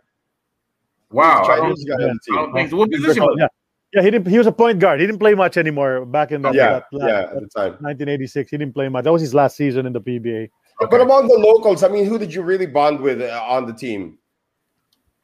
[1.10, 1.46] Wow.
[1.46, 2.34] Chinese guy on the team.
[2.34, 2.76] I don't think so.
[2.76, 3.46] What position was yeah.
[3.96, 4.28] Yeah, he didn't.
[4.28, 5.00] He was a point guard.
[5.00, 6.52] He didn't play much anymore back in that.
[6.52, 8.50] Yeah, that, yeah, at the time, 1986.
[8.50, 9.04] He didn't play much.
[9.04, 10.50] That was his last season in the PBA.
[10.82, 10.90] Okay.
[10.90, 13.72] But among the locals, I mean, who did you really bond with uh, on the
[13.72, 14.18] team?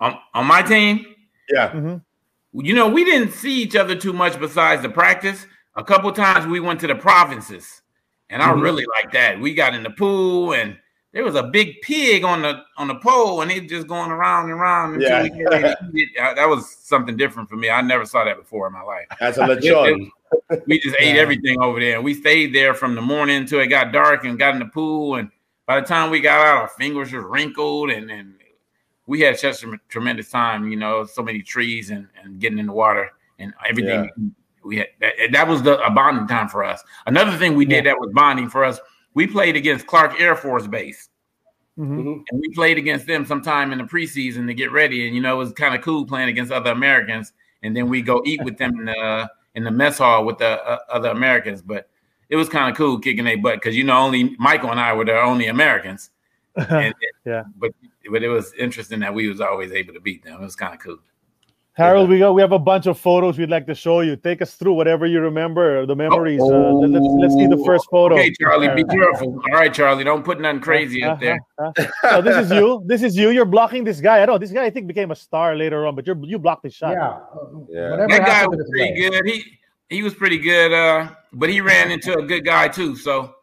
[0.00, 1.04] On on my team,
[1.52, 1.68] yeah.
[1.68, 2.64] Mm-hmm.
[2.64, 5.46] You know, we didn't see each other too much besides the practice.
[5.76, 7.82] A couple times we went to the provinces,
[8.30, 8.58] and mm-hmm.
[8.58, 9.38] I really like that.
[9.38, 10.78] We got in the pool and
[11.12, 14.44] there was a big pig on the on the pole, and it just going around
[14.44, 15.22] and around until yeah.
[15.22, 16.36] we get it.
[16.36, 17.68] That was something different for me.
[17.68, 19.06] I never saw that before in my life.
[19.20, 20.10] That's a lechon.
[20.66, 23.66] we just ate everything over there, and we stayed there from the morning until it
[23.66, 25.16] got dark, and got in the pool.
[25.16, 25.30] And
[25.66, 28.34] by the time we got out, our fingers were wrinkled, and and
[29.06, 30.70] we had such a tremendous time.
[30.70, 34.04] You know, so many trees and and getting in the water and everything.
[34.04, 34.24] Yeah.
[34.64, 36.82] We had that, that was the a bonding time for us.
[37.04, 38.78] Another thing we did that was bonding for us
[39.14, 41.08] we played against Clark Air Force Base.
[41.78, 42.22] Mm-hmm.
[42.30, 45.06] And we played against them sometime in the preseason to get ready.
[45.06, 47.32] And you know, it was kind of cool playing against other Americans.
[47.62, 50.62] And then we go eat with them in the in the mess hall with the
[50.62, 51.62] uh, other Americans.
[51.62, 51.88] But
[52.28, 54.92] it was kind of cool kicking a butt because you know only Michael and I
[54.92, 56.10] were the only Americans.
[56.68, 56.94] And,
[57.24, 57.44] yeah.
[57.56, 57.72] But
[58.10, 60.34] but it was interesting that we was always able to beat them.
[60.34, 60.98] It was kind of cool.
[61.74, 64.14] Harold, we got we have a bunch of photos we'd like to show you.
[64.14, 66.40] Take us through whatever you remember, the memories.
[66.42, 68.14] Oh, uh, let's let's see the first photo.
[68.14, 69.40] Okay, Charlie, be careful.
[69.50, 71.40] All right, Charlie, don't put nothing crazy uh, up there.
[71.58, 71.72] Uh,
[72.04, 72.82] uh, this is you.
[72.86, 73.30] This is you.
[73.30, 74.20] You're blocking this guy.
[74.20, 74.64] I know this guy.
[74.64, 76.92] I think became a star later on, but you you blocked his shot.
[76.92, 77.18] Yeah,
[77.70, 78.06] yeah.
[78.06, 79.24] That guy was pretty good.
[79.24, 79.58] He
[79.88, 80.74] he was pretty good.
[80.74, 82.96] Uh, but he ran into a good guy too.
[82.96, 83.34] So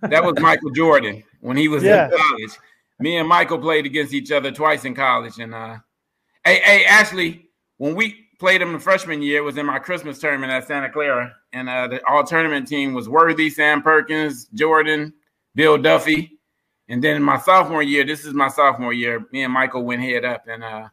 [0.00, 2.06] that was Michael Jordan when he was yeah.
[2.06, 2.52] in college.
[3.00, 5.76] Me and Michael played against each other twice in college, and uh,
[6.42, 7.45] hey, hey, Ashley
[7.78, 10.90] when we played him the freshman year, it was in my Christmas tournament at Santa
[10.90, 15.12] Clara, and uh, the all tournament team was Worthy, Sam Perkins, Jordan,
[15.54, 16.38] Bill Duffy,
[16.88, 20.24] and then my sophomore year, this is my sophomore year, me and Michael went head
[20.24, 20.88] up, and uh,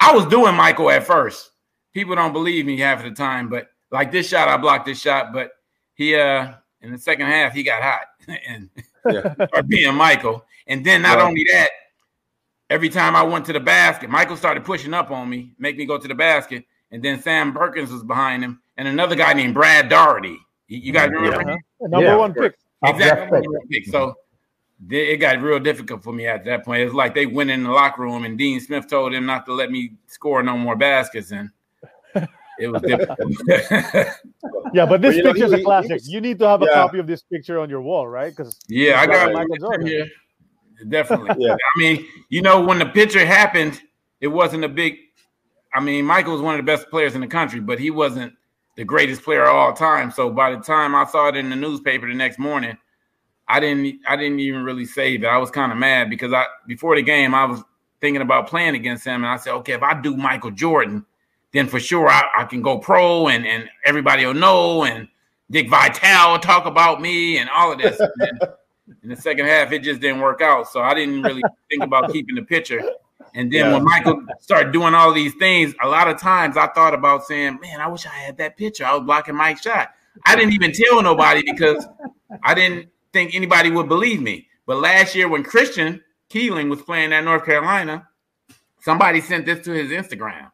[0.00, 1.50] I was doing Michael at first.
[1.94, 5.00] People don't believe me half of the time, but like this shot, I blocked this
[5.00, 5.52] shot, but
[5.94, 8.06] he uh in the second half he got hot
[8.48, 8.70] and
[9.08, 9.34] yeah.
[9.66, 11.70] being Michael, and then not only that
[12.72, 15.84] every time I went to the basket, Michael started pushing up on me, make me
[15.84, 19.52] go to the basket, and then Sam Perkins was behind him, and another guy named
[19.52, 20.38] Brad Daugherty.
[20.68, 21.50] You, guys remember?
[21.50, 21.56] Yeah.
[21.88, 22.16] Number yeah.
[22.16, 22.54] one pick.
[22.82, 23.42] Exactly.
[23.70, 23.86] Pick.
[23.86, 24.14] So
[24.88, 26.82] it got real difficult for me at that point.
[26.82, 29.52] It's like they went in the locker room, and Dean Smith told him not to
[29.52, 31.50] let me score no more baskets, and
[32.58, 33.18] it was difficult.
[34.72, 35.92] yeah, but this well, picture's know, he, a classic.
[35.92, 36.72] Was, you need to have a yeah.
[36.72, 38.34] copy of this picture on your wall, right?
[38.34, 39.86] Because yeah, I got Michael Jordan.
[39.86, 40.06] here
[40.88, 41.34] definitely.
[41.46, 41.54] yeah.
[41.54, 43.80] I mean, you know, when the picture happened,
[44.20, 44.98] it wasn't a big.
[45.74, 48.34] I mean, Michael was one of the best players in the country, but he wasn't
[48.76, 50.10] the greatest player of all time.
[50.10, 52.76] So by the time I saw it in the newspaper the next morning,
[53.48, 54.00] I didn't.
[54.06, 55.26] I didn't even really save it.
[55.26, 57.62] I was kind of mad because I before the game I was
[58.00, 61.04] thinking about playing against him, and I said, okay, if I do Michael Jordan,
[61.52, 65.08] then for sure I, I can go pro, and and everybody will know, and
[65.50, 68.00] Dick Vitale will talk about me, and all of this.
[69.02, 70.68] In the second half, it just didn't work out.
[70.68, 72.82] So I didn't really think about keeping the pitcher.
[73.34, 73.72] And then yeah.
[73.72, 77.58] when Michael started doing all these things, a lot of times I thought about saying,
[77.60, 78.84] "Man, I wish I had that pitcher.
[78.84, 79.90] I was blocking Mike's shot."
[80.26, 81.86] I didn't even tell nobody because
[82.42, 84.48] I didn't think anybody would believe me.
[84.66, 88.06] But last year, when Christian Keeling was playing at North Carolina,
[88.80, 90.50] somebody sent this to his Instagram,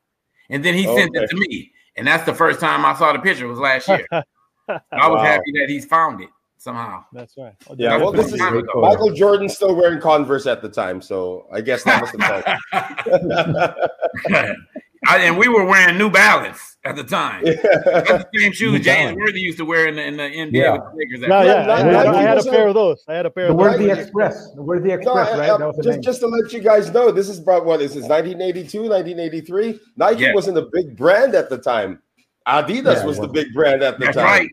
[0.49, 1.03] and then he okay.
[1.03, 3.89] sent it to me, and that's the first time I saw the picture was last
[3.89, 4.07] year.
[4.13, 5.25] I was wow.
[5.25, 6.29] happy that he's found it
[6.59, 7.05] somehow.
[7.13, 7.55] That's right.
[7.69, 11.61] Oh, yeah, well, this is Michael Jordan still wearing Converse at the time, so I
[11.61, 14.59] guess that must have helped.
[15.09, 17.47] and we were wearing New Balance at the time.
[17.47, 17.55] Yeah.
[17.63, 20.73] That's the same shoes James Worthy used to wear in the, in the NBA yeah.
[20.73, 21.29] with the Lakers.
[21.29, 21.73] No, yeah, yeah.
[21.73, 23.05] I, I, had a pair of those.
[23.09, 23.99] I had a pair the of those.
[23.99, 24.53] Express.
[24.55, 25.77] The Worthy Express, no, right?
[25.79, 28.81] I, just, just to let you guys know, this is about what is this 1982,
[28.81, 29.81] 1983?
[29.97, 30.35] Nike yeah.
[30.35, 32.01] wasn't a big brand at the time.
[32.47, 34.25] Adidas was the big brand at the That's time.
[34.25, 34.51] Right.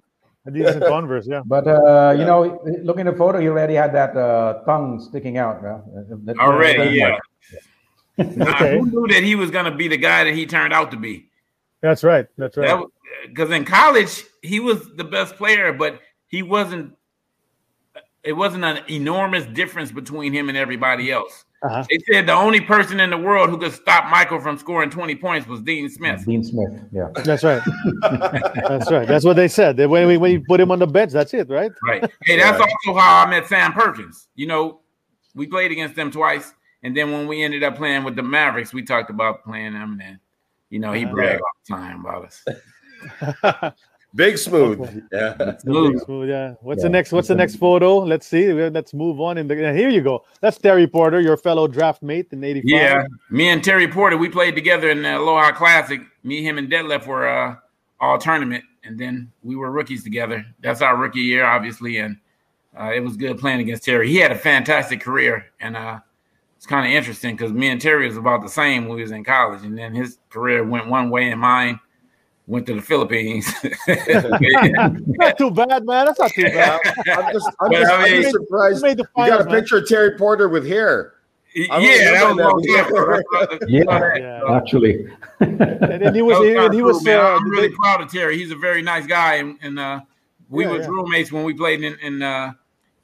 [0.47, 1.41] Adidas and Converse, yeah.
[1.45, 5.37] But uh, you know, looking at the photo, he already had that uh, tongue sticking
[5.37, 5.57] out.
[5.57, 5.79] Uh,
[6.25, 7.17] that, already, yeah.
[8.19, 8.77] okay.
[8.77, 10.97] Who knew that he was going to be the guy that he turned out to
[10.97, 11.29] be?
[11.81, 12.27] That's right.
[12.37, 12.85] That's right.
[13.27, 16.95] Because in college, he was the best player, but he wasn't.
[18.23, 21.44] It wasn't an enormous difference between him and everybody else.
[21.63, 21.83] Uh-huh.
[21.89, 25.15] They said the only person in the world who could stop Michael from scoring 20
[25.15, 26.25] points was Dean Smith.
[26.25, 27.07] Dean Smith, yeah.
[27.23, 27.61] That's right.
[28.01, 29.07] that's right.
[29.07, 29.77] That's what they said.
[29.77, 31.71] When we when you put him on the bench, that's it, right?
[31.87, 32.01] Right.
[32.23, 32.65] Hey, that's yeah.
[32.87, 34.27] also how I met Sam Perkins.
[34.35, 34.81] You know,
[35.33, 36.53] we played against them twice,
[36.83, 39.99] and then when we ended up playing with the Mavericks, we talked about playing them,
[40.03, 40.19] and
[40.69, 41.13] you know, he uh-huh.
[41.13, 43.73] bragged all the time about us.
[44.15, 45.03] Big smooth.
[45.11, 45.57] Yeah.
[45.59, 46.01] Smooth.
[46.03, 46.29] smooth.
[46.29, 46.55] Yeah.
[46.61, 46.83] What's yeah.
[46.83, 47.97] the next what's the next photo?
[47.97, 48.51] Let's see.
[48.53, 49.37] Let's move on.
[49.37, 50.23] In the here you go.
[50.39, 52.69] That's Terry Porter, your fellow draft mate in 85.
[52.69, 53.05] Yeah.
[53.29, 55.99] Me and Terry Porter, we played together in the Aloha Classic.
[56.23, 57.55] Me, him, and Detlef were uh,
[57.99, 60.45] all tournament, and then we were rookies together.
[60.61, 62.17] That's our rookie year, obviously, and
[62.79, 64.07] uh, it was good playing against Terry.
[64.07, 65.99] He had a fantastic career, and uh,
[66.55, 69.11] it's kind of interesting because me and Terry was about the same when we was
[69.11, 71.79] in college, and then his career went one way and mine
[72.47, 73.47] went to the Philippines.
[73.87, 76.05] not too bad, man.
[76.05, 76.79] That's not too bad.
[77.07, 78.83] I'm just, I'm just, I mean, I'm surprised.
[78.83, 81.13] You, you got a picture of Terry Porter with hair.
[81.71, 85.07] I yeah, that was yeah, yeah, actually.
[85.39, 87.07] and, and he was, was he, he was.
[87.07, 88.37] uh, I'm really proud of Terry.
[88.37, 90.01] He's a very nice guy, and, and uh,
[90.49, 90.87] we yeah, was yeah.
[90.87, 92.51] roommates when we played in in uh,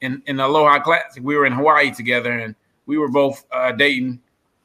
[0.02, 1.22] in, in the Aloha Classic.
[1.22, 2.54] We were in Hawaii together, and
[2.84, 4.20] we were both uh, dating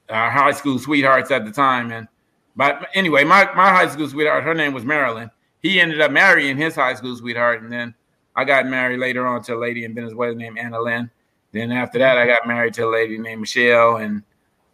[0.09, 2.09] our high school sweethearts at the time, and
[2.57, 5.29] but anyway, my, my high school sweetheart, her name was Marilyn.
[5.61, 7.93] He ended up marrying his high school sweetheart, and then
[8.35, 11.09] I got married later on to a lady in Venezuela named Anna Lynn.
[11.51, 14.23] Then after that, I got married to a lady named Michelle and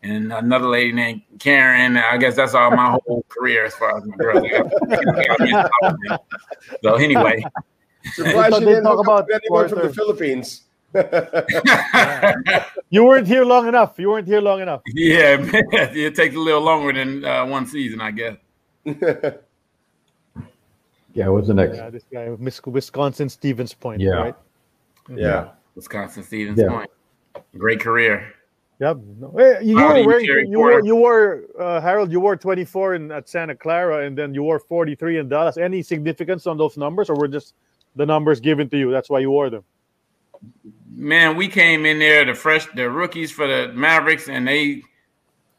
[0.02, 1.96] and another lady named Karen.
[1.96, 4.48] I guess that's all my whole career as far as my girls.
[6.84, 7.44] so anyway.
[8.14, 10.64] Surprised you didn't talk about anyone from the Philippines.
[12.90, 13.98] you weren't here long enough.
[13.98, 14.82] You weren't here long enough.
[14.88, 15.64] Yeah, man.
[15.72, 18.38] it takes a little longer than uh, one season, I guess.
[21.14, 21.78] yeah, what's the next?
[21.78, 24.02] Yeah, this guy, Wisconsin Stevens Point.
[24.02, 24.12] Yeah.
[24.12, 24.36] Right?
[25.10, 25.50] Yeah.
[25.76, 26.70] Wisconsin Stevens yeah.
[26.70, 26.92] Point.
[27.58, 28.32] Great career.
[28.80, 28.98] Yep.
[29.38, 33.30] Hey, you, were wearing, you wore, you wore uh, Harold, you wore 24 in, at
[33.30, 35.58] Santa Clara and then you wore 43 in Dallas.
[35.58, 37.54] Any significance on those numbers or were just
[37.96, 38.92] the numbers given to you?
[38.92, 39.64] That's why you wore them.
[40.96, 44.84] Man, we came in there, the fresh, the rookies for the Mavericks, and they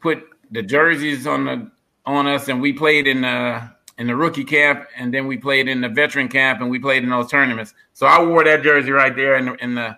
[0.01, 1.71] put the jerseys on the
[2.05, 5.67] on us, and we played in the in the rookie camp, and then we played
[5.67, 7.73] in the veteran camp, and we played in those tournaments.
[7.93, 9.97] So I wore that jersey right there in the, in the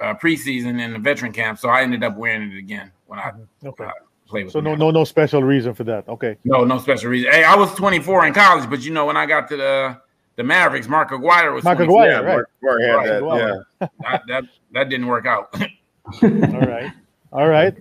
[0.00, 1.58] uh, preseason in the veteran camp.
[1.58, 3.68] So I ended up wearing it again when I mm-hmm.
[3.68, 3.84] okay.
[3.84, 3.90] uh,
[4.26, 4.52] played with.
[4.52, 6.08] So no, no, no special reason for that.
[6.08, 6.36] Okay.
[6.44, 7.30] No, no special reason.
[7.30, 10.00] Hey, I was 24 in college, but you know when I got to the
[10.36, 12.36] the Mavericks, Mark Aguirre was Mark Aguirre, yeah, right?
[12.36, 13.06] Mark, Mark right.
[13.06, 13.88] That, yeah.
[14.10, 15.54] that, that that didn't work out.
[16.22, 16.30] All
[16.60, 16.92] right.
[17.32, 17.74] All right.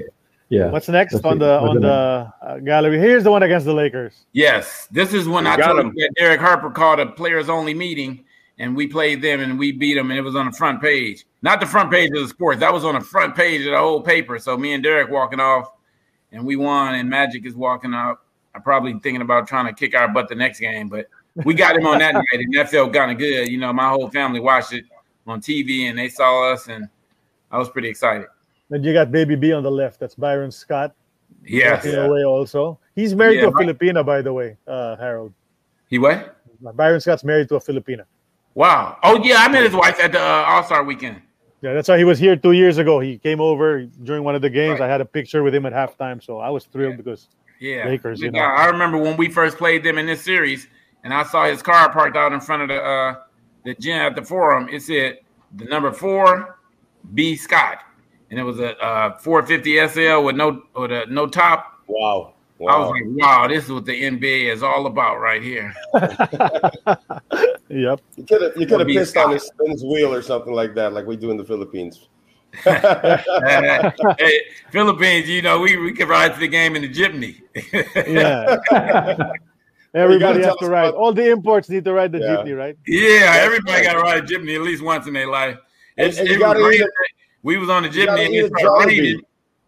[0.49, 0.69] Yeah.
[0.69, 2.99] What's next Let's on the on the uh, gallery?
[2.99, 4.25] Here's the one against the Lakers.
[4.33, 8.23] Yes, this is when I told him that Derek Harper called a players only meeting,
[8.59, 11.25] and we played them and we beat them, and it was on the front page,
[11.41, 12.59] not the front page of the sports.
[12.59, 14.37] That was on the front page of the whole paper.
[14.37, 15.71] So me and Derek walking off,
[16.31, 18.19] and we won, and Magic is walking out.
[18.53, 21.75] I'm probably thinking about trying to kick our butt the next game, but we got
[21.75, 23.47] him on that night, and that felt kind of good.
[23.49, 24.85] You know, my whole family watched it
[25.25, 26.87] on TV, and they saw us, and
[27.51, 28.27] I was pretty excited.
[28.69, 29.99] And you got Baby B on the left.
[29.99, 30.95] That's Byron Scott.
[31.45, 31.85] Yes.
[31.85, 32.79] In a way, also.
[32.95, 33.67] He's married yeah, to a right.
[33.67, 35.33] Filipina, by the way, uh, Harold.
[35.89, 36.37] He what?
[36.75, 38.05] Byron Scott's married to a Filipina.
[38.55, 38.97] Wow.
[39.03, 39.37] Oh, yeah.
[39.39, 41.21] I met his wife at the uh, All Star weekend.
[41.61, 42.99] Yeah, that's why he was here two years ago.
[42.99, 44.79] He came over during one of the games.
[44.79, 44.87] Right.
[44.87, 46.97] I had a picture with him at halftime, so I was thrilled yeah.
[46.97, 47.27] because
[47.59, 48.19] yeah, Lakers.
[48.19, 50.67] You know, I remember when we first played them in this series,
[51.03, 53.15] and I saw his car parked out in front of the uh,
[53.63, 54.69] the gym at the forum.
[54.69, 55.19] It said
[55.55, 56.59] the number four,
[57.13, 57.79] B Scott
[58.33, 61.83] and it was a uh, 450 SL with no with a no top.
[61.85, 62.33] Wow.
[62.57, 62.75] wow.
[62.75, 65.71] I was like, wow, this is what the NBA is all about right here.
[67.69, 68.01] yep.
[68.15, 70.73] You could have you could have pissed on his, on his wheel or something like
[70.73, 72.07] that, like we do in the Philippines.
[72.63, 77.39] hey, Philippines, you know, we, we can ride to the game in the jeepney.
[78.07, 79.31] yeah.
[79.93, 80.89] Everybody has to ride.
[80.89, 80.95] About...
[80.95, 82.25] All the imports need to ride the yeah.
[82.27, 82.77] jeepney, right?
[82.87, 85.57] Yeah, everybody got to ride a jeepney at least once in their life.
[85.97, 86.89] And, and you got to
[87.43, 89.21] we was on the jeepney and it started raining.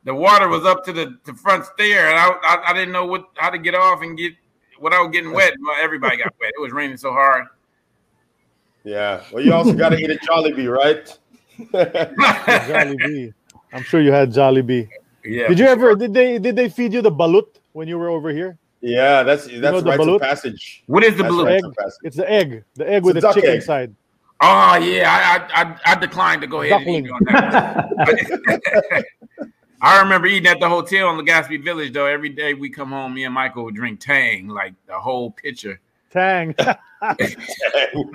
[0.05, 3.05] The water was up to the, the front stair, and I, I, I didn't know
[3.05, 4.33] what how to get off and get
[4.79, 5.53] without getting wet.
[5.79, 6.51] Everybody got wet.
[6.55, 7.45] It was raining so hard.
[8.83, 9.23] Yeah.
[9.31, 11.17] Well, you also got to eat a Jollibee, right?
[11.57, 13.33] Jollibee.
[13.73, 14.87] I'm sure you had Jollibee.
[15.23, 15.47] Yeah.
[15.47, 15.89] Did you ever?
[15.89, 15.95] Sure.
[15.95, 18.59] Did they did they feed you the balut when you were over here?
[18.85, 20.83] Yeah, that's that's you know rites of passage.
[20.85, 21.91] What is the that's balut?
[22.03, 22.63] It's the egg.
[22.75, 23.55] The egg it's with the chicken egg.
[23.55, 23.95] inside.
[24.41, 26.97] Oh yeah, I I, I declined to go ahead Duckling.
[26.97, 29.05] and eat on that.
[29.81, 32.05] I remember eating at the hotel in Legazpi Village though.
[32.05, 35.79] Every day we come home, me and Michael would drink Tang, like the whole pitcher.
[36.11, 36.53] Tang.
[37.19, 37.35] hey,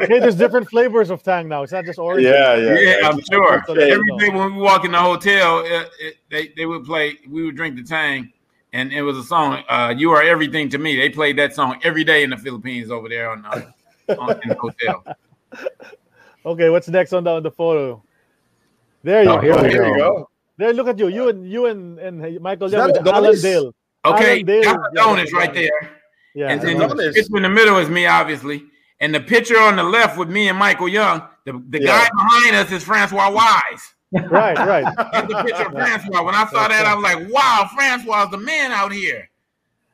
[0.08, 1.64] there's different flavors of Tang now.
[1.64, 2.24] It's not just orange.
[2.24, 3.08] Yeah, yeah, yeah.
[3.08, 3.62] I'm sure.
[3.68, 7.18] Every day when we walk in the hotel, it, it, they they would play.
[7.28, 8.32] We would drink the Tang,
[8.72, 9.62] and it was a song.
[9.68, 10.96] Uh, you are everything to me.
[10.96, 13.62] They played that song every day in the Philippines over there on, uh,
[14.18, 15.04] on in the hotel.
[16.44, 18.02] Okay, what's next on the on the photo?
[19.02, 19.62] There you, oh, go.
[19.62, 20.30] Here you go.
[20.56, 21.08] There, look at you.
[21.08, 23.74] You and you and, and Michael Young with Alan Dale.
[24.04, 24.62] Okay, Alan Dale.
[24.62, 25.98] that's Adonis right there.
[26.34, 28.64] Yeah, and then the picture in the middle is me, obviously,
[29.00, 31.22] and the picture on the left with me and Michael Young.
[31.44, 31.86] The, the yeah.
[31.86, 33.94] guy behind us is Francois Wise.
[34.12, 34.84] Right, right.
[35.12, 36.22] That's the picture of Francois.
[36.22, 39.28] When I saw that, I was like, "Wow, Francois is the man out here."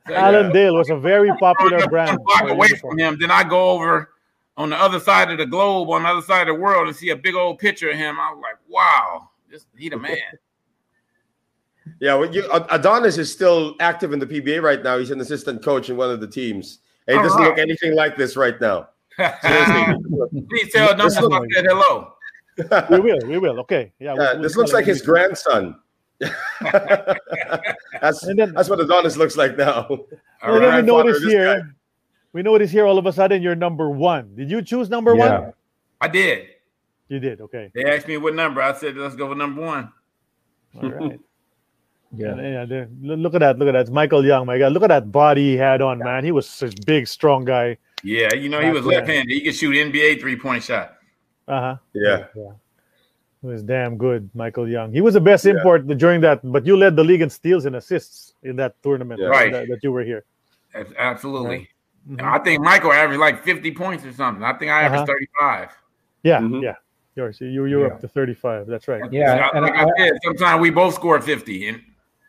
[0.08, 0.52] So, Alan yeah.
[0.52, 2.18] Dale was a very popular brand.
[2.22, 4.10] Walk away from him, then I go over
[4.56, 6.96] on the other side of the globe, on the other side of the world, and
[6.96, 8.18] see a big old picture of him.
[8.18, 10.18] I was like, wow, this, he the man.
[12.00, 14.98] yeah, well, you, Adonis is still active in the PBA right now.
[14.98, 16.78] He's an assistant coach in one of the teams.
[17.06, 17.48] He doesn't right.
[17.48, 18.88] look anything like this right now.
[19.16, 22.15] Please tell Adonis I said hello.
[22.90, 23.60] We will, we will.
[23.60, 23.92] Okay.
[23.98, 24.14] Yeah.
[24.14, 25.76] yeah we'll, this we'll looks like his grandson.
[28.00, 29.86] that's, then, that's what Adonis looks like now.
[30.42, 31.60] And then we notice here.
[31.60, 31.68] Guy
[32.36, 34.36] we notice here all of a sudden you're number one.
[34.36, 35.38] Did you choose number yeah.
[35.38, 35.52] one?
[36.02, 36.48] I did.
[37.08, 37.40] You did.
[37.40, 37.70] Okay.
[37.74, 38.60] They asked me what number.
[38.60, 39.90] I said, let's go with number one.
[40.74, 41.18] All right.
[42.14, 42.66] yeah.
[42.68, 42.84] Yeah.
[43.00, 43.58] Look at that.
[43.58, 43.80] Look at that.
[43.80, 44.44] It's Michael Young.
[44.44, 44.72] My God.
[44.72, 46.24] Look at that body he had on, man.
[46.24, 47.78] He was such a big, strong guy.
[48.02, 48.34] Yeah.
[48.34, 49.32] You know, he was left handed.
[49.32, 50.95] He could shoot NBA three point shot.
[51.48, 51.76] Uh huh.
[51.92, 52.26] Yeah.
[52.34, 52.50] yeah.
[53.42, 54.92] He was damn good, Michael Young.
[54.92, 57.76] He was the best import during that, but you led the league in steals and
[57.76, 59.28] assists in that tournament Yeah.
[59.28, 59.52] Right.
[59.52, 60.24] that, that you were here.
[60.74, 61.68] Ab- Absolutely.
[62.10, 62.22] Mhm.
[62.22, 64.42] I think Michael averaged like 50 points or something.
[64.42, 65.14] I think I averaged Uh-huh.
[65.40, 65.76] 35.
[66.22, 66.62] Yeah, Mhm.
[66.62, 66.74] yeah.
[67.14, 67.40] Yours.
[67.40, 67.94] You you were Yeah.
[67.94, 68.66] up to 35.
[68.66, 69.02] That's right.
[69.12, 71.68] Yeah, and like I, I- said, sometimes we both scored 50.
[71.68, 71.80] And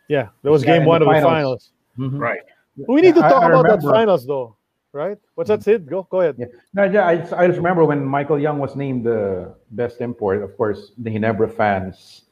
[0.07, 1.71] Yeah, that was Yeah, game one the of the finals.
[1.97, 2.13] finals.
[2.13, 2.19] Mhm.
[2.19, 2.41] right.
[2.87, 4.55] We need to Yeah, I- talk I about that finals though,
[4.97, 5.17] right?
[5.35, 5.85] What's that, Sid?
[5.87, 6.35] Go go ahead.
[6.37, 6.47] Yeah.
[6.73, 10.41] No, yeah, I, I just remember when Michael Young was named the best import.
[10.41, 12.23] Of course, the Ginebra fans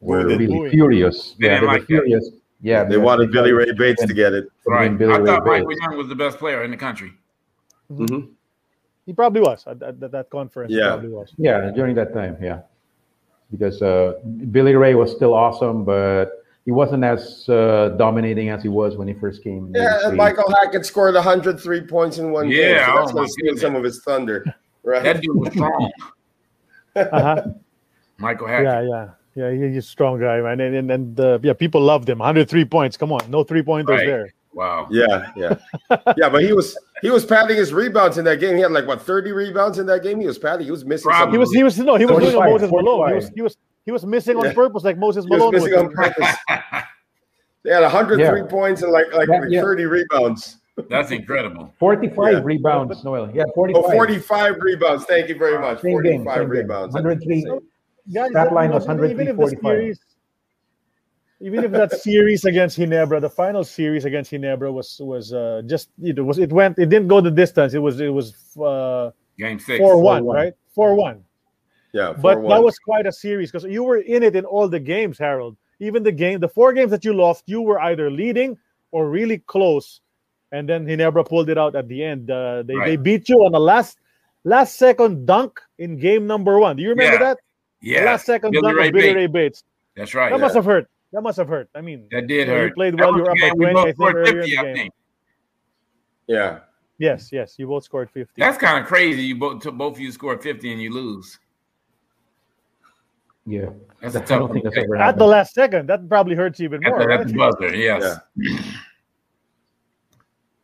[0.00, 0.70] were Booed really Booing.
[0.70, 1.36] furious.
[1.38, 1.86] They yeah, didn't they were like that.
[1.86, 2.24] furious.
[2.60, 4.44] Yeah, They wanted Billy Ray Bates to get it.
[4.64, 4.88] to Right.
[4.90, 7.12] name Billy I Ray thought Michael Young was the best player in the country.
[7.90, 8.32] Mm-hmm.
[9.06, 10.72] He probably was at, at, at that conference.
[10.72, 10.88] Yeah.
[10.88, 11.32] probably was.
[11.38, 12.62] Yeah, during that time, yeah,
[13.52, 14.14] because uh,
[14.50, 16.37] Billy Ray was still awesome, but
[16.68, 19.68] he wasn't as uh, dominating as he was when he first came.
[19.68, 22.74] in Yeah, and Michael Hackett scored 103 points in one game.
[22.74, 23.62] Yeah, So oh that's my going to steal goodness.
[23.62, 24.44] some of his thunder.
[24.84, 25.02] Right.
[25.02, 25.90] That dude was strong.
[26.94, 27.42] Uh-huh.
[28.18, 28.88] Michael Hackett.
[28.88, 29.68] yeah, yeah, yeah.
[29.68, 32.18] He's a strong guy, man, and and, and uh, yeah, people loved him.
[32.18, 32.96] 103 points.
[32.98, 34.06] Come on, no three pointers Right.
[34.06, 34.34] there.
[34.52, 34.88] Wow.
[34.90, 35.56] Yeah, yeah,
[36.16, 36.28] yeah.
[36.28, 38.56] But he was he was padding his rebounds in that game.
[38.56, 40.20] He had like what 30 rebounds in that game.
[40.20, 40.64] He was padding.
[40.64, 41.10] He was missing.
[41.10, 41.24] Probably.
[41.24, 43.08] Some, He was he was no, he was doing a 45, Moses Malone.
[43.08, 43.56] He was he was
[43.88, 45.54] he was missing on purpose, like Moses he was Malone.
[45.54, 45.82] missing was.
[45.84, 46.36] on purpose.
[47.64, 48.46] They had 103 Yeah.
[48.46, 49.60] points and like like Yeah, yeah.
[49.62, 50.58] 30 rebounds.
[50.90, 51.72] That's incredible.
[51.78, 52.40] 45 Yeah.
[52.44, 53.30] rebounds, Noel.
[53.34, 53.82] Yeah, 45.
[53.84, 55.04] Oh, 45 rebounds.
[55.06, 55.80] Thank you very much.
[55.80, 56.50] Same game, 45 same game.
[56.50, 56.94] rebounds.
[56.94, 57.44] 103.
[58.12, 59.72] Guys, That line was know, even if the 103, 45.
[59.72, 60.00] series,
[61.40, 65.88] even if that series against Ginebra, the final series against Ginebra was was uh, just
[66.02, 67.72] it was it went it didn't go the distance.
[67.74, 69.78] It was it was uh, Game six.
[69.78, 70.34] four one, 4-1.
[70.34, 70.52] right?
[70.74, 71.24] Four one.
[71.92, 72.48] Yeah, But 4-1.
[72.50, 75.56] that was quite a series because you were in it in all the games, Harold.
[75.80, 78.58] Even the game, the four games that you lost, you were either leading
[78.90, 80.00] or really close,
[80.52, 82.30] and then Ginebra pulled it out at the end.
[82.30, 83.98] Uh, they they beat you on the last
[84.44, 86.76] last second dunk in game number one.
[86.76, 87.18] Do you remember Yeah.
[87.34, 87.38] that?
[87.80, 88.04] The Yeah.
[88.04, 89.14] last second Billy dunk Ray of Billy Bates.
[89.16, 89.64] Ray Bates.
[89.96, 90.30] That's right.
[90.32, 90.88] That must have hurt.
[91.12, 91.68] That must have hurt.
[91.74, 92.68] I mean, That did you hurt.
[92.68, 93.16] You played well.
[93.16, 94.90] You were up by 20, I think, earlier in the game.
[96.26, 96.60] yeah.
[96.98, 97.54] Yes, yes.
[97.58, 98.32] You both scored 50.
[98.36, 99.22] That's kind of crazy.
[99.22, 101.38] You both both of you scored 50 and you lose.
[103.48, 103.70] Yeah.
[104.02, 106.36] That's a I tough don't think to that's ever At the last second, that probably
[106.36, 106.98] hurts even At more.
[106.98, 107.26] the, at right?
[107.26, 108.18] the buzzer, yes.
[108.36, 108.58] Yeah.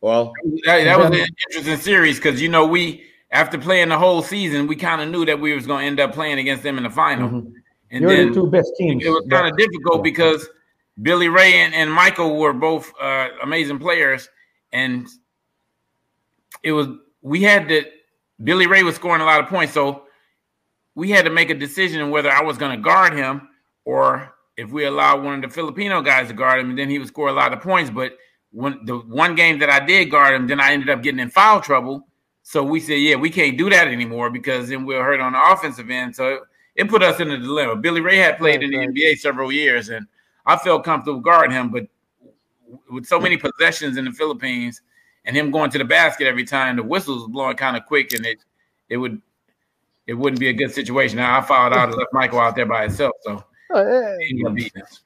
[0.01, 0.33] Well,
[0.67, 4.67] That, that was an interesting series because you know we after playing the whole season,
[4.67, 6.85] we kind of knew that we was going to end up playing against them in
[6.85, 7.53] the final, Mhm.
[7.91, 9.03] and You're then the two best teams.
[9.05, 10.03] it was kind of difficult Yeah.
[10.03, 10.49] because
[11.03, 14.29] Billy Ray and, and Michael were both uh, amazing players,
[14.73, 15.09] and
[16.63, 16.89] it was
[17.23, 17.85] we had to.
[18.43, 20.04] Billy Ray was scoring a lot of points, so
[20.95, 23.49] we had to make a decision whether I was going to guard him
[23.85, 26.99] or if we allowed one of the Filipino guys to guard him, and then he
[26.99, 27.91] would score a lot of points.
[27.91, 28.17] But
[28.53, 31.31] when the one game that I did guard him, then I ended up getting in
[31.31, 32.07] foul trouble.
[32.43, 35.53] So we said, yeah, we can't do that anymore because then we'll hurt on the
[35.53, 36.15] offensive end.
[36.15, 36.41] So it,
[36.77, 37.77] it put us in a dilemma.
[37.77, 38.77] Billy Ray had played in the.
[38.77, 40.07] NBA several years, and
[40.47, 41.71] I felt comfortable guarding him.
[41.71, 41.87] But
[42.91, 44.83] with so many possessions in the Philippines
[45.25, 48.25] and him going to the basket every time, the whistles blowing kind of quick, and
[48.27, 48.39] it
[48.89, 49.21] it would
[50.07, 51.17] it wouldn't be a good situation.
[51.19, 53.43] Now I fouled out and left Michael out there by himself, so
[53.75, 53.85] Uh,
[54.21, 55.01] he ended up beating us.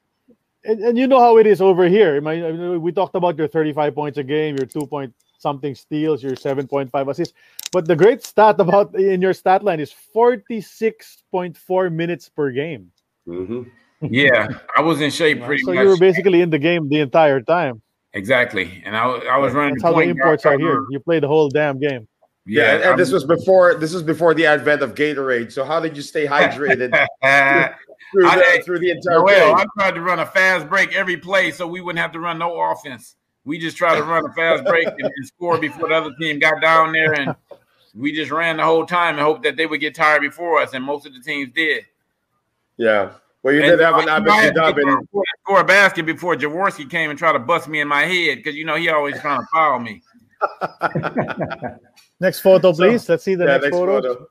[0.64, 2.16] and, and you know how it is over here.
[2.16, 6.22] I mean, we talked about your 35 points a game, your two point something steals,
[6.22, 7.32] your 7.5 assists.
[7.70, 12.90] But the great stat about in your stat line is 46.4 minutes per game.
[13.26, 13.70] mhm.
[14.00, 14.46] Yeah,
[14.76, 15.82] I was in shape pretty so much.
[15.82, 17.82] you were basically in the game the entire time.
[18.14, 20.84] exactly, and I, was- I was running That's the how the imports guard are here.
[20.90, 22.06] You play the whole damn game.
[22.48, 25.52] Yeah, and, I'm- this was before this was before the advent of Gatorade.
[25.52, 26.90] So how did you stay hydrated
[28.12, 31.16] through I- the, through the entire Noel, I tried to run a fast break every
[31.16, 33.16] play so we wouldn't have to run no offense.
[33.44, 36.38] We just tried to run a fast break and, and score before the other team
[36.38, 37.34] got down there, and
[37.94, 40.74] we just ran the whole time and hoped that they would get tired before us,
[40.74, 41.84] and most of the teams did.
[42.76, 43.12] Yeah.
[43.42, 45.06] Well, you And did have an had to
[45.42, 48.56] score a basket before Jaworski came and tried to bust me in my head because
[48.56, 50.02] you know he always trying to foul me.
[52.20, 53.08] Next photo, So- please.
[53.08, 54.02] Let's see the yeah, next, next photo.
[54.02, 54.26] photo.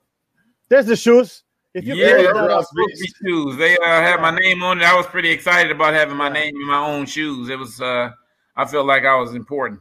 [0.70, 1.44] There's the shoes.
[1.74, 2.90] If you yeah, close yeah, that Ross up,
[3.24, 3.58] shoes.
[3.58, 4.84] They uh, had my name on it.
[4.84, 7.50] I was pretty excited about having my name in my own shoes.
[7.50, 7.80] It was.
[7.80, 8.10] Uh,
[8.56, 9.80] I felt like I was important.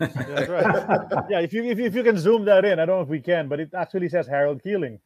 [0.00, 1.24] That's right.
[1.30, 3.08] yeah, if you if, you- if you can zoom that in, I don't know if
[3.08, 4.98] we can, but it actually says Harold Keeling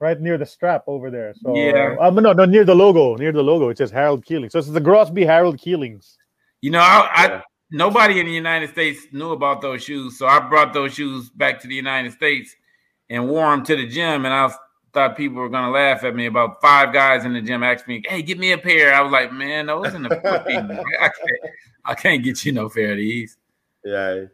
[0.00, 1.34] right near the strap over there.
[1.34, 1.94] So Yeah.
[2.00, 4.50] um, no, no, near the logo, near the logo, it says Harold Keeling.
[4.50, 6.16] So it's the Grosby Harold Keelings.
[6.62, 7.40] You know, I, I Yeah.
[7.70, 11.60] Nobody in the United States knew about those shoes, so I brought those shoes back
[11.60, 12.54] to the United States
[13.08, 14.24] and wore them to the gym.
[14.24, 14.54] And I was,
[14.92, 16.26] thought people were gonna laugh at me.
[16.26, 19.12] About five guys in the gym asked me, "Hey, get me a pair." I was
[19.12, 20.10] like, "Man, those in the
[21.00, 21.52] I can't,
[21.84, 23.36] I can't get you no pair of these."
[23.84, 24.24] Yeah.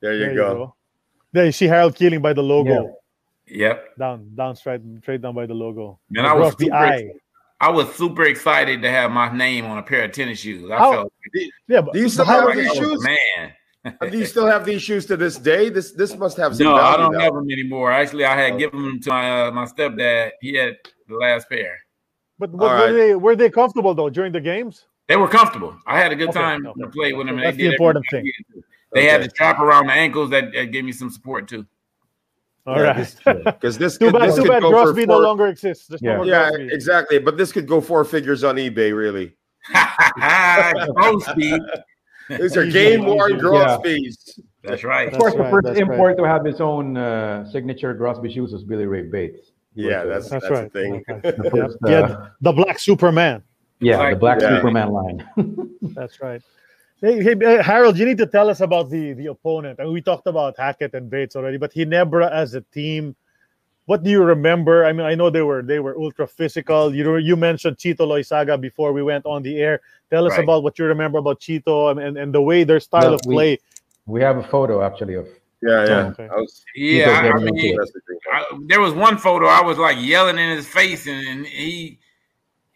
[0.00, 0.74] There you There go.
[1.32, 2.96] There you see Harold Keeling by the logo.
[3.46, 3.96] Yep.
[3.98, 5.98] Down, down, straight, straight down by the logo.
[6.08, 7.10] Man, I was the super, eye.
[7.60, 10.70] I was super excited to have my name on a pair of tennis shoes.
[10.70, 11.12] I How- felt
[11.68, 13.04] Yeah, but Do you still have like these shoes?
[13.04, 13.52] man.
[14.10, 15.68] Do you still have these shoes to this day?
[15.70, 17.20] This this must have some No, I don't now.
[17.20, 17.90] have them anymore.
[17.92, 18.58] Actually, I had Oh.
[18.58, 20.32] given them to my uh, my stepdad.
[20.40, 20.76] He had
[21.08, 21.78] the last pair.
[22.38, 24.86] but what, All were they were they comfortable though during the games?
[25.08, 25.76] They were comfortable.
[25.86, 26.80] I had a good Okay, time okay.
[26.82, 27.36] to play with them.
[27.38, 28.64] That's they the did important everything I needed to.
[28.92, 31.66] They had the strap around the ankles that, that gave me some support too.
[32.70, 33.44] All Yeah, right.
[33.44, 35.46] Because this too could, bad, this too could bad go for Grosby no four- longer
[35.48, 35.86] exists.
[35.88, 36.16] There's Yeah.
[36.16, 37.18] more Yeah, exactly.
[37.18, 39.36] But this could go four figures on eBay, really.
[40.18, 41.58] Grosby.
[42.28, 43.40] These are game worn easy.
[43.42, 44.40] Grosby's.
[44.62, 45.08] That's right.
[45.12, 48.52] Of course, That's the first that's import to have his own uh, signature Grosby shoes
[48.52, 49.50] was Billy Ray Bates.
[49.74, 50.72] Yeah, that's that's, That's right.
[50.72, 51.04] the thing.
[51.08, 51.30] Okay.
[51.42, 53.42] the first, He had uh, the Black Superman.
[53.80, 54.56] yeah, the Black Yeah.
[54.56, 55.26] Superman line.
[55.94, 56.42] That's right.
[57.00, 59.78] Hey, hey, Harold, you need to tell us about the the opponent.
[59.78, 63.16] And we talked about Hackett and Bates already, but Hinebra as a team.
[63.86, 64.84] What do you remember?
[64.84, 66.94] I mean, I know they were they were ultra physical.
[66.94, 69.80] You you mentioned Chito Loyzaga before we went on the air.
[70.10, 70.44] Tell us Right.
[70.44, 73.26] about what you remember about Chito and, and, and the way their style Well, of
[73.26, 73.58] we- play.
[74.06, 75.26] we have a photo actually of
[75.62, 76.02] Yeah, yeah.
[76.04, 76.28] Oh, okay.
[76.30, 78.18] I was, Yeah, I, I mean, into that's the thing.
[78.32, 81.98] I, there was one photo I was like yelling in his face, and, and he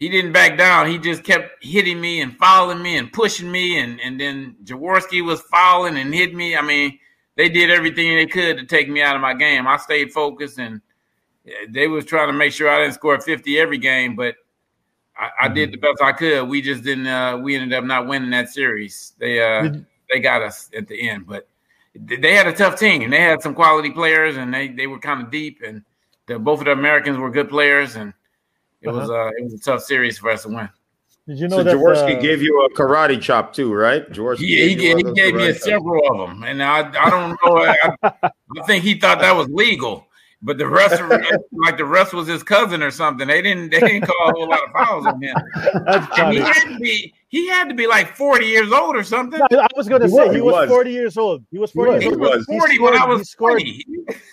[0.05, 0.87] he didn't back down.
[0.87, 5.25] He just kept hitting me and fouling me and pushing me, and and then Jaworski
[5.25, 6.55] was fouling and hit me.
[6.57, 6.99] I mean,
[7.37, 9.67] they did everything they could to take me out of my game.
[9.67, 10.83] I stayed focused, and
[11.71, 14.35] they was trying to make sure I didn't score fifty every game, but.
[15.17, 16.49] I, I did the best I could.
[16.49, 17.07] We just didn't.
[17.07, 19.13] Uh, we ended up not winning that series.
[19.21, 19.73] They uh,
[20.13, 21.47] they got us at the end, but
[21.95, 23.11] they had a tough team.
[23.11, 25.61] They had some quality players, and they they were kind of deep.
[25.65, 25.85] And
[26.27, 28.13] the, both of the Americans were good players, and
[28.85, 30.69] it was uh it was a tough series for us to win.
[31.27, 34.07] Did you know so that Jaworski uh, gave you a karate chop too, right?
[34.13, 37.39] Jaworski He, he, gave, he gave me karate several of them, and I I don't
[37.45, 37.57] know.
[37.65, 40.07] I, I think he thought that was legal,
[40.43, 41.09] but the rest of
[41.65, 43.27] like the rest was his cousin or something.
[43.27, 45.35] They didn't they didn't call a whole lot of fouls on him.
[45.87, 49.03] That's And he had to be he had to be like forty years old or
[49.03, 49.41] something.
[49.51, 50.69] No, I was gonna He say was, he he was, was.
[50.69, 51.43] 40 years old.
[51.51, 52.03] He was 40 was.
[52.03, 52.21] years He old.
[52.21, 52.47] was.
[52.47, 53.85] He Forty when I was he scored, twenty.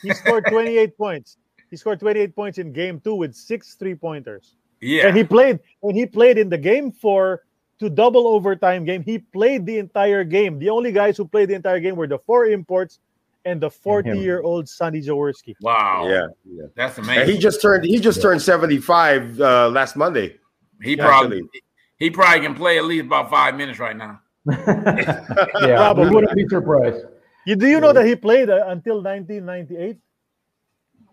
[0.03, 1.38] he scored 28 points.
[1.72, 4.56] He scored 28 points in game two with six three pointers.
[4.81, 7.43] Yeah, And he played and he played in the game four
[7.80, 9.02] to double overtime game.
[9.03, 10.60] He played the entire game.
[10.60, 12.99] The only guys who played the entire game were the four imports
[13.45, 15.56] and the 40 year old Sonny Jaworski.
[15.61, 16.65] wow, Yeah, yeah.
[16.76, 17.34] that's And amazing.
[17.34, 20.38] he just turned he just turned 75 uh, last Monday.
[20.84, 21.61] He Yeah, probably actually.
[21.98, 24.19] he probably can play at least about five minutes right now.
[24.48, 26.06] yeah, Probably.
[26.10, 27.06] we wouldn't be surprised.
[27.45, 29.98] You, do you know that he played uh, until 1998?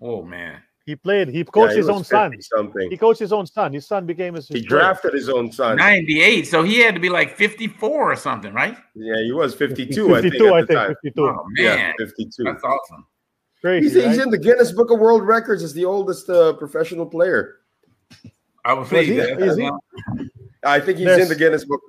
[0.01, 1.29] Oh man, He played.
[1.29, 2.33] He coached Yeah, he his own son.
[2.41, 2.91] Something.
[2.91, 3.73] He coached his own son.
[3.73, 4.49] His son became his.
[4.49, 4.81] He his player.
[4.81, 5.77] drafted his own son.
[5.77, 6.47] ninety eight.
[6.47, 8.77] So he had to be like fifty four or something, right?
[8.95, 10.79] Yeah, he was 52, I think, 52, at I the think.
[10.79, 10.95] time.
[11.03, 11.29] 52.
[11.29, 12.45] Oh Yeah, man, 52.
[12.45, 13.07] that's awesome.
[13.61, 13.85] Crazy.
[14.01, 17.57] He's, he's in the Guinness Book of World Records as the oldest uh, professional player.
[18.65, 19.11] I was Is pleased.
[19.11, 19.71] he- that- is he?
[20.65, 21.81] I think he's There's- in the Guinness Book.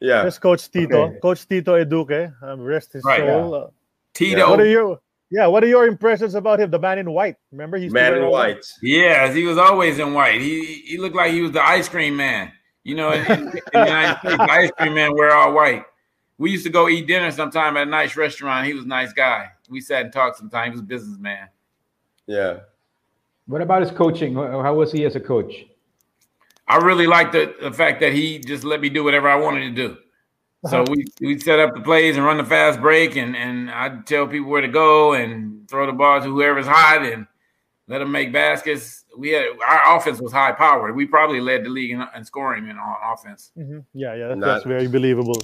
[0.00, 0.22] Yeah.
[0.22, 1.08] There's Coach Tito.
[1.08, 1.18] Okay.
[1.20, 2.32] Coach Tito Eduque.
[2.42, 3.20] Um, rest his Right.
[3.20, 3.54] soul.
[3.54, 3.66] Uh,
[4.14, 4.48] Tito.
[4.48, 4.98] what are your
[5.30, 5.46] yeah?
[5.46, 6.70] What are your impressions about him?
[6.70, 7.36] The man in white.
[7.52, 8.64] Remember he's Man in white.
[8.82, 10.40] Yes, he was always in white.
[10.40, 12.52] He he looked like he was the ice cream man.
[12.82, 15.84] You know, in, in the United States, the ice cream man wear all white.
[16.38, 18.66] We used to go eat dinner sometime at a nice restaurant.
[18.66, 19.50] He was a nice guy.
[19.68, 20.66] We sat and talked sometime.
[20.66, 21.48] He was a businessman.
[22.26, 22.60] Yeah.
[23.46, 24.34] What about his coaching?
[24.34, 25.66] How how was he as a coach?
[26.66, 29.60] I really liked the, the fact that he just let me do whatever I wanted
[29.60, 29.96] to do.
[30.68, 34.06] So we we set up the plays and run the fast break, and and I'd
[34.06, 37.26] tell people where to go and throw the ball to whoever's hot and
[37.88, 39.04] let them make baskets.
[39.16, 40.94] We had our offense was high powered.
[40.94, 43.52] We probably led the league in, in scoring in on offense.
[43.58, 43.84] Mhm.
[43.94, 45.40] Yeah, yeah, that's, that's very believable.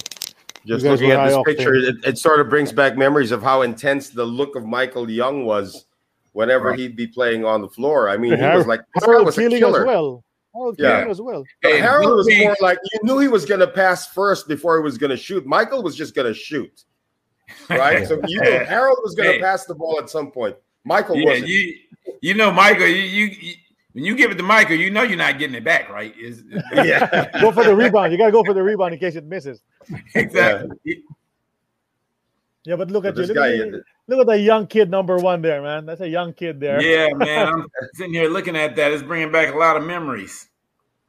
[0.65, 4.09] Just looking at this picture, it, it sort of brings back memories of how intense
[4.09, 5.85] the look of Michael Young was
[6.33, 6.79] whenever Right.
[6.79, 8.09] he'd be playing on the floor.
[8.09, 9.81] I mean, he was like, this guy was a killer.
[9.81, 10.23] as well.
[10.57, 10.95] Harold Yeah.
[10.97, 11.43] Keeling as well.
[11.61, 14.83] Hey, Harold was more like you knew he was going to pass first before he
[14.83, 15.45] was going to shoot.
[15.45, 16.83] Michael was just going to shoot,
[17.69, 18.07] right?
[18.07, 19.41] so you know Harold was going to Hey.
[19.41, 20.55] pass the ball at some point.
[20.83, 21.47] Michael yeah, wasn't.
[21.47, 21.75] you
[22.21, 22.87] you know Michael.
[22.87, 23.53] You, you, you
[23.93, 26.15] when you give it to Michael, you know you're not getting it back, right?
[26.17, 26.43] Is
[26.73, 28.11] yeah, Go for the rebound.
[28.11, 29.61] You gotta go for the rebound in case it misses.
[30.13, 30.77] exactly.
[32.65, 33.21] Yeah, but look So at you.
[33.21, 35.85] this Look, guy, at, the- look at the young kid number one there, man.
[35.85, 36.81] That's a young kid there.
[36.81, 37.47] Yeah, man.
[37.47, 38.91] I'm sitting here looking at that.
[38.91, 40.49] It's bringing back a lot of memories.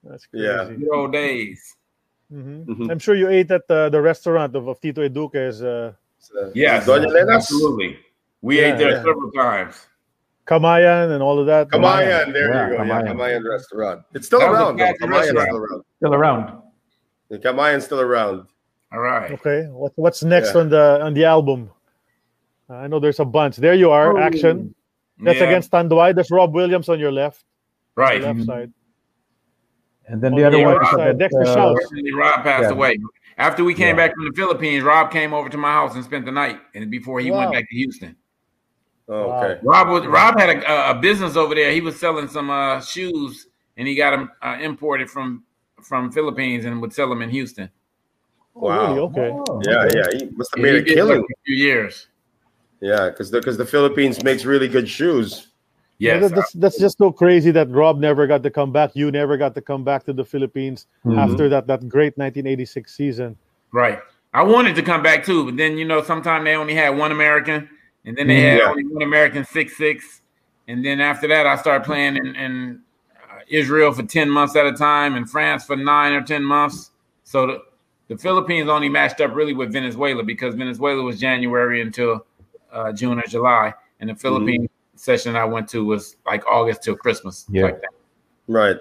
[0.05, 0.45] That's crazy.
[0.47, 0.65] Yeah.
[0.65, 1.77] Good old days.
[2.33, 2.67] Mhm.
[2.67, 2.91] Mhm.
[2.91, 6.87] I'm sure you ate at the, the restaurant of, of Tito Eduque's uh, So, Yes,
[6.87, 7.99] Doña absolutely.
[8.43, 8.97] We Yeah, ate there yeah.
[9.03, 9.87] several times.
[10.47, 11.69] Kamayan and all of that.
[11.69, 12.83] Kamayan, there Yeah, you go.
[12.83, 12.89] Kamayan.
[12.89, 13.43] Yeah, Kamayan.
[13.43, 14.03] Kamayan restaurant.
[14.15, 14.77] It's still That was a around.
[14.77, 14.85] though.
[14.87, 15.49] fancy Kamayan's restaurant.
[15.49, 15.85] still around.
[15.97, 16.63] Still around.
[17.31, 18.47] The Kamayan's still around.
[18.93, 19.31] All right.
[19.33, 20.61] Okay, what, what's next Yeah.
[20.61, 21.71] on the on the album?
[22.69, 23.57] I know there's a bunch.
[23.57, 24.21] There you are, Oh.
[24.21, 24.75] action.
[25.21, 26.15] That's Yeah, against Tanduay.
[26.15, 27.45] There's Rob Williams on your left,
[27.97, 28.23] right.
[28.23, 28.73] left side.
[30.07, 30.87] And then Oh, the other yeah, one right.
[30.87, 32.15] is against, Dexter uh, Shouse.
[32.15, 32.69] Rob passed Yeah.
[32.71, 32.99] away.
[33.37, 34.07] After we came Yeah.
[34.07, 36.91] back from the Philippines, Rob came over to my house and spent the night, and
[36.91, 37.39] before he Wow.
[37.41, 38.17] went back to Houston.
[39.09, 39.59] Oh, okay.
[39.63, 41.73] Rob was Rob had a, a business over there.
[41.73, 45.45] He was selling some uh, shoes, and he got them uh, imported from
[45.83, 47.71] from Philippines and would sell them in Houston.
[48.57, 48.77] Oh, really?
[48.77, 48.99] Wow.
[49.07, 49.31] Okay.
[49.33, 49.97] Oh, Yeah, okay.
[49.97, 50.19] yeah.
[50.19, 51.21] He must have He made a did killing.
[51.21, 52.09] a few years.
[52.81, 55.49] Yeah, because the because the Philippines makes really good shoes.
[55.99, 58.93] Yeah, Yes, that- that's, that's just so crazy that Rob never got to come back.
[58.95, 61.19] You never got to come back to the Philippines Mhm.
[61.19, 63.37] after that that great 1986 season.
[63.73, 63.99] right.
[64.35, 67.11] I wanted to come back too, but then you know, sometimes they only had one
[67.13, 67.69] American,
[68.05, 68.71] and then they had Yeah.
[68.71, 70.21] only one American six six,
[70.69, 72.81] and then after that, I started playing in, in
[73.17, 76.91] uh, Israel for ten months at a time, and France for nine or ten months.
[77.25, 77.63] So the,
[78.09, 82.25] the Philippines only matched up really with Venezuela because Venezuela was January until
[82.73, 86.97] uh, June or July, and the Philippine session I went to was like August till
[86.97, 87.47] Christmas.
[87.51, 87.65] Yeah.
[87.65, 87.91] like that.
[88.47, 88.77] Right.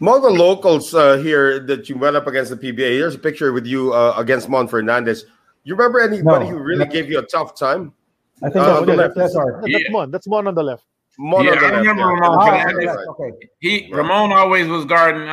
[0.00, 3.52] Among the locals uh, here that you went up against the PBA, here's a picture
[3.52, 5.24] with you uh, against Mon Fernandez.
[5.64, 6.50] You remember anybody No.
[6.52, 7.92] who really gave you a tough time?
[8.42, 9.14] I think Uh, that's on the left.
[9.16, 9.60] That's our.
[9.62, 9.78] That's Yeah.
[9.90, 10.10] Mon.
[10.10, 10.84] That's Mon on the left.
[11.18, 12.08] Mon Yeah, on the I left, remember yeah.
[12.08, 12.96] Ramon Ah, Fernandez.
[13.08, 13.48] okay, okay.
[13.60, 15.32] He Ramon always was guarding uh,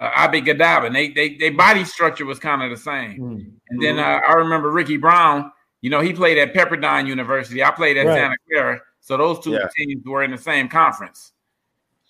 [0.00, 3.20] uh Abi Gadab, and they they they body structure was kind of the same.
[3.20, 3.50] Mm.
[3.68, 5.52] And then uh, I remember Ricky Brown.
[5.80, 7.62] You know, he played at Pepperdine University.
[7.62, 8.16] I played at Right.
[8.16, 9.68] Santa Clara, so those two Yeah.
[9.76, 11.32] teams were in the same conference.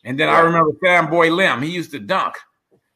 [0.05, 1.63] And then I remember Samboy Lim.
[1.63, 2.37] He used to dunk.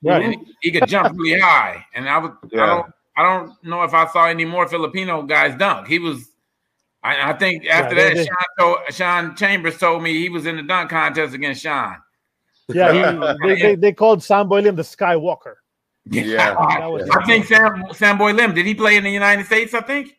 [0.02, 0.30] Right.
[0.30, 1.84] He, he could jump really high.
[1.94, 2.62] And I was Yeah.
[2.62, 5.86] I don't I don't know if I saw any more Filipino guys dunk.
[5.86, 6.30] He was.
[7.04, 10.56] I, I think after Yeah, that, Sean, told, Sean Chambers told me he was in
[10.56, 11.96] the dunk contest against Sean.
[12.68, 15.56] Yeah, he, they, they, they called Samboy Lim the Skywalker.
[16.06, 16.54] Yeah.
[16.54, 19.74] That was I think Sam Sam Boy Lim did he play in the United States?
[19.74, 20.16] I think.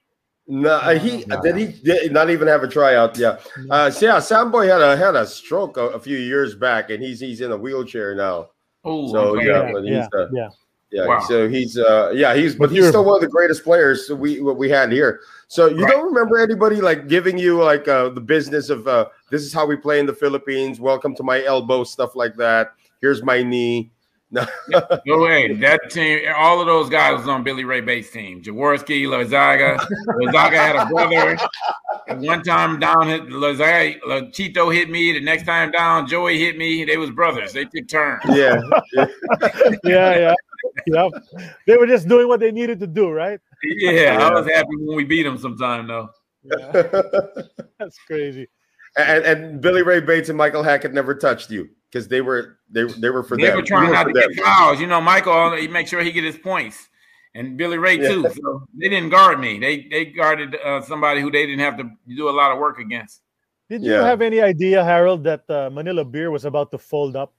[0.48, 1.41] No, uh, he No.
[1.41, 3.18] did he did not even have a tryout.
[3.18, 3.38] Yeah,
[3.70, 4.18] uh, so yeah.
[4.18, 7.52] Samboy had a had a stroke a, a few years back, and he's he's in
[7.52, 8.49] a wheelchair now.
[8.84, 9.45] Oh, So, okay.
[9.48, 9.72] yeah.
[9.72, 10.49] Yeah, he's, yeah, uh, yeah.
[10.91, 11.20] Yeah, Wow.
[11.22, 14.41] so he's uh yeah he's but But he's still one of the greatest players we
[14.41, 15.22] what we had here.
[15.48, 15.91] So you Right.
[15.91, 19.65] don't remember anybody like giving you like uh the business of uh this is how
[19.65, 20.80] we play in the Philippines.
[20.80, 22.74] Welcome to my elbow, stuff like that.
[23.02, 23.90] Here's my knee.
[24.34, 25.53] No, No way.
[25.53, 28.41] That team, all of those guys was on Billy Ray Bates' team.
[28.41, 29.77] Jaworski, Lozaga.
[30.19, 31.38] Lozaga had a brother.
[32.07, 33.99] At one time down hit Lozaga,
[34.34, 35.14] Chito hit me.
[35.14, 36.84] The next time down, Joey hit me.
[36.84, 37.53] They was brothers.
[37.53, 38.22] They took turns.
[38.30, 38.60] yeah,
[38.95, 39.05] yeah,
[39.84, 40.34] yeah,
[40.88, 41.10] yeah.
[41.68, 43.39] They were just doing what they needed to do, right?
[43.64, 46.10] Yeah, I was happy when we beat them sometime though.
[47.80, 48.49] That's crazy.
[48.97, 52.84] and and Billy Ray Bates and Michael Hackett never touched you because they were they
[52.84, 53.57] they were for They them.
[53.57, 54.44] were trying You not to for get them.
[54.45, 54.80] fouls.
[54.82, 56.90] You know, Michael, he make sure he get his points,
[57.36, 58.10] and Billy Ray Yeah.
[58.10, 58.30] too.
[58.30, 59.60] So they didn't guard me.
[59.60, 62.80] They they guarded uh, somebody who they didn't have to do a lot of work
[62.80, 63.22] against.
[63.70, 64.03] Did you Yeah.
[64.06, 67.34] have any idea, Harold, that uh, Manila Beer was about to fold up?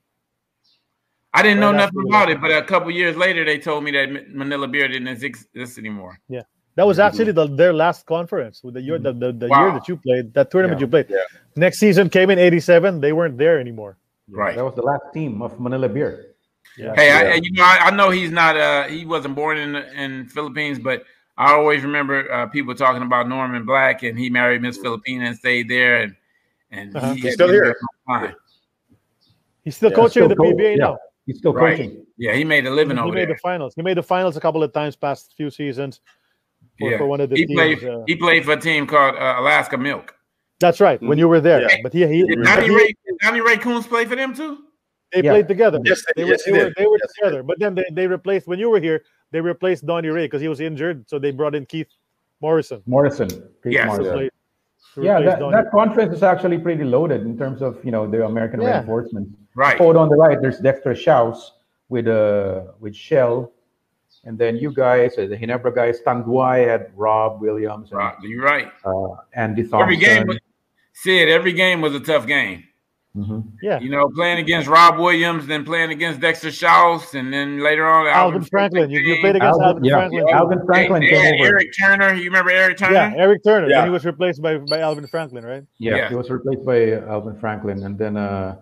[1.36, 3.90] I didn't know Right nothing about it, but a couple years later, they told me
[3.90, 6.20] that Manila Beer didn't exist anymore.
[6.28, 6.42] Yeah.
[6.76, 9.86] That was actually the, their last conference with the year the, the, the year that
[9.88, 10.84] you played, that tournament Yeah.
[10.86, 11.06] you played.
[11.08, 11.18] Yeah.
[11.56, 13.00] Next season came in '87.
[13.00, 13.96] They weren't there anymore.
[14.30, 14.56] Right.
[14.56, 16.34] That was the last team of Manila Beer.
[16.78, 16.94] Yeah.
[16.96, 17.32] Hey, Yeah.
[17.32, 18.56] I, you know, I, I know he's not.
[18.56, 21.04] Uh, he wasn't born in in Philippines, but
[21.36, 25.36] I always remember uh, people talking about Norman Black, and he married Miss Filipina and
[25.36, 26.16] stayed there, and
[26.70, 27.12] and Uh-huh.
[27.12, 27.64] he He's still been here.
[27.64, 28.36] there for a long time.
[29.64, 30.98] He's still Yeah, coaching Still the co- PBA yeah, now.
[31.26, 31.76] He's still Right.
[31.76, 32.06] coaching.
[32.18, 33.34] Yeah, he made a living He over made there.
[33.34, 33.74] the finals.
[33.74, 36.00] He made the finals a couple of times past few seasons
[36.78, 36.98] for, yeah.
[36.98, 37.58] for one of the he teams.
[37.58, 37.84] played.
[37.84, 40.14] uh, he played for a team called uh, Alaska Milk.
[40.60, 41.00] that's right.
[41.02, 41.76] When you were there, Yeah.
[41.82, 44.58] but he, he, Did but he- Ray, did Donnie Ray Koonce play for them too?
[45.12, 45.30] they Yeah.
[45.32, 45.78] played together.
[45.84, 47.42] Yes, they, yes, were, he they, were, they were Yes, together.
[47.44, 49.04] But then they, they replaced when you were here.
[49.30, 51.86] They replaced Donnie Ray because he was injured, so they brought in Keith
[52.40, 52.82] Morrison.
[52.86, 53.28] Morrison.
[53.28, 53.86] Keith Yes.
[53.86, 54.04] Morrison.
[54.04, 54.12] to
[54.96, 55.56] play- Yeah, that, Donnie.
[55.56, 58.78] that conference is actually pretty loaded in terms of you know the American Yeah.
[58.78, 59.30] reinforcements.
[59.56, 59.78] Right.
[59.78, 61.52] Photo on the right, there's Dexter Shouse
[61.88, 63.52] with uh with Shell,
[64.24, 68.14] and then you guys, uh, the Hinebra guys, Tanduay had Rob Williams and Right.
[68.22, 68.68] You're right.
[68.84, 69.80] uh, Andy Thompson.
[69.82, 70.38] Every game was
[70.92, 71.28] Sid.
[71.28, 72.64] Every game was a tough game.
[73.16, 73.44] Mhm.
[73.62, 77.86] yeah, You know, playing against Rob Williams, then playing against Dexter Shouse, and then later
[77.86, 78.90] on Alvin Franklin.
[78.90, 79.94] You, you played against Alvin- Alvin yeah.
[79.94, 80.24] Franklin.
[80.28, 80.36] Yeah.
[80.36, 81.44] Alvin Franklin They- came they had over.
[81.46, 82.14] Eric Turner.
[82.14, 82.92] You remember Eric Turner?
[82.94, 83.68] Yeah, Eric Turner.
[83.68, 83.76] Yeah.
[83.78, 85.62] Then he was replaced by, by Alvin Franklin, right?
[85.78, 86.08] Yeah, Yeah.
[86.08, 88.56] he was replaced by Alvin Franklin, and then uh,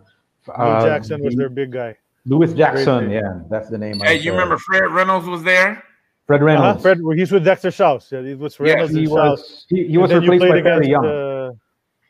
[0.47, 1.97] Lou uh, Jackson was the- their big guy.
[2.27, 3.11] Lewis Jackson.
[3.11, 3.99] Yeah, that's the name.
[4.01, 5.83] Hey, of, you remember Fred Reynolds was there?
[6.27, 6.45] Fred Uh-huh.
[6.47, 6.83] Reynolds?
[6.83, 8.13] Fred, he's with Dexter Shouse.
[8.13, 9.13] Yeah, he was Reynolds he and Schaus.
[9.15, 11.07] was he, he was then you replaced by Terry against, Young.
[11.07, 11.51] Uh,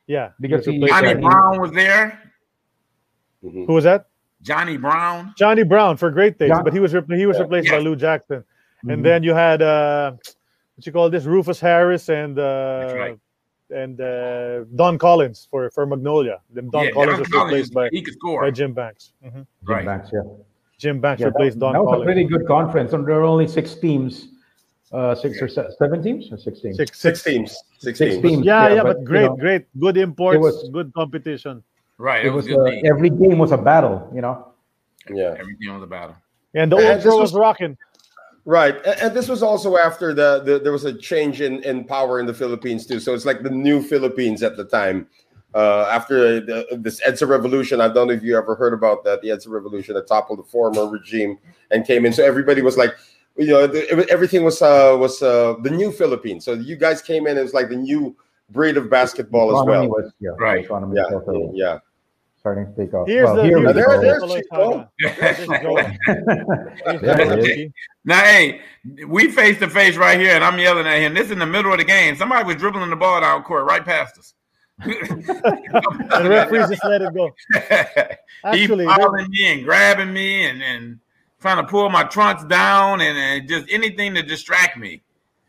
[0.08, 1.20] yeah, Because was he- replaced Johnny.
[1.20, 2.18] Brown was there.
[3.44, 3.66] Mhm.
[3.66, 4.06] Who was that?
[4.42, 5.32] Johnny Brown.
[5.36, 7.42] Johnny Brown for great Things, John- but he was repl- he was Yeah.
[7.44, 8.44] replaced by Lou Jackson.
[8.84, 8.92] Mhm.
[8.92, 10.12] And then you had uh,
[10.74, 13.18] what you call this Rufus Harris and uh, right.
[13.70, 16.40] and uh, Don Collins for, for Magnolia.
[16.50, 18.42] Then Don Yeah, Collins Don was Collins, replaced by, he could score.
[18.42, 19.12] by Jim Banks.
[19.24, 19.32] Mhm.
[19.34, 19.86] Jim Right.
[19.86, 20.22] Banks, yeah.
[20.78, 22.92] Jim Banks Yeah, that, replaced Don that was a pretty good conference.
[22.92, 24.28] And there were only six teams,
[24.92, 26.76] uh, six or se- seven teams or six teams.
[26.76, 27.50] Six, Six teams.
[27.78, 28.22] Six, Six teams.
[28.22, 28.44] teams.
[28.44, 31.62] Yeah, yeah, but, but you great, know, great, good imports, was- good competition.
[32.02, 32.24] Right.
[32.24, 32.84] It It was was good.
[32.84, 33.96] uh, every game was a battle.
[34.14, 34.48] You know.
[35.08, 35.34] Yeah.
[35.38, 36.16] Everything was a battle.
[36.54, 37.76] And the And old this pro was- was rocking.
[38.44, 41.84] Right, and, and this was also after the, the there was a change in, in
[41.84, 42.98] power in the Philippines too.
[42.98, 45.06] So it's like the new Philippines at the time.
[45.54, 49.22] Uh, after the, this EDSA revolution, I don't know if you ever heard about that.
[49.22, 51.38] The EDSA revolution that toppled the former regime
[51.70, 52.12] and came in.
[52.12, 52.92] So everybody was like,
[53.36, 56.44] you know, the, it everything was uh, was uh, the new Philippines.
[56.44, 57.38] So you guys came in.
[57.38, 58.16] It was like the new
[58.50, 60.02] breed of basketball as Economy well.
[60.02, 60.64] was, yeah, Right.
[60.64, 61.20] economy Yeah,
[61.54, 61.78] yeah.
[62.42, 63.06] Starting to take off.
[63.06, 64.88] Here's Well, the here here's the there- there's Chico.
[64.98, 65.76] There's Joe.
[65.76, 67.46] Here's Yeah, Joe it is.
[67.48, 67.72] Ricky.
[68.04, 68.60] Now, hey,
[69.06, 71.14] we face to face right here, and I'm yelling at him.
[71.14, 72.16] This in the middle of the game.
[72.16, 74.34] Somebody was dribbling the ball down court right past us.
[74.80, 74.92] And
[75.24, 77.30] the referees just let it go.
[78.52, 80.98] he Actually, following me and grabbing me and, and
[81.40, 85.00] trying to pull my trunks down and, and just anything to distract me.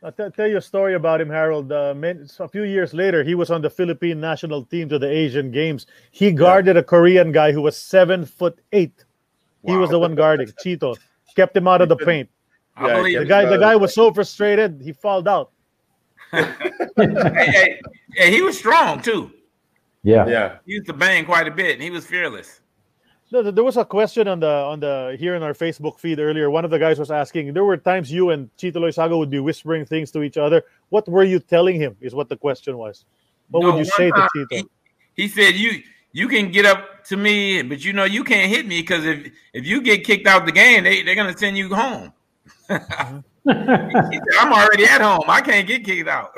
[0.04, 1.72] I'll t- tell you a story about him, Harold.
[1.72, 5.10] Uh, man, a few years later, he was on the Philippine national team to the
[5.10, 5.88] Asian Games.
[6.12, 9.06] He guarded a Korean guy who was seven foot eight.
[9.66, 10.98] He was the one guarding Chito.
[11.36, 12.30] Kept him out of the paint.
[12.80, 15.52] Yeah, The guy, the guy was so frustrated, he fouled out.
[16.32, 16.44] hey,
[16.98, 17.82] hey,
[18.16, 19.32] hey, he was strong too.
[20.04, 20.28] Yeah.
[20.28, 22.60] Yeah, He used to bang quite a bit, and he was fearless.
[23.42, 26.52] There was a question on the on the here in our Facebook feed earlier.
[26.52, 27.54] One of the guys was asking.
[27.54, 30.62] There were times you and Chito Loyzaga would be whispering things to each other.
[30.90, 31.98] What were you telling him?
[32.00, 33.06] Is what the question was.
[33.50, 34.48] What No, would you say to Chito?
[34.52, 34.66] He,
[35.16, 35.82] he said, "You
[36.12, 39.32] you can get up to me, but you know you can't hit me because if
[39.54, 42.14] if you get kicked out the game, they they're gonna send you home."
[42.68, 43.22] said, uh-huh.
[43.48, 45.24] "I'm already at home.
[45.28, 46.32] I can't get kicked out."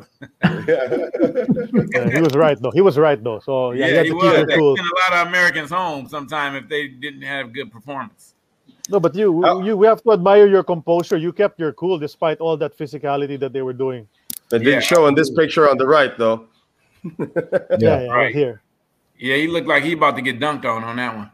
[0.44, 2.72] Yeah, he was right though.
[2.72, 3.40] He was right though.
[3.40, 4.38] So yeah, you Yeah, had he to was.
[4.40, 4.74] keep it cool.
[4.74, 8.34] a lot of Americans home sometime if they didn't have good performance.
[8.90, 9.62] No, but you, Oh.
[9.64, 11.18] you, we have to admire your composure.
[11.18, 14.08] You kept your cool despite all that physicality that they were doing.
[14.52, 14.66] it Yeah.
[14.78, 16.48] didn't show in this picture on the right though.
[17.18, 17.26] Yeah,
[17.80, 18.34] yeah, right.
[18.34, 18.62] here.
[19.18, 21.32] Yeah, he looked like he about to get dunked on on that one.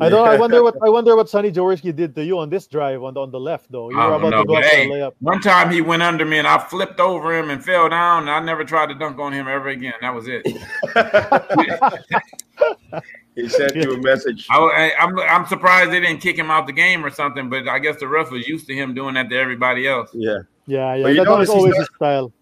[0.00, 0.26] I don't.
[0.26, 3.14] I wonder what I wonder what Sonny Jaworski did to you on this drive on
[3.14, 3.90] the, on the left though.
[3.90, 5.12] You I were about know, to go up hey, layup.
[5.20, 8.22] one time he went under me and I flipped over him and fell down.
[8.22, 9.94] And I never tried to dunk on him ever again.
[10.00, 10.46] That was it.
[13.36, 14.46] He sent you a message.
[14.50, 17.48] I, I, I'm I'm surprised they didn't kick him out the game or something.
[17.48, 20.10] But I guess the ref was used to him doing that to everybody else.
[20.12, 20.38] Yeah.
[20.66, 21.02] Yeah, yeah.
[21.04, 22.32] But you That was notice he's always not- his style.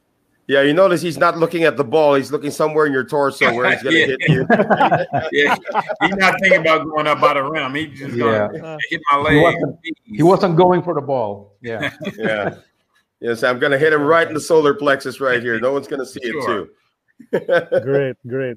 [0.48, 2.14] Yeah, you notice he's not looking at the ball.
[2.14, 4.06] He's looking somewhere in your torso where he's going to Yeah.
[4.06, 4.46] hit you.
[5.32, 5.56] Yeah,
[6.02, 7.74] he's not thinking about going up by the rim.
[7.74, 8.76] He just gonna Yeah.
[8.88, 9.34] hit my leg.
[9.34, 11.56] He wasn't, he wasn't going for the ball.
[11.60, 11.92] Yeah.
[12.16, 12.54] Yeah.
[13.20, 15.58] Yes, I'm going to hit him right in the solar plexus right here.
[15.58, 16.62] No one's going to see Sure.
[16.62, 16.70] it
[17.50, 17.80] too.
[17.82, 18.56] Great, great.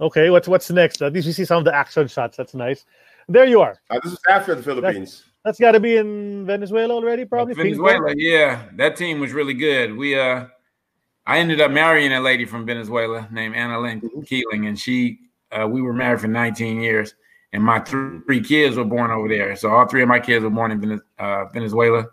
[0.00, 1.00] Okay, what's what's next?
[1.00, 2.36] At least we see some of the action shots.
[2.36, 2.84] That's nice.
[3.28, 3.78] There you are.
[3.88, 5.24] Uh, this is after the Philippines.
[5.44, 7.54] That's got to be in Venezuela already, probably.
[7.54, 9.96] Venezuela, yeah, that team was really good.
[9.96, 10.46] We uh,
[11.30, 15.20] I ended up marrying a lady from Venezuela named Anna Lynn Keeling, and she,
[15.52, 17.14] uh, we were married for 19 years,
[17.52, 19.54] and my th- three kids were born over there.
[19.54, 22.06] So all three of my kids were born in Vene- uh, Venezuela,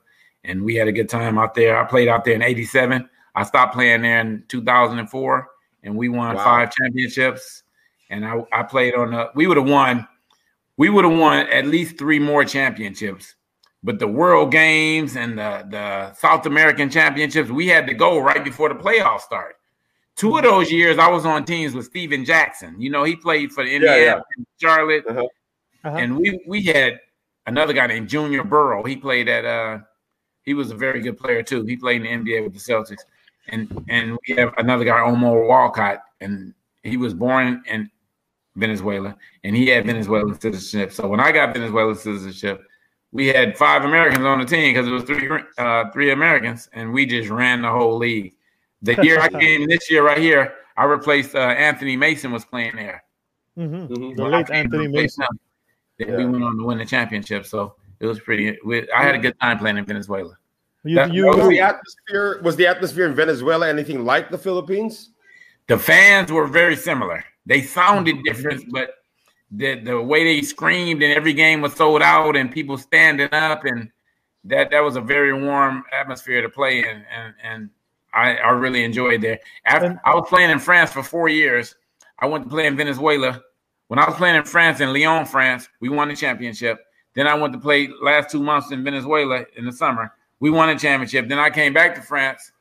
[0.44, 1.80] and we had a good time out there.
[1.80, 3.10] I played out there in '87.
[3.34, 5.48] I stopped playing there in 2004,
[5.82, 6.44] and we won Wow.
[6.44, 7.64] five championships.
[8.12, 9.32] And I, I played on the.
[9.34, 10.08] We would have won.
[10.78, 13.34] We would have won at least three more championships
[13.88, 18.44] but the World Games and the, the South American Championships, we had to go right
[18.44, 19.56] before the playoffs started.
[20.18, 22.76] Two of those years, I was on teams with Steven Jackson.
[22.82, 24.20] You know, he played for the Indiana, yeah.
[24.36, 25.24] and Charlotte, Uh-huh.
[25.86, 25.98] Uh-huh.
[25.98, 27.00] and we we had
[27.46, 28.84] another guy named Junior Burrow.
[28.84, 29.78] He played at uh,
[30.44, 31.64] he was a very good player too.
[31.64, 33.06] He played in the NBA with the Celtics,
[33.48, 36.54] and and we have another guy, Omar Walcott, and
[36.84, 37.90] he was born in
[38.58, 39.16] Venezuela,
[39.46, 40.92] and he had Venezuelan citizenship.
[40.92, 42.66] So when I got Venezuelan citizenship,
[43.12, 46.94] we had five Americans on the team because it was three uh, three Americans, and
[46.94, 48.34] we just ran the whole league.
[48.82, 52.76] The year I came this year right here, I replaced uh, Anthony Mason was playing
[52.76, 53.04] there.
[53.58, 53.88] Mhm.
[53.90, 54.16] Mhm.
[54.16, 55.24] The late Anthony Mason.
[55.24, 58.58] him, Then we went on to win the championship, so it was pretty.
[58.64, 60.38] We, I had a good time playing in Venezuela.
[60.84, 65.12] You, you, was the atmosphere was the atmosphere in Venezuela anything like the Philippines?
[65.68, 67.26] The fans were very similar.
[67.46, 68.92] They sounded different, but
[69.52, 73.64] the the way they screamed and every game was sold out and people standing up
[73.66, 73.90] and
[74.44, 77.70] that that was a very warm atmosphere to play in and and
[78.14, 79.40] I, I really enjoyed there.
[79.66, 81.76] After I was playing in France for four years,
[82.18, 83.44] I went to play in Venezuela.
[83.90, 86.80] When I was playing in France in Lyon, France, we won the championship.
[87.14, 90.14] Then I went to play last two months in Venezuela in the summer.
[90.40, 91.28] We won a championship.
[91.28, 92.52] Then I came back to France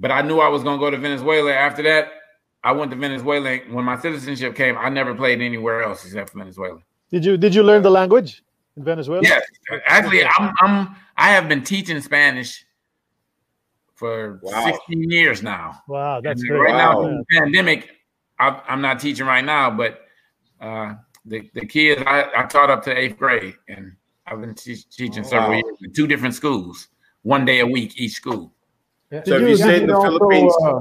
[0.00, 1.52] but I knew I was going to go to Venezuela.
[1.52, 2.12] After that,
[2.62, 3.58] I went to Venezuela.
[3.70, 6.80] When my citizenship came, I never played anywhere else except Venezuela.
[7.10, 8.42] Did you did you learn the language
[8.76, 9.22] in Venezuela?
[9.22, 9.42] Yes,
[9.86, 12.64] actually, I'm, I'm I have been teaching Spanish
[13.94, 14.66] for wow.
[14.66, 15.82] 16 years now.
[15.88, 16.58] Wow, that's great.
[16.58, 17.02] Right wow.
[17.02, 17.90] now, pandemic,
[18.38, 20.02] I, am not teaching right now, but
[20.60, 23.96] uh, the the kids I, I taught up to eighth grade, and
[24.26, 25.56] I've been te- teaching several wow.
[25.56, 26.88] years in two different schools,
[27.22, 28.52] one day a week each school.
[29.10, 29.22] Yeah.
[29.24, 30.54] So if you, say in the also, Philippines.
[30.62, 30.80] Uh,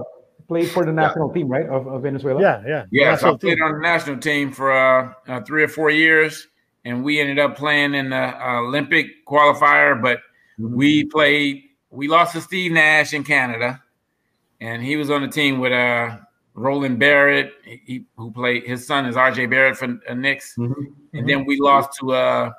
[0.49, 1.33] played for the national yeah.
[1.35, 2.41] team, right, of, of, Venezuela?
[2.41, 2.85] Yeah, yeah.
[2.91, 3.63] Yeah, so I played team.
[3.63, 6.47] on the national team for uh, uh, three or four years,
[6.83, 10.17] and we ended up playing in the uh, Olympic qualifier, but
[10.59, 10.75] mm-hmm.
[10.75, 13.81] we played, we lost to Steve Nash in Canada,
[14.59, 16.17] and he was on the team with uh,
[16.55, 20.55] Roland Barrett, he, who played, his son is RJ Barrett for uh, Knicks.
[20.57, 20.73] Mm-hmm.
[20.73, 21.27] And mm-hmm.
[21.27, 22.55] then we lost to a,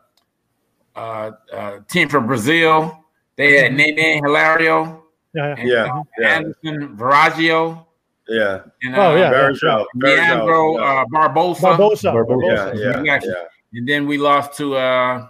[0.95, 3.05] a, a team from Brazil.
[3.37, 3.97] They had mm-hmm.
[3.97, 5.00] Nene Hilario
[5.35, 6.37] yeah, yeah, yeah.
[6.37, 7.87] Anderson, Varejao.
[8.29, 8.63] Yeah.
[8.83, 9.33] And, uh, oh yeah.
[9.33, 9.87] Varejao.
[9.95, 11.77] Leandro uh, Barbosa.
[11.77, 12.13] Barbosa.
[12.13, 12.75] Barbosa.
[12.79, 13.35] Yeah, yeah, yeah.
[13.73, 15.29] And then we lost to uh,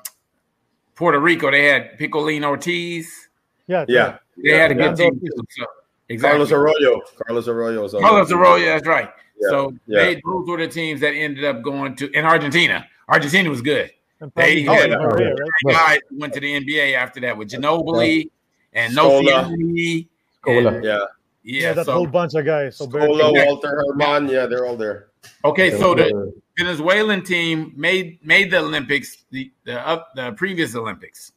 [0.95, 1.51] Puerto Rico.
[1.51, 3.29] They had Piculín Ortiz.
[3.67, 3.85] Yeah.
[3.89, 4.19] Yeah.
[4.43, 5.27] They had a good team too.
[5.51, 5.67] So,
[6.09, 6.47] exactly.
[6.47, 7.01] Carlos Arroyo.
[7.27, 7.83] Carlos Arroyo.
[7.83, 8.67] Was Carlos Arroyo.
[8.67, 9.11] That's right.
[9.41, 9.49] Yeah.
[9.51, 10.05] So yeah.
[10.05, 12.87] they those were the teams that ended up going to in Argentina.
[13.09, 13.91] Argentina was good.
[14.37, 15.29] They had oh, yeah,
[15.65, 15.75] right?
[15.75, 18.31] guys went to the NBA after that with Ginobili
[18.73, 20.07] and no Scola.
[20.45, 20.85] Scola.
[20.85, 21.05] Yeah.
[21.43, 22.77] Yeah, yeah, that so, whole bunch of guys.
[22.77, 25.09] So Scola, Walter Herrmann, yeah, they're all there.
[25.45, 31.33] Okay, so the Venezuelan team made made the Olympics, the the, uh, the previous Olympics,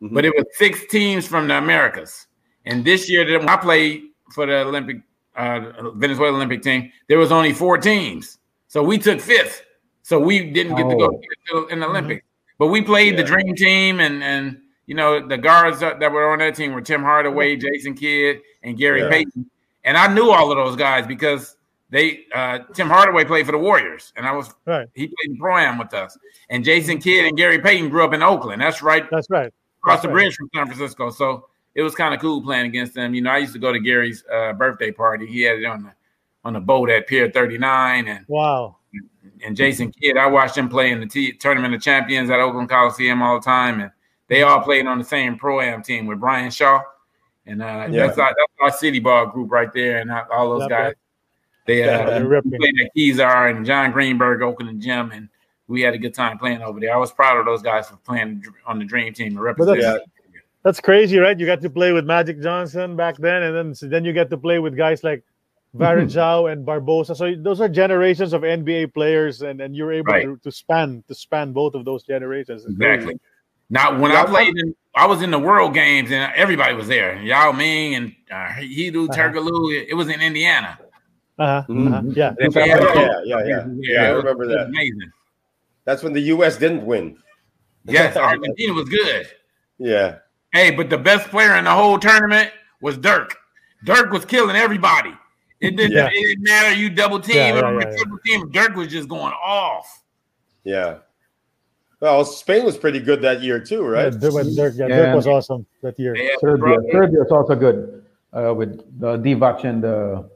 [0.00, 0.14] mm-hmm.
[0.14, 2.28] but it was six teams from the Americas.
[2.64, 4.98] And this year, when I played for the Olympic
[5.34, 8.38] uh, Venezuela Olympic team, there was only four teams,
[8.68, 9.64] so we took fifth.
[10.02, 10.90] So we didn't get oh.
[10.90, 11.20] to
[11.50, 12.54] go in the Olympics, mm-hmm.
[12.58, 13.22] but we played yeah.
[13.22, 16.80] the Dream Team and and you know, the guards that were on that team were
[16.80, 19.10] Tim Hardaway, Jason Kidd, and Gary yeah.
[19.10, 19.50] Payton.
[19.84, 21.56] And I knew all of those guys because
[21.90, 24.88] they uh, Tim Hardaway played for the Warriors, and I was right.
[24.94, 26.18] He played in pro am with us.
[26.50, 28.60] And Jason Kidd and Gary Payton grew up in Oakland.
[28.60, 29.08] That's right.
[29.10, 29.52] That's right.
[29.78, 30.36] Across That's the bridge right.
[30.36, 31.10] from San Francisco.
[31.10, 33.14] So it was kind of cool playing against them.
[33.14, 35.26] You know, I used to go to Gary's uh, birthday party.
[35.26, 35.92] He had it on the
[36.44, 38.76] on the boat at Pier 39, and wow.
[39.44, 42.68] And Jason Kidd, I watched him play in the t- tournament of champions at Oakland
[42.68, 43.90] Coliseum all the time, and
[44.28, 46.82] they all played on the same pro am team with Brian Shaw,
[47.46, 48.06] and uh, yeah.
[48.06, 50.94] that's, our, that's our city ball group right there, and all those guys.
[51.66, 55.28] They uh, played at Kezar and John Greenberg Oakland Gym, and
[55.66, 56.94] we had a good time playing over there.
[56.94, 59.34] I was proud of those guys for playing on the Dream Team.
[59.34, 60.04] That's,
[60.62, 61.38] that's crazy, right?
[61.38, 64.30] You got to play with Magic Johnson back then, and then so then you get
[64.30, 65.22] to play with guys like
[65.76, 67.16] Varejao and Barbosa.
[67.16, 70.24] So those are generations of NBA players, and, and you're able right.
[70.24, 72.64] to, to span to span both of those generations.
[72.66, 73.18] exactly.
[73.70, 77.20] Now, when I played in, I was in the World Games and everybody was there.
[77.22, 79.16] Yao Ming and uh, Hedo uh-huh.
[79.16, 79.86] Turkoglu.
[79.88, 80.78] It was in Indiana.
[81.38, 81.64] Uh-huh.
[81.68, 81.92] Mm-hmm.
[81.92, 82.02] uh-huh.
[82.14, 82.34] Yeah.
[82.38, 82.48] Yeah.
[82.54, 83.64] Yeah, yeah, yeah, yeah.
[83.76, 84.66] yeah I remember that.
[84.66, 85.10] Amazing.
[85.84, 86.56] That's when the U.S.
[86.56, 87.16] didn't win.
[87.86, 89.28] Yes, Argentina was good.
[89.78, 90.18] Yeah.
[90.52, 93.36] Hey, but the best player in the whole tournament was Dirk.
[93.84, 95.12] Dirk was killing everybody.
[95.60, 96.08] It didn't, yeah.
[96.12, 98.50] it didn't matter you double team yeah, or triple team.
[98.50, 100.02] Dirk was just going off.
[100.62, 100.98] Yeah.
[102.04, 104.12] Well, Spain was pretty good that year too, right?
[104.12, 104.18] Yeah,
[104.54, 106.14] Dirk, yeah, Dirk was awesome that year.
[106.14, 110.28] Yeah, Serbia, Serbia was also good uh, with the Divac and the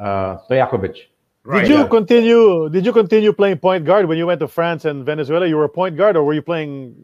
[0.00, 0.96] uh, Stojakovic.
[1.44, 1.60] Right.
[1.60, 1.88] Did you yeah.
[1.88, 2.70] continue?
[2.70, 5.46] Did you continue playing point guard when you went to France and Venezuela?
[5.46, 6.96] You were a point guard, or were you playing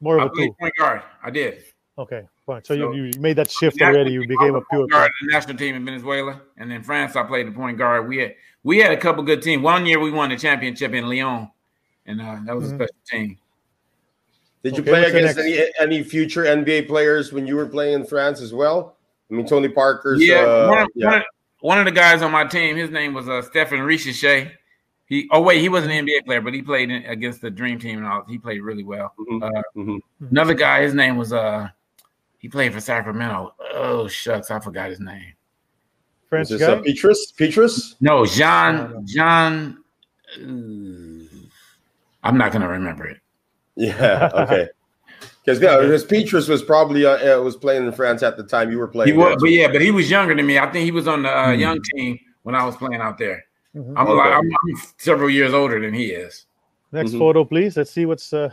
[0.00, 0.52] more of I a two?
[0.58, 1.02] Point guard.
[1.22, 1.62] I did.
[1.98, 2.64] Okay, fine.
[2.64, 4.12] So, so you, you made that shift already.
[4.12, 5.10] You became a pure guard.
[5.20, 8.08] The national team in Venezuela, and in France, I played the point guard.
[8.08, 9.62] We had we had a couple good teams.
[9.62, 11.50] One year we won the championship in Lyon,
[12.06, 12.80] and uh, that was mm-hmm.
[12.80, 13.38] a special team.
[14.62, 18.40] Did you play against any any future NBA players when you were playing in France
[18.40, 18.96] as well?
[19.30, 20.22] I mean, Tony Parker's.
[20.22, 21.06] Yeah, uh, one, of, yeah.
[21.06, 21.24] One, of,
[21.60, 24.52] one, of, the guys on my team, his name was uh, Stephen Richeche.
[25.06, 27.78] He oh wait, he was an NBA player, but he played in, against the Dream
[27.78, 28.24] Team and all.
[28.28, 29.14] He played really well.
[29.18, 29.42] Mm-hmm.
[29.42, 30.26] Uh, mm-hmm.
[30.30, 31.68] Another guy, his name was uh,
[32.38, 33.54] he played for Sacramento.
[33.74, 35.32] Oh shucks, I forgot his name.
[36.28, 36.64] French guy?
[36.64, 37.32] Uh, Petrus?
[37.32, 37.96] Petrus?
[38.00, 39.04] No, John.
[39.06, 39.84] John.
[40.36, 41.48] Uh,
[42.22, 43.21] I'm not gonna remember it.
[43.76, 44.30] Yeah.
[44.34, 44.68] Okay.
[45.44, 48.70] Because yeah, because Petrus was probably uh, uh, was playing in France at the time
[48.70, 49.12] you were playing.
[49.12, 50.56] He was, but yeah, but he was younger than me.
[50.56, 51.60] I think he was on the uh, mm-hmm.
[51.60, 53.44] young team when I was playing out there.
[53.74, 53.98] Mm-hmm.
[53.98, 54.16] I'm, okay.
[54.16, 56.46] like, I'm, I'm, several years older than he is.
[56.92, 57.18] Next mm-hmm.
[57.18, 57.76] photo, please.
[57.76, 58.52] Let's see what's uh,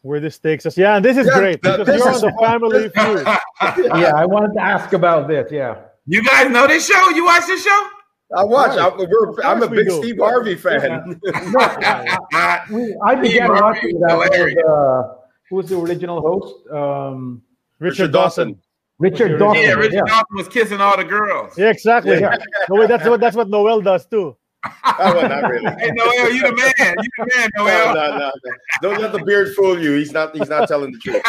[0.00, 0.78] where this takes us.
[0.78, 3.26] Yeah, and this is yeah, great because you're on the family feud.
[4.00, 5.52] yeah, I wanted to ask about this.
[5.52, 5.76] Yeah,
[6.06, 7.10] you guys know this show?
[7.10, 7.88] You watch this show?
[8.36, 8.78] I watch.
[8.78, 11.20] I, am a big Steve Harvey fan.
[11.34, 15.14] I began watching that with uh,
[15.50, 16.66] who's the original host?
[16.70, 17.42] Um,
[17.78, 18.48] Richard, Richard Dawson.
[18.48, 18.62] Dawson.
[18.98, 19.62] Richard Dawson.
[19.62, 20.02] Yeah, Richard yeah.
[20.06, 21.58] Dawson was kissing all the girls.
[21.58, 22.20] Yeah, exactly.
[22.20, 22.36] Yeah.
[22.68, 24.36] No, wait, that's what that's what Noel does too.
[24.64, 25.70] Oh, well, not really.
[25.78, 26.94] Hey, Noel, you the man.
[27.02, 27.94] You the man, Noel.
[27.94, 28.52] no, no, no.
[28.80, 29.94] Don't let the beard fool you.
[29.94, 30.36] He's not.
[30.36, 31.22] He's not telling the truth.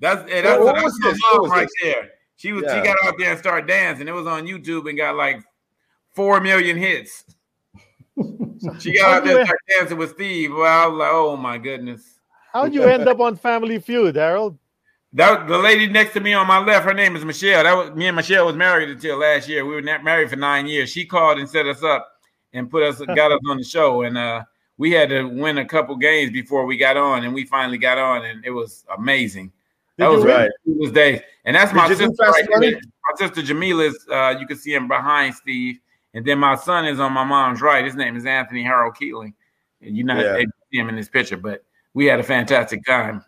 [0.00, 1.20] That's hey, that's, What that's was my this?
[1.22, 1.94] What was right this?
[1.94, 2.10] there.
[2.40, 2.80] She was Yeah.
[2.80, 4.08] she got out there and started dancing.
[4.08, 5.42] It was on YouTube and got like
[6.14, 7.24] four million hits.
[8.80, 10.52] she got out there and started dancing with Steve.
[10.54, 12.18] Well, I was like, oh my goodness.
[12.54, 14.56] How'd you end up on Family Feud, Harold?
[15.12, 17.62] That the lady next to me on my left, her name is Michelle.
[17.64, 19.66] That was me and Michelle was married until last year.
[19.66, 20.88] We were na- married for nine years.
[20.90, 22.08] She called and set us up
[22.54, 24.00] and put us got us on the show.
[24.02, 24.44] And uh
[24.78, 27.98] we had to win a couple games before we got on, and we finally got
[27.98, 29.52] on, and it was amazing.
[30.00, 30.50] That was right.
[30.66, 32.08] This day, and that's Did my sister.
[32.18, 32.70] Fast Right Money?
[32.72, 32.80] there.
[33.10, 34.06] My sister Jamila's.
[34.10, 35.78] Uh, you can see him behind Steve,
[36.14, 37.84] and then my son is on my mom's right.
[37.84, 39.34] His name is Anthony Harold Keeling.
[39.82, 40.34] And you not Yeah.
[40.36, 41.64] able to see him in this picture, but
[41.94, 43.24] we had a fantastic time.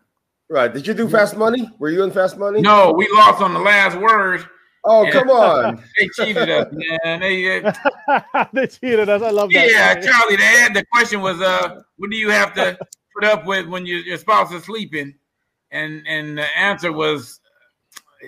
[0.50, 0.72] Right?
[0.72, 1.70] Did you do Fast Money?
[1.78, 2.60] Were you in Fast Money?
[2.60, 4.44] No, we lost on the last word.
[4.84, 5.12] Oh, Yeah.
[5.12, 5.82] come on.
[5.98, 7.20] They cheated us, man.
[7.20, 9.22] They, uh, they cheated us.
[9.22, 9.70] I love that.
[9.70, 10.36] yeah, Charlie.
[10.36, 12.76] They had the question was, uh, what do you have to
[13.14, 15.14] put up with when you, your spouse is sleeping?
[15.72, 17.40] And and the answer was,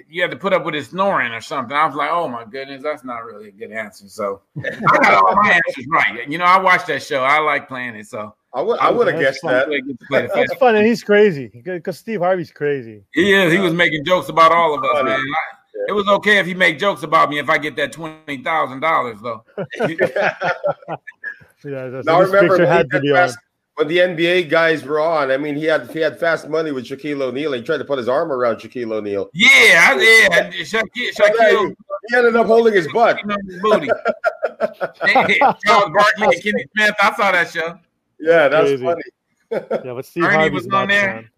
[0.09, 1.77] you had to put up with his snoring or something.
[1.77, 4.09] I was like, oh my goodness, that's not really a good answer.
[4.09, 6.29] So I got all my answers right.
[6.29, 7.23] You know, I watched that show.
[7.23, 8.07] I like playing it.
[8.07, 8.79] So I would.
[8.81, 9.53] I would have guessed fun.
[9.53, 9.69] that.
[9.69, 10.59] I get to play the That's fast.
[10.61, 13.05] fun, and he's crazy because Steve Harvey's crazy.
[13.13, 13.53] He is.
[13.53, 15.19] He was making jokes about all of us, man.
[15.21, 15.55] I-
[15.87, 18.81] it was okay if he make jokes about me if I get that twenty thousand
[18.81, 19.45] dollars though.
[21.65, 23.31] Yeah, that's, Now remember picture he had to be on.
[23.77, 25.31] Fast, when the NBA guys were on.
[25.31, 27.53] I mean, he had he had Fast Money with Shaquille O'Neal.
[27.53, 29.31] He tried to put his arm around Shaquille O'Neal.
[29.35, 30.53] Yeah, I did.
[30.67, 31.75] Shaquille, Yeah, Shaquille he,
[32.11, 33.19] he ended up holding his butt.
[33.25, 33.89] on his booty.
[35.67, 36.95] Charles Barkley and Kenny Smith.
[37.01, 37.79] I saw that show.
[38.21, 38.85] Yeah, that's Crazy.
[38.85, 39.03] funny.
[39.51, 41.31] Yeah, but Steve Ernie Harvey's was on nuts, there.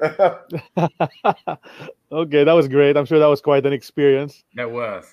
[2.12, 2.96] okay, that was great.
[2.96, 4.44] I'm sure that was quite an experience.
[4.54, 5.06] That was.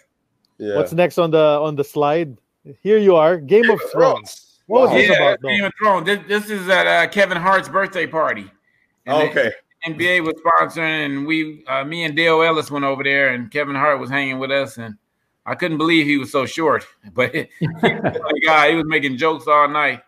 [0.58, 0.76] yeah.
[0.76, 2.38] What's next on the on the slide?
[2.82, 4.51] Here you are, Game of Thrones.
[4.72, 4.96] What was Wow.
[4.98, 5.50] this yeah, about, though?
[5.50, 6.06] Game of Thrones.
[6.06, 8.50] This, this is at uh, Kevin Hart's birthday party.
[9.06, 9.52] And Okay.
[9.86, 13.76] NBA was sponsoring, and we, uh, me and Dale Ellis went over there, and Kevin
[13.76, 14.96] Hart was hanging with us, and
[15.46, 16.86] I couldn't believe he was so short.
[17.14, 18.70] But he was guy.
[18.70, 20.04] He was making jokes all night.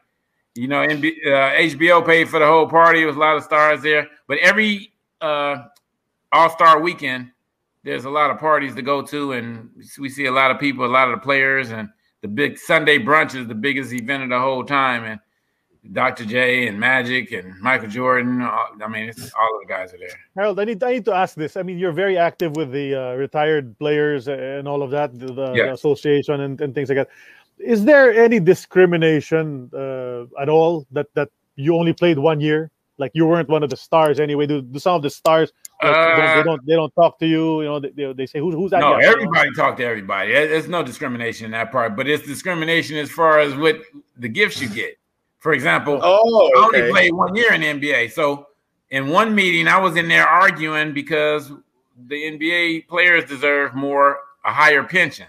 [0.56, 3.00] You know, NB, uh, HBO paid for the whole party.
[3.00, 4.08] There was a lot of stars there.
[4.28, 5.64] But every uh,
[6.32, 7.32] All Star weekend,
[7.84, 10.86] there's a lot of parties to go to, and we see a lot of people,
[10.86, 11.90] a lot of the players, and
[12.24, 15.04] the big Sunday brunch is the biggest event of the whole time.
[15.04, 15.20] And
[15.92, 16.24] Dr.
[16.24, 18.42] J and Magic and Michael Jordan.
[18.42, 20.18] I mean, it's, all of the guys are there.
[20.34, 21.58] Harold, I need I need to ask this.
[21.58, 25.28] I mean, you're very active with the uh, retired players and all of that, the,
[25.28, 27.10] the, the association and, and things like that.
[27.60, 32.72] Is there any discrimination uh, at all that that you only played one year?
[32.98, 34.48] Like you weren't one of the stars anyway.
[34.48, 35.52] Do, do some of the stars
[35.84, 37.62] Uh, they don't they don't talk to you?
[37.62, 38.80] You know, they, they, they say who's who's that?
[38.80, 39.12] No, guy?" You know?
[39.14, 40.32] everybody talk to everybody.
[40.32, 43.82] There- There's no discrimination in that part, but it's discrimination as far as what
[44.18, 44.98] the gifts you get.
[45.40, 48.12] For example, Oh, I only played one year in the NBA.
[48.14, 48.48] So
[48.92, 51.52] in one meeting, I was in there arguing because
[52.08, 55.28] the NBA players deserve more a higher pension.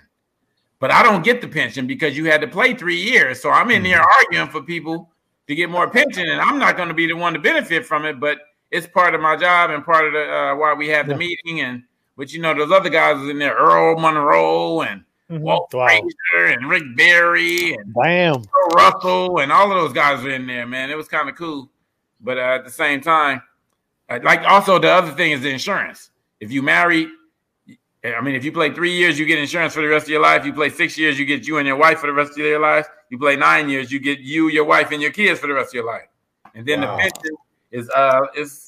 [0.78, 3.40] But I don't get the pension because you had to play three years.
[3.40, 5.10] So I'm in there arguing for people
[5.46, 8.04] to get more pension, and I'm not going to be the one to benefit from
[8.04, 8.20] it.
[8.20, 8.38] But
[8.74, 11.60] it's part of my job and part of the uh, why we have the meeting.
[11.60, 11.84] And
[12.16, 15.40] but you know, those other guys in there, Earl Monroe and Mhm.
[15.40, 15.86] Walt Wow.
[15.86, 18.42] Frazier and Rick Barry and Bam.
[18.76, 20.90] Russell and all of those guys were in there, man.
[20.90, 21.70] It was kind of cool.
[22.20, 23.40] But uh, at the same time,
[24.10, 26.10] uh, like also the other thing is the insurance.
[26.40, 27.08] If you marry,
[28.04, 30.20] I mean, if you play three years, you get insurance for the rest of your
[30.20, 30.44] life.
[30.44, 32.60] You play six years, you get you and your wife for the rest of your
[32.60, 32.86] life.
[33.08, 35.70] You play nine years, you get you, your wife, and your kids for the rest
[35.70, 36.08] of your life.
[36.54, 36.96] And then Wow.
[36.96, 37.36] the pension
[37.72, 38.63] is uh is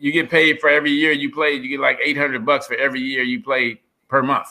[0.00, 1.62] you get paid for every year you played.
[1.62, 4.48] You get like eight hundred bucks for every year you played per month.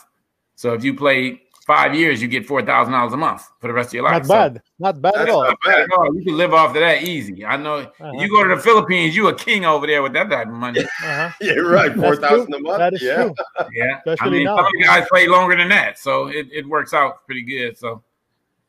[0.56, 3.74] So if you play five years, you get four thousand dollars a month for the
[3.74, 4.14] rest of your life.
[4.14, 4.62] Not So- bad.
[4.80, 5.44] Not bad at all.
[5.44, 5.80] not bad.
[5.82, 6.16] at all.
[6.16, 7.44] You can live off of that easy.
[7.44, 7.78] I know.
[7.78, 8.12] Uh-huh.
[8.14, 10.82] You go to the Philippines, you a king over there with that type of money.
[11.04, 11.32] Uh-huh.
[11.42, 11.94] Yeah, right.
[11.96, 12.58] Four thousand true.
[12.58, 12.78] a month.
[12.80, 13.16] That is yeah.
[13.24, 13.36] true.
[13.74, 14.56] Yeah, I Especially mean, now.
[14.58, 17.78] some of the guys play longer than that, so it, it works out pretty good.
[17.78, 18.04] So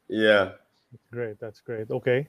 [0.09, 0.53] Yeah.
[1.13, 1.39] Great.
[1.39, 1.91] That's great.
[1.91, 2.27] Okay.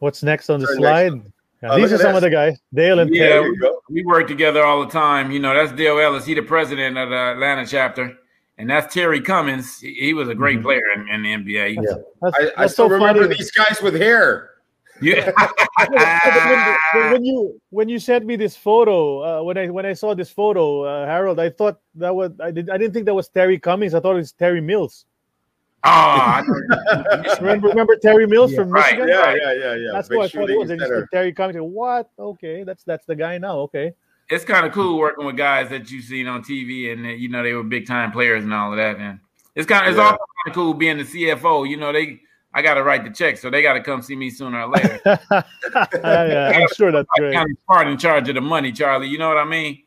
[0.00, 1.32] What's next on the Turn slide?
[1.62, 2.58] Next Yeah, these are at some of the guys.
[2.72, 3.54] Dale and Yeah, There Terry.
[3.60, 5.30] you we work together all the time.
[5.32, 6.24] You know, that's Dale Ellis.
[6.24, 8.16] He the president of the Atlanta chapter,
[8.58, 9.80] and that's Terry Cummings.
[9.80, 11.76] He, he was a great player in, in the NBA.
[12.22, 13.34] That's, I, I still so remember funny.
[13.36, 14.50] these guys with hair.
[15.00, 15.30] Yeah.
[15.88, 19.92] when, when- when you when you sent me this photo, uh, when I when I
[19.94, 23.14] saw this photo, uh, Harold, I thought that was I did I didn't think that
[23.14, 23.94] was Terry Cummings.
[23.94, 25.06] I thought it was Terry Mills.
[25.84, 26.42] Oh,
[27.40, 29.08] Remember remember Terry Mills from Right, Michigan?
[29.08, 29.90] Yeah, yeah, yeah, yeah.
[29.92, 30.70] That's Big what I thought it was.
[30.70, 31.00] I just center.
[31.00, 31.56] said Terry Cummings.
[31.56, 32.10] I What?
[32.18, 33.58] Okay, that's that's the guy now.
[33.60, 33.92] Okay.
[34.30, 37.42] it's kind of cool working with guys that you've seen on TV and you know
[37.42, 38.96] they were big time players and all of that.
[38.96, 39.20] And
[39.54, 40.04] it's kind of it's yeah.
[40.04, 41.68] also kind of cool being the CFO.
[41.68, 42.20] You know they
[42.54, 44.68] I got to write the check, so they got to come see me sooner or
[44.68, 45.00] later.
[45.04, 47.36] yeah, I'm sure that's great.
[47.36, 49.08] I'm part in charge of the money, Charlie.
[49.08, 49.82] You know what I mean?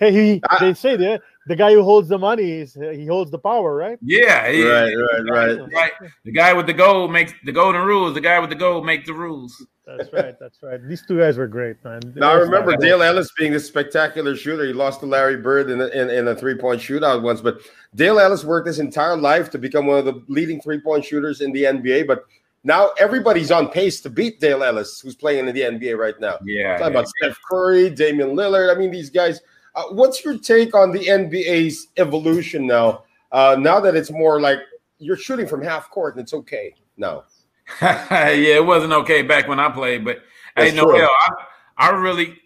[0.00, 3.38] Hey, he, they say that the guy who holds the money is he holds the
[3.38, 3.98] power, right?
[4.02, 5.92] Yeah, he, right, right, right, right.
[6.24, 8.14] The guy with the gold makes the golden rules.
[8.14, 9.66] The guy with the gold makes the rules.
[9.86, 10.36] That's right.
[10.38, 10.80] That's right.
[10.86, 12.00] These two guys were great, man.
[12.14, 14.64] Now I remember Dale Ellis being this spectacular shooter.
[14.64, 17.60] He lost to Larry Bird in a, in, in a three point shootout once, but
[17.94, 21.40] Dale Ellis worked his entire life to become one of the leading three point shooters
[21.40, 22.06] in the NBA.
[22.06, 22.24] But
[22.62, 26.38] now everybody's on pace to beat Dale Ellis, who's playing in the NBA right now.
[26.44, 27.00] Yeah, talking yeah.
[27.00, 28.74] about Steph Curry, Damian Lillard.
[28.74, 29.40] I mean, these guys.
[29.76, 33.04] Uh, what's your take on the NBA's evolution now?
[33.30, 34.58] Uh, now that it's more like
[34.98, 37.24] you're shooting from half court and it's okay now.
[37.80, 40.22] yeah, it wasn't okay back when I played, but
[40.56, 41.30] That's hey, Noel, I,
[41.78, 42.36] I really,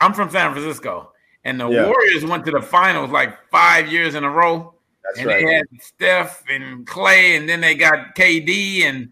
[0.00, 1.12] I'm from San Francisco,
[1.44, 1.86] and the yeah.
[1.86, 4.74] Warriors went to the finals like five years in a row.
[5.02, 5.44] That's and right.
[5.44, 9.10] they had Steph and Klay, and then they got KD and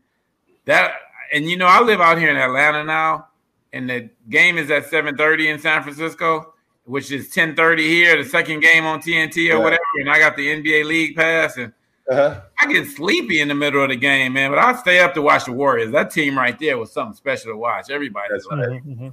[0.67, 0.95] that.
[1.33, 3.29] And you know, I live out here in Atlanta now,
[3.73, 8.23] and the game is at 7:30 in San Francisco, which is 10:30 here.
[8.23, 9.59] The second game on TNT or yeah.
[9.59, 11.73] whatever, and I got the NBA League Pass, and
[12.11, 12.41] uh-huh.
[12.61, 14.51] I get sleepy in the middle of the game, man.
[14.51, 15.91] But I stay up to watch the Warriors.
[15.91, 17.91] That team right there was something special to watch.
[17.91, 18.29] Everybody.
[18.31, 18.85] That's right.
[18.85, 19.09] Mm-hmm.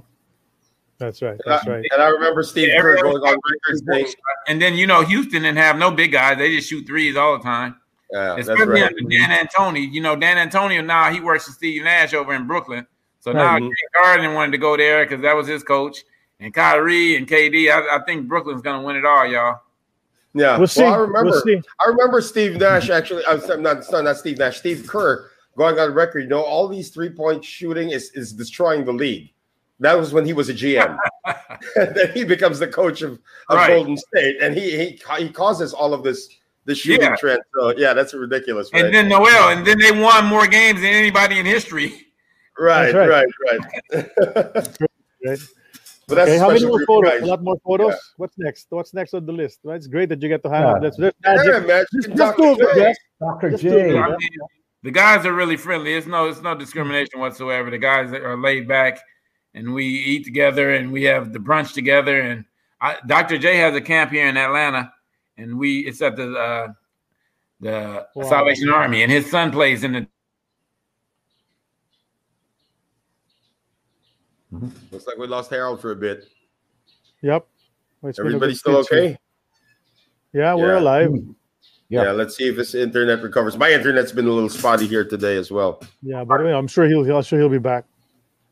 [0.98, 1.40] That's right.
[1.44, 1.84] That's right.
[1.90, 4.14] And I remember Steve yeah, Kerr going on record saying,
[4.46, 7.36] and then you know Houston didn't have no big guys; they just shoot threes all
[7.36, 7.76] the time.
[8.14, 8.94] Yeah, Especially right.
[8.96, 9.92] under D'Antoni.
[9.92, 12.86] You know, Dan Antonio now he works with Steve Nash over in Brooklyn.
[13.18, 13.68] So now mm-hmm.
[13.96, 16.04] Harden wanted to go there because that was his coach.
[16.38, 19.62] And Kyrie and KD, I, I think Brooklyn's gonna win it all, y'all.
[20.32, 21.42] Yeah, we'll, well I remember.
[21.44, 23.24] We'll I remember Steve Nash actually.
[23.26, 24.58] I'm not, not not Steve Nash.
[24.58, 26.20] Steve Kerr going on record.
[26.20, 29.32] You know, all these three point shooting is is destroying the league.
[29.80, 30.96] That was when he was a GM.
[31.74, 33.14] then he becomes the coach of,
[33.48, 33.68] of right.
[33.70, 36.28] Golden State, and he, he he causes all of this
[36.64, 37.16] the shooting yeah.
[37.16, 37.40] trend.
[37.54, 38.70] So yeah, that's ridiculous.
[38.72, 38.84] Right?
[38.84, 42.06] And then Noel, and then they won more games than anybody in history.
[42.58, 43.26] Right, right, right,
[43.92, 44.78] right.
[45.24, 45.38] right.
[46.06, 47.22] But that's okay, how many more photos?
[47.22, 47.92] A lot more photos.
[47.92, 47.98] Yeah.
[48.18, 48.66] What's next?
[48.68, 49.60] What's next on the list?
[49.64, 49.76] Right?
[49.76, 50.88] It's great that you get to have yeah.
[50.88, 51.66] Let's magic.
[51.66, 51.88] magic.
[51.94, 53.56] Just, uh, just do it, Dr.
[53.56, 53.98] J.
[53.98, 54.18] I mean,
[54.82, 55.94] the guys are really friendly.
[55.94, 57.70] It's no, it's no discrimination whatsoever.
[57.70, 59.00] The guys are laid back,
[59.54, 62.20] and we eat together, and we have the brunch together.
[62.20, 62.44] And
[62.82, 63.38] I, Dr.
[63.38, 64.92] J has a camp here in Atlanta,
[65.36, 66.72] and we it's at the uh,
[67.60, 68.28] the wow.
[68.28, 70.06] Salvation Army, and his son plays in the
[74.54, 74.68] Mm-hmm.
[74.92, 76.28] Looks like we lost Harold for a bit.
[77.22, 77.46] Yep.
[78.18, 79.18] Everybody still okay?
[80.32, 80.80] Yeah, we're yeah.
[80.80, 81.10] alive.
[81.88, 82.04] Yeah.
[82.04, 82.10] yeah.
[82.12, 83.56] let's see if his internet recovers.
[83.56, 85.82] My internet's been a little spotty here today as well.
[86.02, 87.84] Yeah, but I'm sure he'll, I'm sure he'll be back.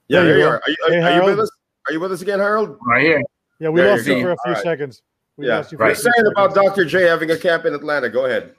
[0.09, 0.57] Yeah, there, you are.
[0.57, 1.51] Are you, hey, are you, with us?
[1.87, 2.79] Are you with us again, Harold?
[2.87, 3.23] Right here.
[3.59, 4.63] Yeah, we there lost you for a few right.
[4.63, 5.03] seconds.
[5.43, 5.97] We yeah, you right.
[5.97, 6.85] saying about Dr.
[6.85, 8.09] J having a camp in Atlanta.
[8.09, 8.55] Go ahead.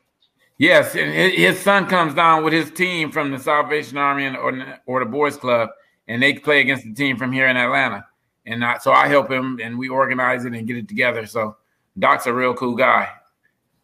[0.57, 4.99] Yes, and his son comes down with his team from the Salvation Army or, or
[4.99, 5.69] the Boys Club,
[6.07, 8.05] and they play against the team from here in Atlanta.
[8.45, 11.25] And I, so I help him, and we organize it and get it together.
[11.25, 11.55] So
[11.97, 13.09] Doc's a real cool guy.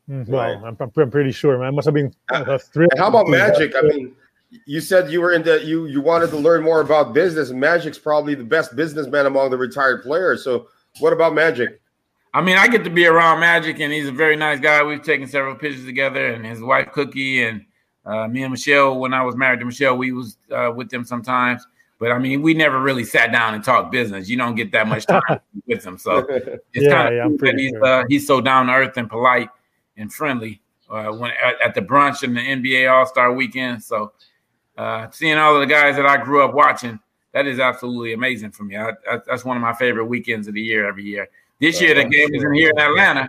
[0.09, 0.31] Mm-hmm.
[0.31, 1.75] Well, I'm, I'm, pretty sure, man.
[1.75, 2.91] Must have been uh, thrilled.
[2.97, 3.73] How about Magic?
[3.75, 4.15] I mean,
[4.65, 7.51] you said you were into you you wanted to learn more about business.
[7.51, 10.43] Magic's probably the best businessman among the retired players.
[10.43, 10.67] So,
[10.99, 11.79] what about Magic?
[12.33, 14.83] I mean, I get to be around Magic, and he's a very nice guy.
[14.83, 17.65] We've taken several pictures together, and his wife Cookie, and
[18.05, 18.99] uh, me and Michelle.
[18.99, 21.65] When I was married to Michelle, we was uh, with them sometimes.
[21.99, 24.29] But I mean, we never really sat down and talked business.
[24.29, 25.21] You don't get that much time
[25.67, 27.85] with him, so it's yeah, kind of yeah, cool he's sure.
[27.85, 29.49] uh, he's so down to earth and polite
[29.97, 30.61] and friendly.
[30.89, 34.13] Uh, when at, at, the brunch and the NBA All Star Weekend, so
[34.77, 36.99] uh, seeing all of the guys that I grew up watching,
[37.33, 38.77] that is absolutely amazing for me.
[38.77, 41.27] I, I, that's one of my favorite weekends of the year every year.
[41.59, 43.27] This year the game was in here in Atlanta,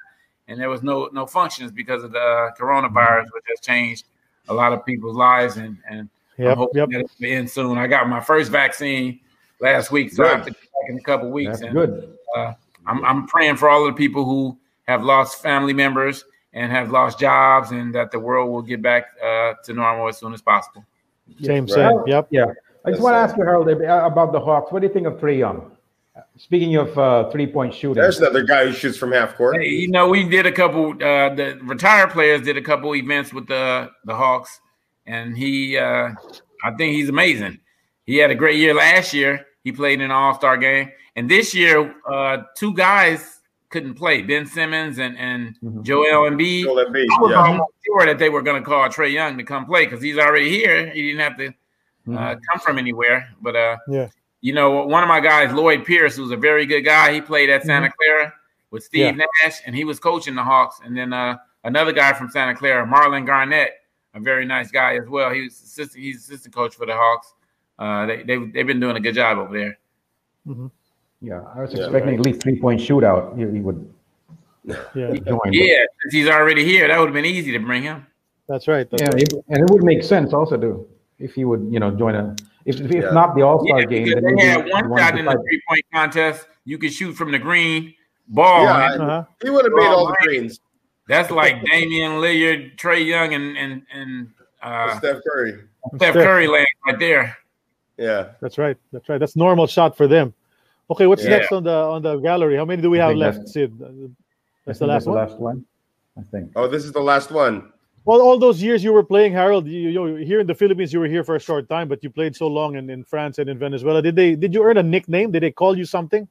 [0.48, 4.05] and there was no no functions because of the coronavirus, which has changed
[4.48, 6.09] a lot of people's lives and and
[6.40, 6.89] Yep, I yep.
[6.90, 7.77] it'll be in soon.
[7.77, 9.20] I got my first vaccine
[9.61, 10.32] last week, so good.
[10.32, 11.61] I have to get back in a couple weeks.
[11.61, 12.16] That's and, good.
[12.35, 12.55] Uh,
[12.86, 14.57] I'm, I'm praying for all of the people who
[14.89, 16.24] have lost family members
[16.55, 20.19] and have lost jobs, and that the world will get back uh, to normal as
[20.19, 20.85] soon as possible.
[21.43, 21.74] Same, right.
[21.74, 22.02] same.
[22.07, 22.28] Yep.
[22.31, 22.47] Yeah.
[22.86, 24.73] I just want to ask you, Harold, about the Hawks.
[24.73, 25.70] What do you think of Trae Young?
[26.41, 29.61] Speaking of uh, three-point shooting, there's another guy who shoots from half court.
[29.61, 30.93] Hey, you know, we did a couple.
[30.93, 34.61] Uh, the retired players did a couple events with the the Hawks
[35.11, 36.11] and he, uh,
[36.65, 37.59] I think he's amazing.
[38.07, 39.47] He had a great year last year.
[39.65, 44.23] He played in an All Star game, and this year, uh, two guys couldn't play:
[44.23, 45.83] Ben Simmons and and mm-hmm.
[45.83, 46.65] Joel Embiid.
[46.65, 47.37] Joel Embiid, I was yeah.
[47.37, 50.17] almost sure that they were going to call Trae Young to come play because he's
[50.17, 50.91] already here.
[50.91, 51.51] He didn't have to uh,
[52.07, 52.41] mm-hmm.
[52.51, 53.29] come from anywhere.
[53.43, 54.09] But uh, yeah,
[54.41, 57.51] you know, one of my guys, Lloyd Pierce, who's a very good guy, he played
[57.51, 57.95] at Santa mm-hmm.
[57.99, 58.33] Clara
[58.71, 59.25] with Steve yeah.
[59.45, 60.81] Nash, and he was coaching the Hawks.
[60.85, 63.73] And then uh, another guy from Santa Clara, Marlon Garnett,
[64.15, 65.31] a very nice guy as well.
[65.33, 67.35] He was assistant, he's assistant coach for the Hawks.
[67.79, 69.79] Uh, they, they, they've been doing a good job over there.
[70.47, 70.67] Mm-hmm.
[71.23, 72.19] Yeah, I was expecting right.
[72.19, 73.37] at least three point shootout.
[73.37, 73.93] He, he would.
[74.95, 75.15] Yeah,
[75.51, 75.85] yeah.
[76.03, 78.07] Since he's already here, that would have been easy to bring him.
[78.47, 78.89] That's right.
[78.91, 79.45] That's yeah, right.
[79.49, 80.87] and it would make sense also to
[81.19, 82.37] if he would, you know, join a
[82.76, 83.10] if, if yeah.
[83.10, 84.09] not the All Star yeah, game.
[84.09, 86.47] Then they had one shot in the three point contest.
[86.64, 87.94] You could shoot from the green
[88.28, 88.64] ball.
[88.64, 89.24] Yeah, uh-huh.
[89.42, 90.60] he would have made all the greens.
[91.09, 94.30] That's like Damian Lillard, Trae Young, and and and
[94.62, 95.55] uh, Steph Curry.
[95.97, 97.36] Steph Curry land right there.
[97.97, 98.76] Yeah, that's right.
[98.92, 99.18] That's right.
[99.18, 100.32] That's normal shot for them.
[100.90, 101.30] Okay, what's yeah.
[101.30, 102.56] next on the on the gallery?
[102.56, 103.78] How many do we have left, Sid?
[104.66, 105.14] That's the last, that's one?
[105.14, 105.64] the last one.
[106.18, 106.52] I think.
[106.56, 107.72] Oh, this is the last one.
[108.05, 111.01] Well, all those years you were playing, Harold, you, you here in the Philippines, you
[111.01, 113.48] were here for a short time, but you played so long in, in France and
[113.48, 114.01] in Venezuela.
[114.01, 115.32] Did they did you earn a nickname?
[115.32, 116.27] Did they call you something?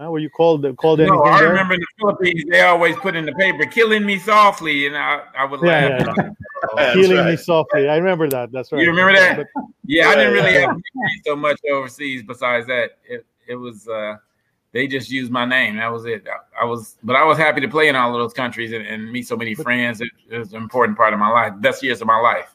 [0.00, 1.16] Uh, were you called called anything?
[1.16, 1.48] No, I there?
[1.48, 5.22] remember in the Philippines they always put in the paper "killing me softly," and I,
[5.36, 6.16] I would yeah, laugh.
[6.16, 6.30] Yeah,
[6.76, 6.92] yeah.
[6.92, 7.30] killing right.
[7.30, 7.88] me softly.
[7.88, 8.52] I remember that.
[8.52, 8.80] That's right.
[8.82, 9.46] You remember that?
[9.84, 10.76] yeah, I didn't really have
[11.26, 12.22] so much overseas.
[12.22, 14.18] Besides that, it it was uh,
[14.72, 15.76] they just used my name.
[15.76, 16.26] That was it.
[16.28, 18.86] I, I, was, but I was happy to play in all of those countries and,
[18.86, 20.00] and meet so many friends.
[20.00, 22.54] It, it, was an important part of my life, best years of my life.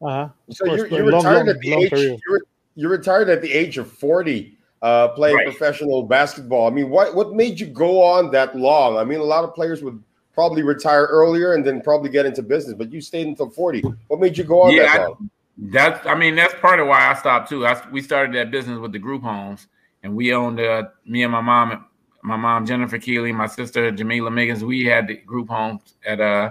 [0.00, 0.28] Uh-huh.
[0.50, 2.42] So you, you retired long, at the age you, were,
[2.76, 5.46] you retired at the age of forty, uh, playing right.
[5.46, 6.68] professional basketball.
[6.68, 8.96] I mean, what what made you go on that long?
[8.96, 10.00] I mean, a lot of players would
[10.32, 13.80] probably retire earlier and then probably get into business, but you stayed until forty.
[14.06, 15.30] What made you go on yeah, that long?
[15.56, 17.66] That's I mean, that's part of why I stopped too.
[17.66, 19.66] I, we started that business with the group homes
[20.02, 21.86] and we owned uh, me and my mom,
[22.22, 24.64] my mom Jennifer Keeley, my sister Jamila Miggins.
[24.64, 26.50] We had the group homes at uh,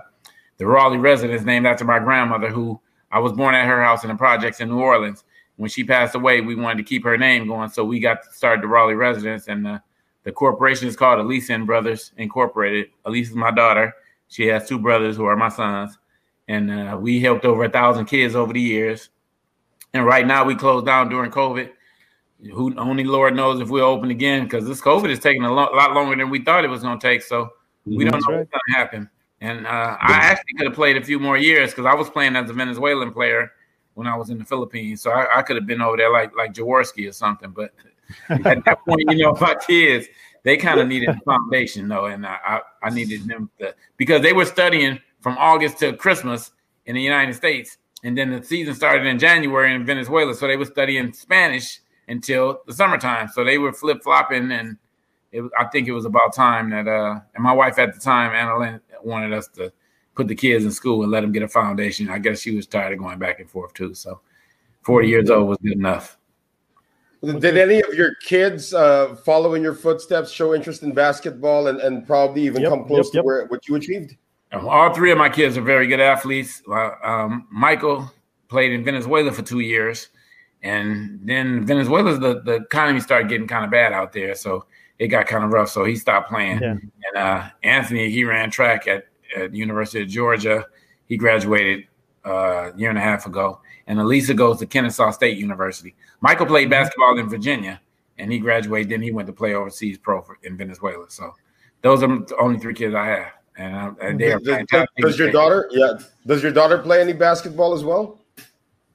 [0.57, 2.79] the Raleigh residence, named after my grandmother, who
[3.11, 5.23] I was born at her house in the projects in New Orleans.
[5.55, 8.63] When she passed away, we wanted to keep her name going, so we got started
[8.63, 9.81] the Raleigh residence, and the,
[10.23, 12.89] the corporation is called Elise and Brothers Incorporated.
[13.05, 13.93] Elise is my daughter.
[14.27, 15.97] She has two brothers who are my sons,
[16.47, 19.09] and uh, we helped over a thousand kids over the years.
[19.93, 21.71] And right now, we closed down during COVID
[22.53, 25.71] who only Lord knows if we'll open again because this COVID is taking a lo-
[25.73, 27.21] lot longer than we thought it was going to take.
[27.21, 27.49] So
[27.85, 28.39] we don't know right.
[28.39, 29.09] what's going to happen.
[29.41, 32.35] And uh, I actually could have played a few more years because I was playing
[32.35, 33.51] as a Venezuelan player
[33.93, 35.01] when I was in the Philippines.
[35.01, 37.51] So I, I could have been over there like like Jaworski or something.
[37.51, 37.73] But
[38.29, 40.07] at that point, you know, my kids
[40.47, 44.21] they kind of needed a foundation though, and I, I, I needed them to because
[44.21, 46.51] they were studying from August to Christmas
[46.85, 50.33] in the United States, and then the season started in January in Venezuela.
[50.33, 53.27] So they were studying Spanish until the summertime.
[53.27, 54.77] So they were flip flopping, and
[55.31, 56.87] it, I think it was about time that.
[56.87, 59.71] Uh, and my wife at the time, Anna Lynn, wanted us to
[60.15, 62.09] put the kids in school and let them get a foundation.
[62.09, 63.93] I guess she was tired of going back and forth too.
[63.93, 64.21] So,
[64.81, 66.17] forty years old was good enough.
[67.23, 71.79] Did any of your kids uh, follow in your footsteps, show interest in basketball, and,
[71.79, 73.21] and probably even yep, come close yep, yep.
[73.21, 74.15] to where what you achieved?
[74.53, 76.61] All three of my kids are very good athletes.
[76.69, 78.11] Uh, um, Michael
[78.47, 80.09] played in Venezuela for two years.
[80.67, 84.35] And then Venezuela's the, the economy started getting kind of bad out there.
[84.35, 84.65] So
[84.99, 85.69] it got kind of rough.
[85.69, 86.61] So he stopped playing.
[86.61, 86.71] Yeah.
[86.71, 90.65] And uh, Anthony, he ran track at, at University of Georgia.
[91.05, 91.85] He graduated
[92.25, 93.61] uh, a year and a half ago.
[93.87, 95.95] And Elisa goes to Kennesaw State University.
[96.19, 96.71] Michael played mm-hmm.
[96.71, 97.79] basketball in Virginia
[98.17, 98.89] and he graduated.
[98.89, 101.05] Then he went to play overseas pro for, in Venezuela.
[101.07, 101.33] So
[101.81, 103.31] those are the only three kids I have.
[103.57, 105.93] And, uh, and they are does, does your daughter, yeah,
[106.25, 108.19] does your daughter play any basketball as well?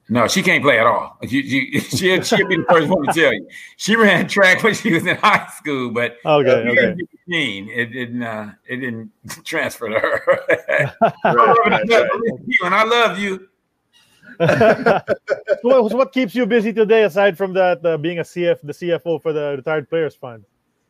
[0.09, 1.17] No, she can't play at all.
[1.29, 3.49] She, she, she'll, she'll be the first one to tell you.
[3.77, 6.97] She ran track when she was in high school, but okay, uh, okay.
[7.29, 9.11] it didn't uh, it didn't
[9.45, 10.41] transfer to her.
[11.25, 11.43] I
[12.47, 13.49] you and I love you.
[15.63, 19.23] so what keeps you busy today aside from that uh, being a CF the CFO
[19.23, 20.45] for the retired players fund?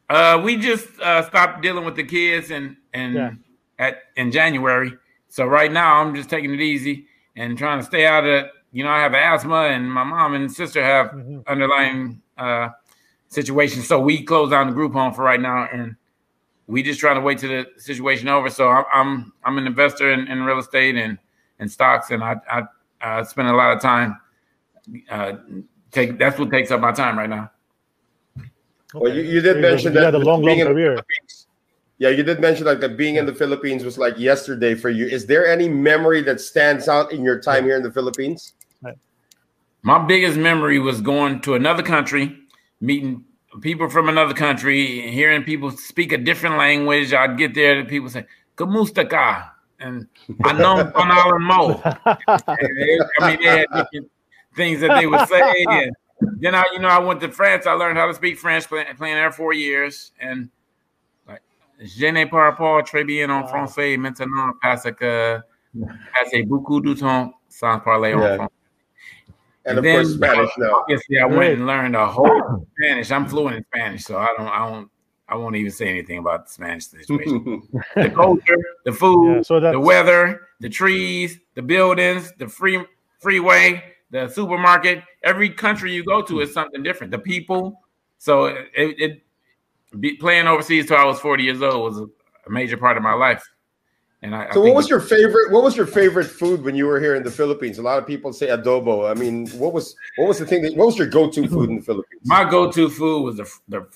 [0.08, 3.30] Uh, we just uh, stopped dealing with the kids and and yeah.
[3.78, 4.92] at in January.
[5.28, 7.06] So right now I'm just taking it easy
[7.36, 10.50] and trying to stay out of you know, I have asthma, and my mom and
[10.50, 11.40] sister have mm-hmm.
[11.46, 12.70] underlying uh,
[13.28, 13.86] situations.
[13.86, 15.94] So we closed down the group home for right now, and
[16.66, 18.48] we just trying to wait till the situation over.
[18.48, 21.18] So I'm I'm, I'm an investor in, in real estate and
[21.58, 22.62] and stocks, and I I
[23.02, 24.18] uh, spend a lot of time.
[25.10, 25.34] Uh,
[25.90, 27.50] take that's what takes up my time right now.
[28.38, 28.48] Okay.
[28.94, 30.98] Well, you, you did mention that the long, long career.
[31.98, 35.06] Yeah, you did mention like that being in the Philippines was like yesterday for you.
[35.06, 38.54] Is there any memory that stands out in your time here in the Philippines?
[39.82, 42.38] My biggest memory was going to another country,
[42.80, 43.24] meeting
[43.60, 47.12] people from another country, hearing people speak a different language.
[47.12, 48.26] I'd get there and people say,
[48.56, 49.52] Kamusta ka?
[49.80, 50.06] And
[50.44, 51.80] I know Panal Mo.
[52.06, 52.56] I
[53.26, 54.10] mean, they had different
[54.54, 55.64] things that they would say.
[55.68, 55.92] And
[56.38, 57.66] then I, you know, I went to France.
[57.66, 60.48] I learned how to speak French, playing, playing there four years, and
[61.26, 61.42] like,
[61.80, 65.40] je ne parle pas très bien en français maintenant parce que
[66.14, 68.61] passé beaucoup de temps sans parler en français.
[69.64, 70.80] And, and of then, course, Spanish now.
[70.80, 73.10] Obviously, I went and learned a whole Spanish.
[73.10, 74.90] I'm fluent in Spanish, so I don't, I don't,
[75.28, 77.62] I won't even say anything about the Spanish situation.
[77.94, 82.84] the culture, the food, yeah, so the weather, the trees, the buildings, the free
[83.20, 85.04] freeway, the supermarket.
[85.22, 87.12] Every country you go to is something different.
[87.12, 87.80] The people.
[88.18, 89.22] So it, it
[89.98, 92.08] be, playing overseas till I was 40 years old was
[92.46, 93.48] a major part of my life.
[94.22, 95.50] And I, so, I what was your favorite?
[95.50, 97.78] What was your favorite food when you were here in the Philippines?
[97.78, 99.10] A lot of people say adobo.
[99.10, 100.62] I mean, what was what was the thing?
[100.62, 102.22] That, what was your go-to food in the Philippines?
[102.24, 103.86] My go-to food was the, the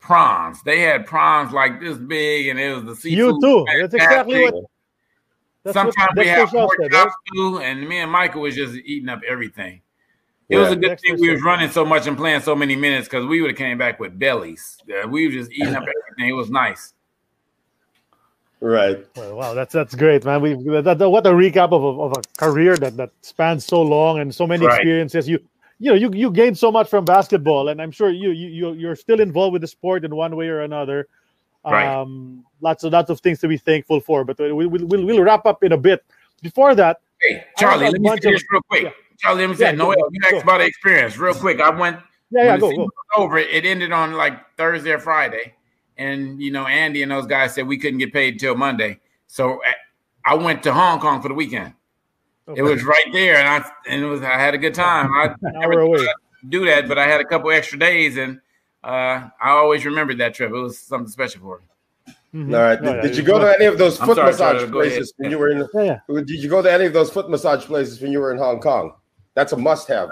[0.00, 0.62] prawns.
[0.64, 3.18] They had prawns like this big, and it was the seafood.
[3.18, 3.66] You too.
[3.80, 4.54] That's exactly what.
[5.64, 9.08] That's Sometimes what, we have pork chops too, and me and Michael was just eating
[9.08, 9.82] up everything.
[10.48, 12.74] It yeah, was a good thing we was running so much and playing so many
[12.74, 14.78] minutes because we would have came back with bellies.
[14.86, 16.30] Yeah, we were just eating up everything.
[16.30, 16.94] It was nice.
[18.60, 19.06] Right.
[19.14, 20.40] Well, wow, that's that's great, man.
[20.40, 23.80] We that, that, what a recap of a, of a career that that spans so
[23.80, 24.74] long and so many right.
[24.74, 25.28] experiences.
[25.28, 25.38] You
[25.78, 28.96] you know you you gained so much from basketball, and I'm sure you you you're
[28.96, 31.06] still involved with the sport in one way or another.
[31.64, 31.86] Right.
[31.86, 35.22] Um, lots of lots of things to be thankful for, but we, will we'll, we'll
[35.22, 36.04] wrap up in a bit.
[36.42, 38.84] Before that, hey Charlie, let me finish real quick.
[38.84, 38.90] Yeah.
[39.18, 41.60] Charlie, let me say, yeah, Noel, you asked about the experience real quick.
[41.60, 41.98] I went.
[42.30, 42.90] Yeah, yeah, go, go.
[43.16, 43.38] over.
[43.38, 45.54] It ended on like Thursday or Friday
[45.98, 49.00] and you know Andy and those guys said we couldn't get paid until Monday.
[49.26, 49.60] So
[50.24, 51.74] I went to Hong Kong for the weekend.
[52.48, 52.60] Okay.
[52.60, 55.10] It was right there, and I and it was I had a good time.
[55.12, 55.86] I never
[56.48, 58.40] do that, but I had a couple extra days, and
[58.82, 60.50] uh, I always remembered that trip.
[60.50, 62.14] It was something special for me.
[62.34, 62.54] Mm-hmm.
[62.54, 62.82] All right.
[62.82, 65.38] Did, did, you go to any of those foot sorry, massage sorry, places when you
[65.38, 65.66] were in?
[65.74, 66.20] Yeah, yeah.
[66.20, 68.60] Did you go to any of those foot massage places when you were in Hong
[68.60, 68.92] Kong?
[69.34, 70.10] That's a must-have.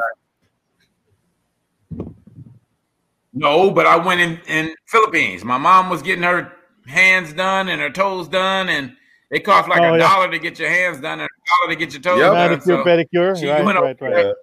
[3.37, 5.45] No, but I went in in Philippines.
[5.45, 6.53] My mom was getting her
[6.87, 8.97] hands done and her toes done, and
[9.31, 10.09] it cost like oh, a yeah.
[10.09, 12.33] dollar to get your hands done and a dollar to get your toes yep.
[12.33, 12.51] done.
[12.51, 13.39] Manicure, so pedicure.
[13.39, 14.35] She right, went right, right.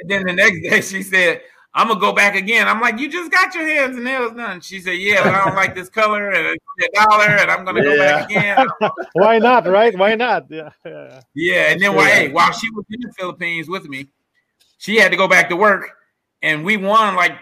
[0.00, 1.42] And then the next day she said,
[1.76, 2.66] I'm gonna go back again.
[2.66, 4.60] I'm like, you just got your hands and nails done.
[4.60, 7.84] She said, Yeah, but I don't like this color and a dollar, and I'm gonna
[7.84, 7.90] yeah.
[7.90, 8.66] go back again.
[9.12, 9.68] Why not?
[9.68, 9.96] Right?
[9.96, 10.46] Why not?
[10.50, 10.70] Yeah.
[10.84, 11.20] Yeah.
[11.34, 14.08] yeah and then while, hey, while she was in the Philippines with me,
[14.78, 15.96] she had to go back to work,
[16.42, 17.38] and we won like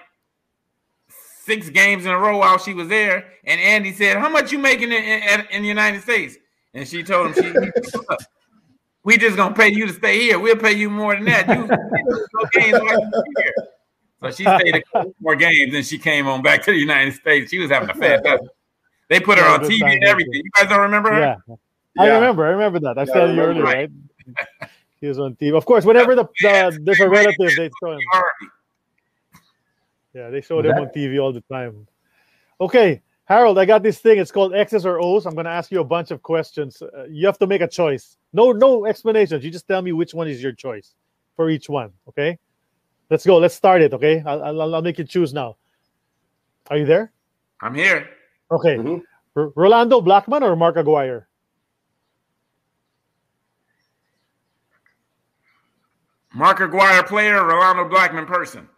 [1.45, 3.27] six games in a row while she was there.
[3.45, 6.37] And Andy said, "How much you making in, in, in the United States?"
[6.75, 7.91] And she told him, "She,
[9.05, 10.39] we just gonna pay you to stay here.
[10.39, 11.49] We'll pay you more than that.
[11.49, 11.69] You,
[12.53, 13.55] games here."
[14.23, 17.15] So she stayed a couple more games, and she came on back to the United
[17.15, 17.51] States.
[17.51, 18.49] She was having a fantastic.
[19.11, 20.37] They put her yeah, on TV and everything.
[20.37, 21.21] You guys don't remember her?
[21.21, 21.37] Yeah,
[21.97, 22.03] yeah.
[22.03, 22.47] I remember.
[22.47, 22.97] I remember that.
[22.97, 23.91] I yeah, said you earlier, right?
[24.31, 24.71] right?
[25.03, 25.55] he was on TV.
[25.55, 28.01] Of course, whenever the, the there's a relative, they throw him.
[30.15, 31.87] Yeah, they show them on TV all the time.
[32.61, 34.19] Okay, Harold, I got this thing.
[34.19, 35.27] It's called X's or O's.
[35.27, 36.83] I'm going to ask you a bunch of questions.
[36.83, 38.19] Uh, you have to make a choice.
[38.33, 39.45] No, no explanations.
[39.45, 40.95] You just tell me which one is your choice
[41.35, 41.93] for each one.
[42.09, 42.39] Okay,
[43.11, 43.39] let's go.
[43.39, 43.95] Let's start it.
[43.95, 45.57] Okay, I'll, I'll, I'll make you choose now.
[46.69, 47.13] Are you there?
[47.61, 48.09] I'm here.
[48.51, 48.99] Okay, mm-hmm.
[49.35, 51.27] R- Rolando Blackman or Mark Aguirre?
[56.35, 58.69] Mark Aguirre player, Rolando Blackman person.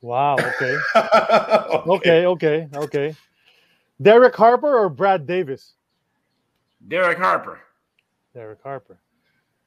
[0.00, 0.34] Wow.
[0.34, 0.76] Okay.
[0.96, 2.26] okay.
[2.26, 2.26] okay.
[2.26, 2.68] Okay.
[2.74, 3.16] Okay.
[4.00, 5.74] Derek Harper or Brad Davis?
[6.86, 7.58] Derek Harper.
[8.32, 8.98] Derek Harper.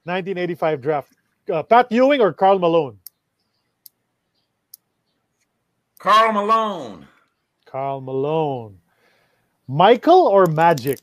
[0.03, 1.13] 1985 draft.
[1.51, 2.97] Uh, Pat Ewing or Karl Malone?
[5.99, 7.07] Karl Malone.
[7.65, 8.77] Karl Malone.
[9.67, 10.99] Michael or Magic?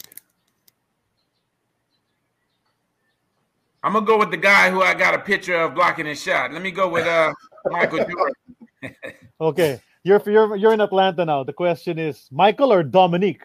[3.83, 6.53] I'm gonna go with the guy who I got a picture of blocking his shot.
[6.53, 7.33] Let me go with uh
[7.67, 8.35] Michael Jordan
[9.41, 11.45] okay, you're you're you're in Atlanta now.
[11.45, 13.43] The question is Michael or Dominique?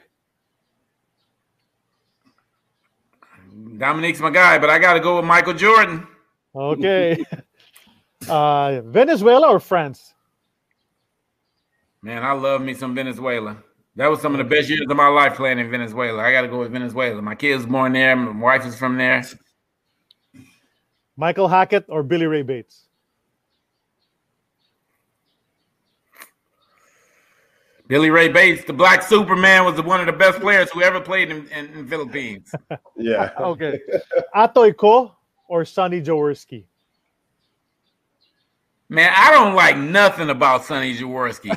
[3.77, 6.07] Dominique's my guy, but I got to go with Michael Jordan.
[6.55, 7.23] Okay.
[8.29, 10.13] uh, Venezuela or France?
[12.01, 13.57] Man, I love me some Venezuela.
[13.95, 16.21] That was some of the best years of my life playing in Venezuela.
[16.21, 17.21] I got to go with Venezuela.
[17.21, 18.15] My kids born there.
[18.15, 19.23] My wife is from there.
[21.15, 22.87] Michael Hackett or Billy Ray Bates?
[27.87, 31.29] Billy Ray Bates, the Black Superman, was one of the best players who ever played
[31.29, 32.53] in, in, in Philippines.
[32.97, 33.31] yeah.
[33.39, 33.79] okay.
[34.35, 35.15] Atoy Co
[35.47, 36.63] or Sonny Jaworski?
[38.89, 41.49] Man, I don't like nothing about Sonny Jaworski.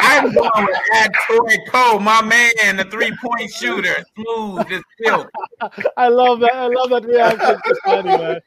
[0.00, 5.30] I'm going with Atoy Co, my man, the three-point shooter, smooth as silk.
[5.96, 6.54] I love that.
[6.54, 8.40] I love that reaction to Sonny, man.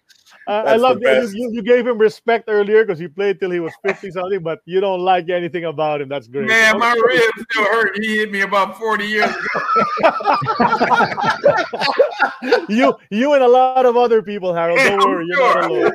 [0.48, 1.62] I love you, you, you.
[1.62, 5.02] gave him respect earlier because he played till he was fifty something, but you don't
[5.02, 6.10] like anything about him.
[6.10, 6.48] That's great.
[6.48, 7.98] Man, my ribs still hurt.
[8.00, 9.62] He hit me about forty years ago.
[12.70, 14.80] you, you, and a lot of other people, Harold.
[14.80, 15.92] Don't worry, you're not alone.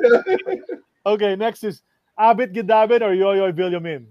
[1.06, 1.82] Okay, next is
[2.18, 4.06] Abet Guidaben or Yo-Yo Villamin.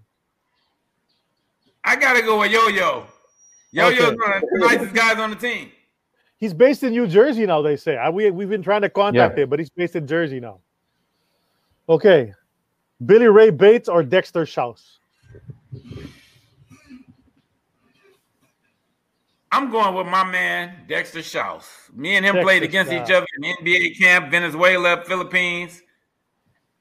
[1.84, 3.06] I gotta go with Yo-Yo.
[3.72, 4.16] Yo-Yo's okay.
[4.16, 5.72] one of the nicest guys on the team.
[6.46, 7.64] He's based in New Jersey now.
[7.64, 9.46] They say we we've been trying to contact yeah.
[9.46, 10.60] him, but he's based in Jersey now.
[11.90, 12.36] Okay,
[13.04, 15.00] Billy Ray Bates or Dexter Shouse.
[19.52, 21.68] I'm going with my man Dexter Shouse.
[21.96, 25.82] Me and him Dexter played against each other in NBA camp, Venezuela, Philippines.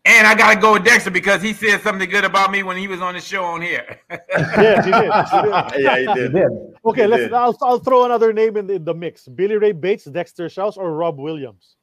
[0.05, 2.86] And I gotta go with Dexter because he said something good about me when he
[2.86, 3.99] was on the show on here.
[4.11, 5.11] yes, he did.
[5.73, 5.82] He did.
[5.82, 6.32] yeah, he did.
[6.35, 6.74] He did.
[6.85, 7.32] Okay, let's.
[7.32, 10.77] I'll, I'll throw another name in the, in the mix: Billy Ray Bates, Dexter Shouse,
[10.77, 11.77] or Rob Williams.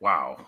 [0.00, 0.46] Wow.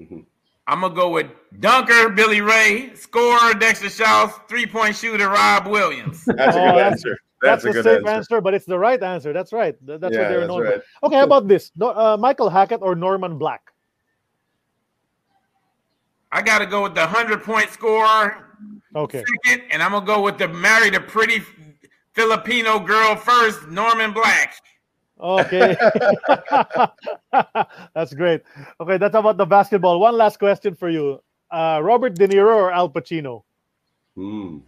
[0.00, 0.20] Mm-hmm.
[0.66, 1.26] I'm gonna go with
[1.60, 6.24] Dunker, Billy Ray, scorer, Dexter Shouse, three point shooter, Rob Williams.
[6.26, 7.18] That's a good oh, answer.
[7.42, 8.08] That's, that's a, safe answer.
[8.08, 8.40] answer.
[8.40, 9.34] but it's the right answer.
[9.34, 9.76] That's right.
[9.82, 10.82] That's yeah, what they're known right.
[11.00, 11.06] for.
[11.06, 11.70] Okay, how about this?
[11.78, 13.70] Uh, Michael Hackett or Norman Black?
[16.32, 18.53] I got to go with the hundred point scorer.
[18.94, 19.22] Okay.
[19.44, 21.42] Second, and I'm gonna go with the married a pretty
[22.12, 24.54] Filipino girl first, Norman Black.
[25.20, 25.76] Okay.
[27.94, 28.42] that's great.
[28.80, 30.00] Okay, that's about the basketball.
[30.00, 31.20] One last question for you.
[31.50, 33.42] Uh, Robert De Niro or Al Pacino?
[34.14, 34.58] Hmm.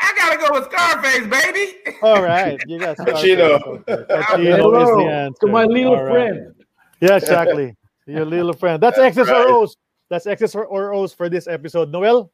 [0.00, 1.96] I gotta go with Scarface, baby.
[2.02, 3.22] All right, you got Scarface.
[3.22, 3.84] Pacino.
[3.84, 5.38] Pacino is the answer.
[5.40, 6.10] To my little right.
[6.10, 6.54] friend.
[7.00, 7.74] Yeah, exactly.
[8.06, 8.82] Your little friend.
[8.82, 9.76] That's X's or O's.
[10.08, 11.90] That's X's or O's for this episode.
[11.90, 12.30] Noel?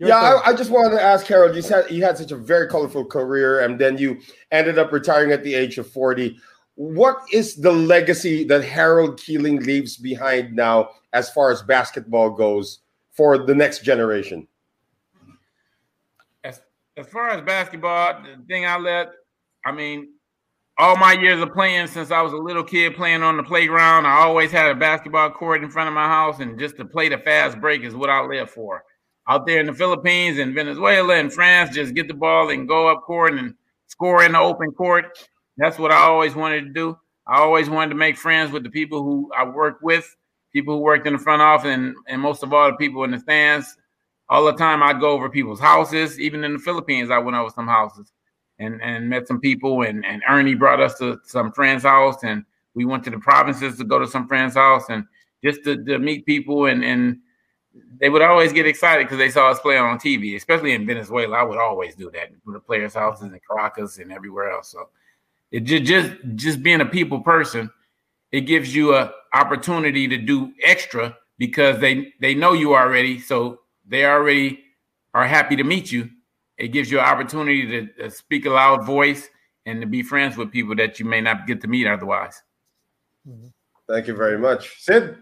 [0.00, 1.56] Yeah, I, I, just wanted to ask Harold.
[1.56, 5.32] You said you had such a very colorful career, and then you ended up retiring
[5.32, 6.38] at the age of 40.
[6.74, 12.80] What is the legacy that Harold Keeling leaves behind now as far as basketball goes
[13.12, 14.46] for the next generation?
[16.44, 16.60] As,
[16.96, 19.10] as far as basketball, the thing I left,
[19.66, 20.10] I mean,
[20.78, 24.06] all my years of playing since I was a little kid playing on the playground,
[24.06, 27.08] I always had a basketball court in front of my house, and just to play
[27.08, 28.84] the fast break is what I live for.
[29.28, 32.88] Out there in the Philippines and Venezuela and France, just get the ball and go
[32.88, 33.54] up court and
[33.86, 35.18] score in the open court.
[35.58, 36.98] That's what I always wanted to do.
[37.26, 40.16] I always wanted to make friends with the people who I worked with,
[40.52, 43.10] people who worked in the front office, and, and most of all, the people in
[43.10, 43.76] the stands.
[44.30, 46.18] All the time, I'd go over people's houses.
[46.18, 48.12] Even in the Philippines, I went over some houses
[48.58, 52.44] and and met some people and and Ernie brought us to some friends' house and
[52.74, 55.04] we went to the provinces to go to some friends' house and
[55.44, 57.18] just to, to meet people and and
[58.00, 61.36] they would always get excited because they saw us play on TV, especially in Venezuela.
[61.36, 64.68] I would always do that to the players' houses in Caracas and everywhere else.
[64.68, 64.88] So
[65.50, 67.70] it just just just being a people person,
[68.32, 73.60] it gives you a opportunity to do extra because they they know you already, so
[73.86, 74.64] they already
[75.14, 76.10] are happy to meet you
[76.58, 79.28] it gives you an opportunity to, speak a loud voice
[79.64, 82.42] and to be friends with people that you may not get to meet otherwise.
[83.88, 85.16] Thank you very much, Sid.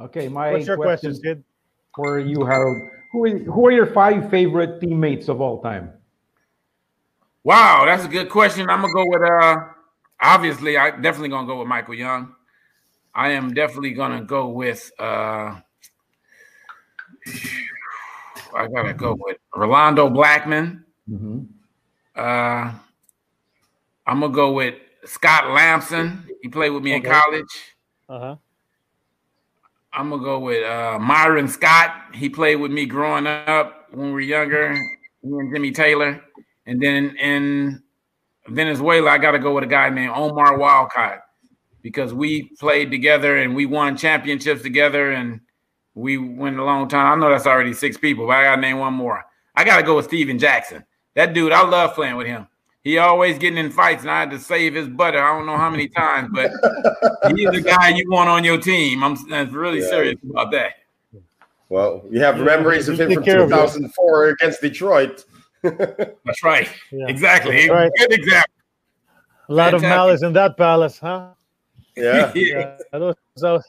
[0.00, 1.44] Okay, my What's your question, question Sid?
[1.94, 2.90] for you, Harold.
[3.12, 5.92] Who, is, who are your five favorite teammates of all time?
[7.44, 8.68] Wow, that's a good question.
[8.68, 9.64] I'm gonna go with uh
[10.20, 12.34] obviously I definitely gonna go with Michael Young.
[13.14, 15.60] I am definitely gonna go with uh
[18.54, 20.84] I gotta go with Rolando Blackman.
[21.08, 21.40] Mm-hmm.
[22.14, 22.72] Uh,
[24.06, 24.74] I'm gonna go with
[25.04, 26.26] Scott Lamson.
[26.42, 27.06] He played with me okay.
[27.06, 27.74] in college.
[28.08, 28.36] Uh-huh.
[29.92, 31.94] I'm gonna go with uh, Myron Scott.
[32.14, 34.72] He played with me growing up when we were younger.
[35.22, 36.22] Me and Jimmy Taylor,
[36.66, 37.82] and then in
[38.48, 41.20] Venezuela, I got to go with a guy named Omar Walcott
[41.82, 45.40] because we played together and we won championships together, and
[45.94, 47.12] we went a long time.
[47.12, 49.22] I know that's already six people, but I got to name one more.
[49.54, 50.84] I got to go with Stephen Jackson.
[51.16, 52.46] That dude, I love playing with him.
[52.82, 55.22] He always getting in fights, and I had to save his butter.
[55.22, 56.50] I don't know how many times, but
[57.36, 59.04] he's the guy you want on your team.
[59.04, 59.88] I'm, I'm really yeah.
[59.88, 60.72] serious about that.
[61.68, 65.24] Well, you have memories of him from 2004 against Detroit.
[65.62, 66.68] That's right.
[66.90, 67.06] Yeah.
[67.06, 67.68] Exactly.
[67.68, 67.90] Right.
[67.98, 68.54] Good example.
[69.48, 69.74] A lot Fantastic.
[69.74, 71.28] of malice in that palace, huh?
[71.96, 72.32] Yeah.
[72.34, 72.76] yeah.
[72.92, 73.64] That was,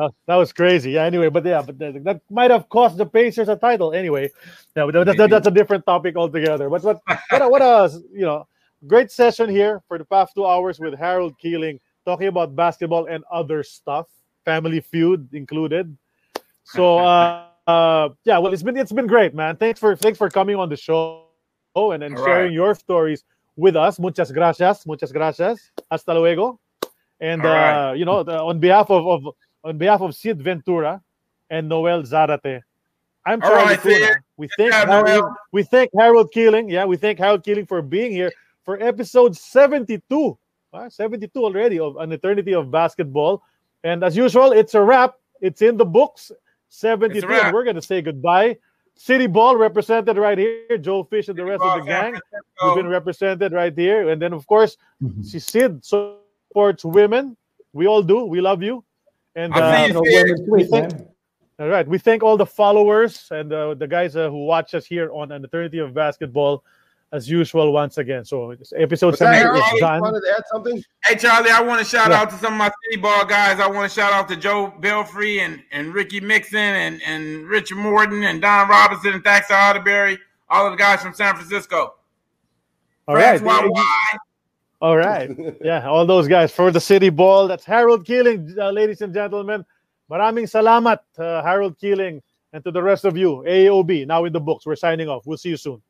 [0.00, 0.92] Oh, that was crazy.
[0.92, 1.04] Yeah.
[1.04, 3.92] Anyway, but yeah, but that might have cost the Pacers a title.
[3.92, 4.30] Anyway,
[4.76, 6.70] yeah, but that, that, that's a different topic altogether.
[6.70, 7.00] But what
[7.30, 8.46] what a, what a you know
[8.86, 13.24] great session here for the past two hours with Harold Keeling talking about basketball and
[13.30, 14.06] other stuff,
[14.44, 15.96] Family Feud included.
[16.62, 19.56] So uh, uh, yeah, well, it's been it's been great, man.
[19.56, 21.26] Thanks for thanks for coming on the show
[21.74, 22.52] and, and sharing right.
[22.52, 23.24] your stories
[23.56, 23.98] with us.
[23.98, 25.70] Muchas gracias, muchas gracias.
[25.90, 26.60] Hasta luego.
[27.20, 27.90] And right.
[27.90, 29.34] uh, you know, the, on behalf of, of
[29.68, 31.02] on behalf of Sid Ventura
[31.50, 32.62] and Noel Zarate,
[33.26, 36.70] I'm Charlie right, We thank Harold, we thank Harold Keeling.
[36.70, 38.32] Yeah, we thank Harold Keeling for being here
[38.64, 40.38] for episode 72.
[40.72, 43.42] Uh, 72 already of an eternity of basketball.
[43.84, 45.14] And as usual, it's a wrap.
[45.42, 46.32] It's in the books.
[46.70, 47.26] 72.
[47.28, 48.56] And we're gonna say goodbye.
[48.94, 50.78] City Ball represented right here.
[50.78, 52.18] Joe Fish and the rest of the gang.
[52.64, 54.08] We've been represented right here.
[54.08, 55.22] And then of course, mm-hmm.
[55.22, 57.36] Sid supports women.
[57.74, 58.24] We all do.
[58.24, 58.84] We love you.
[59.38, 60.00] And uh,
[60.48, 60.92] we thank,
[61.60, 61.86] all right.
[61.86, 65.30] We thank all the followers and uh, the guys uh, who watch us here on
[65.30, 66.64] an eternity of basketball
[67.12, 68.24] as usual once again.
[68.24, 70.00] So episode seven is done.
[70.00, 70.82] Wanted to add something?
[71.04, 72.20] Hey Charlie, I want to shout yeah.
[72.20, 73.60] out to some of my city ball guys.
[73.60, 77.78] I want to shout out to Joe Belfry and, and Ricky Mixon and, and Richard
[77.78, 80.18] Morton and Don Robinson and Thaxter Otterberry,
[80.50, 81.94] all of the guys from San Francisco.
[83.06, 83.40] All right.
[84.80, 85.30] All right.
[85.60, 87.48] Yeah, all those guys for the city ball.
[87.48, 89.64] That's Harold Keeling, uh, ladies and gentlemen.
[90.10, 92.22] Maraming salamat, uh, Harold Keeling,
[92.52, 93.44] and to the rest of you.
[93.46, 94.64] AOB, now in the books.
[94.64, 95.26] We're signing off.
[95.26, 95.82] We'll see you soon.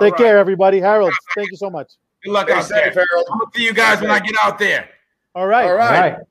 [0.00, 0.22] Take right.
[0.22, 0.80] care, everybody.
[0.80, 1.92] Harold, thank you so much.
[2.24, 2.90] Good luck out there.
[2.90, 3.26] Harold.
[3.30, 4.88] I'll see you guys when I get out there.
[5.34, 5.66] All right.
[5.66, 5.94] All right.
[5.94, 6.26] All right.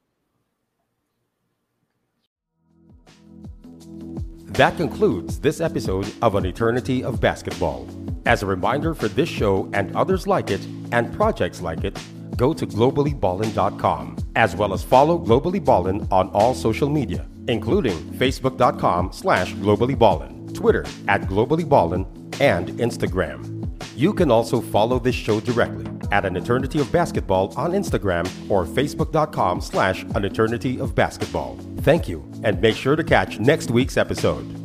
[4.54, 7.88] That concludes this episode of An Eternity of Basketball.
[8.26, 11.98] As a reminder for this show and others like it, and projects like it,
[12.38, 19.12] go to globallyballin.com, as well as follow Globally Ballin on all social media, including facebook.com
[19.12, 22.06] slash globallyballin, Twitter at globallyballin,
[22.40, 23.70] and Instagram.
[23.96, 28.66] You can also follow this show directly at An Eternity of Basketball on Instagram or
[28.66, 31.58] facebook.com slash An Eternity of Basketball.
[31.82, 34.61] Thank you, and make sure to catch next week's episode.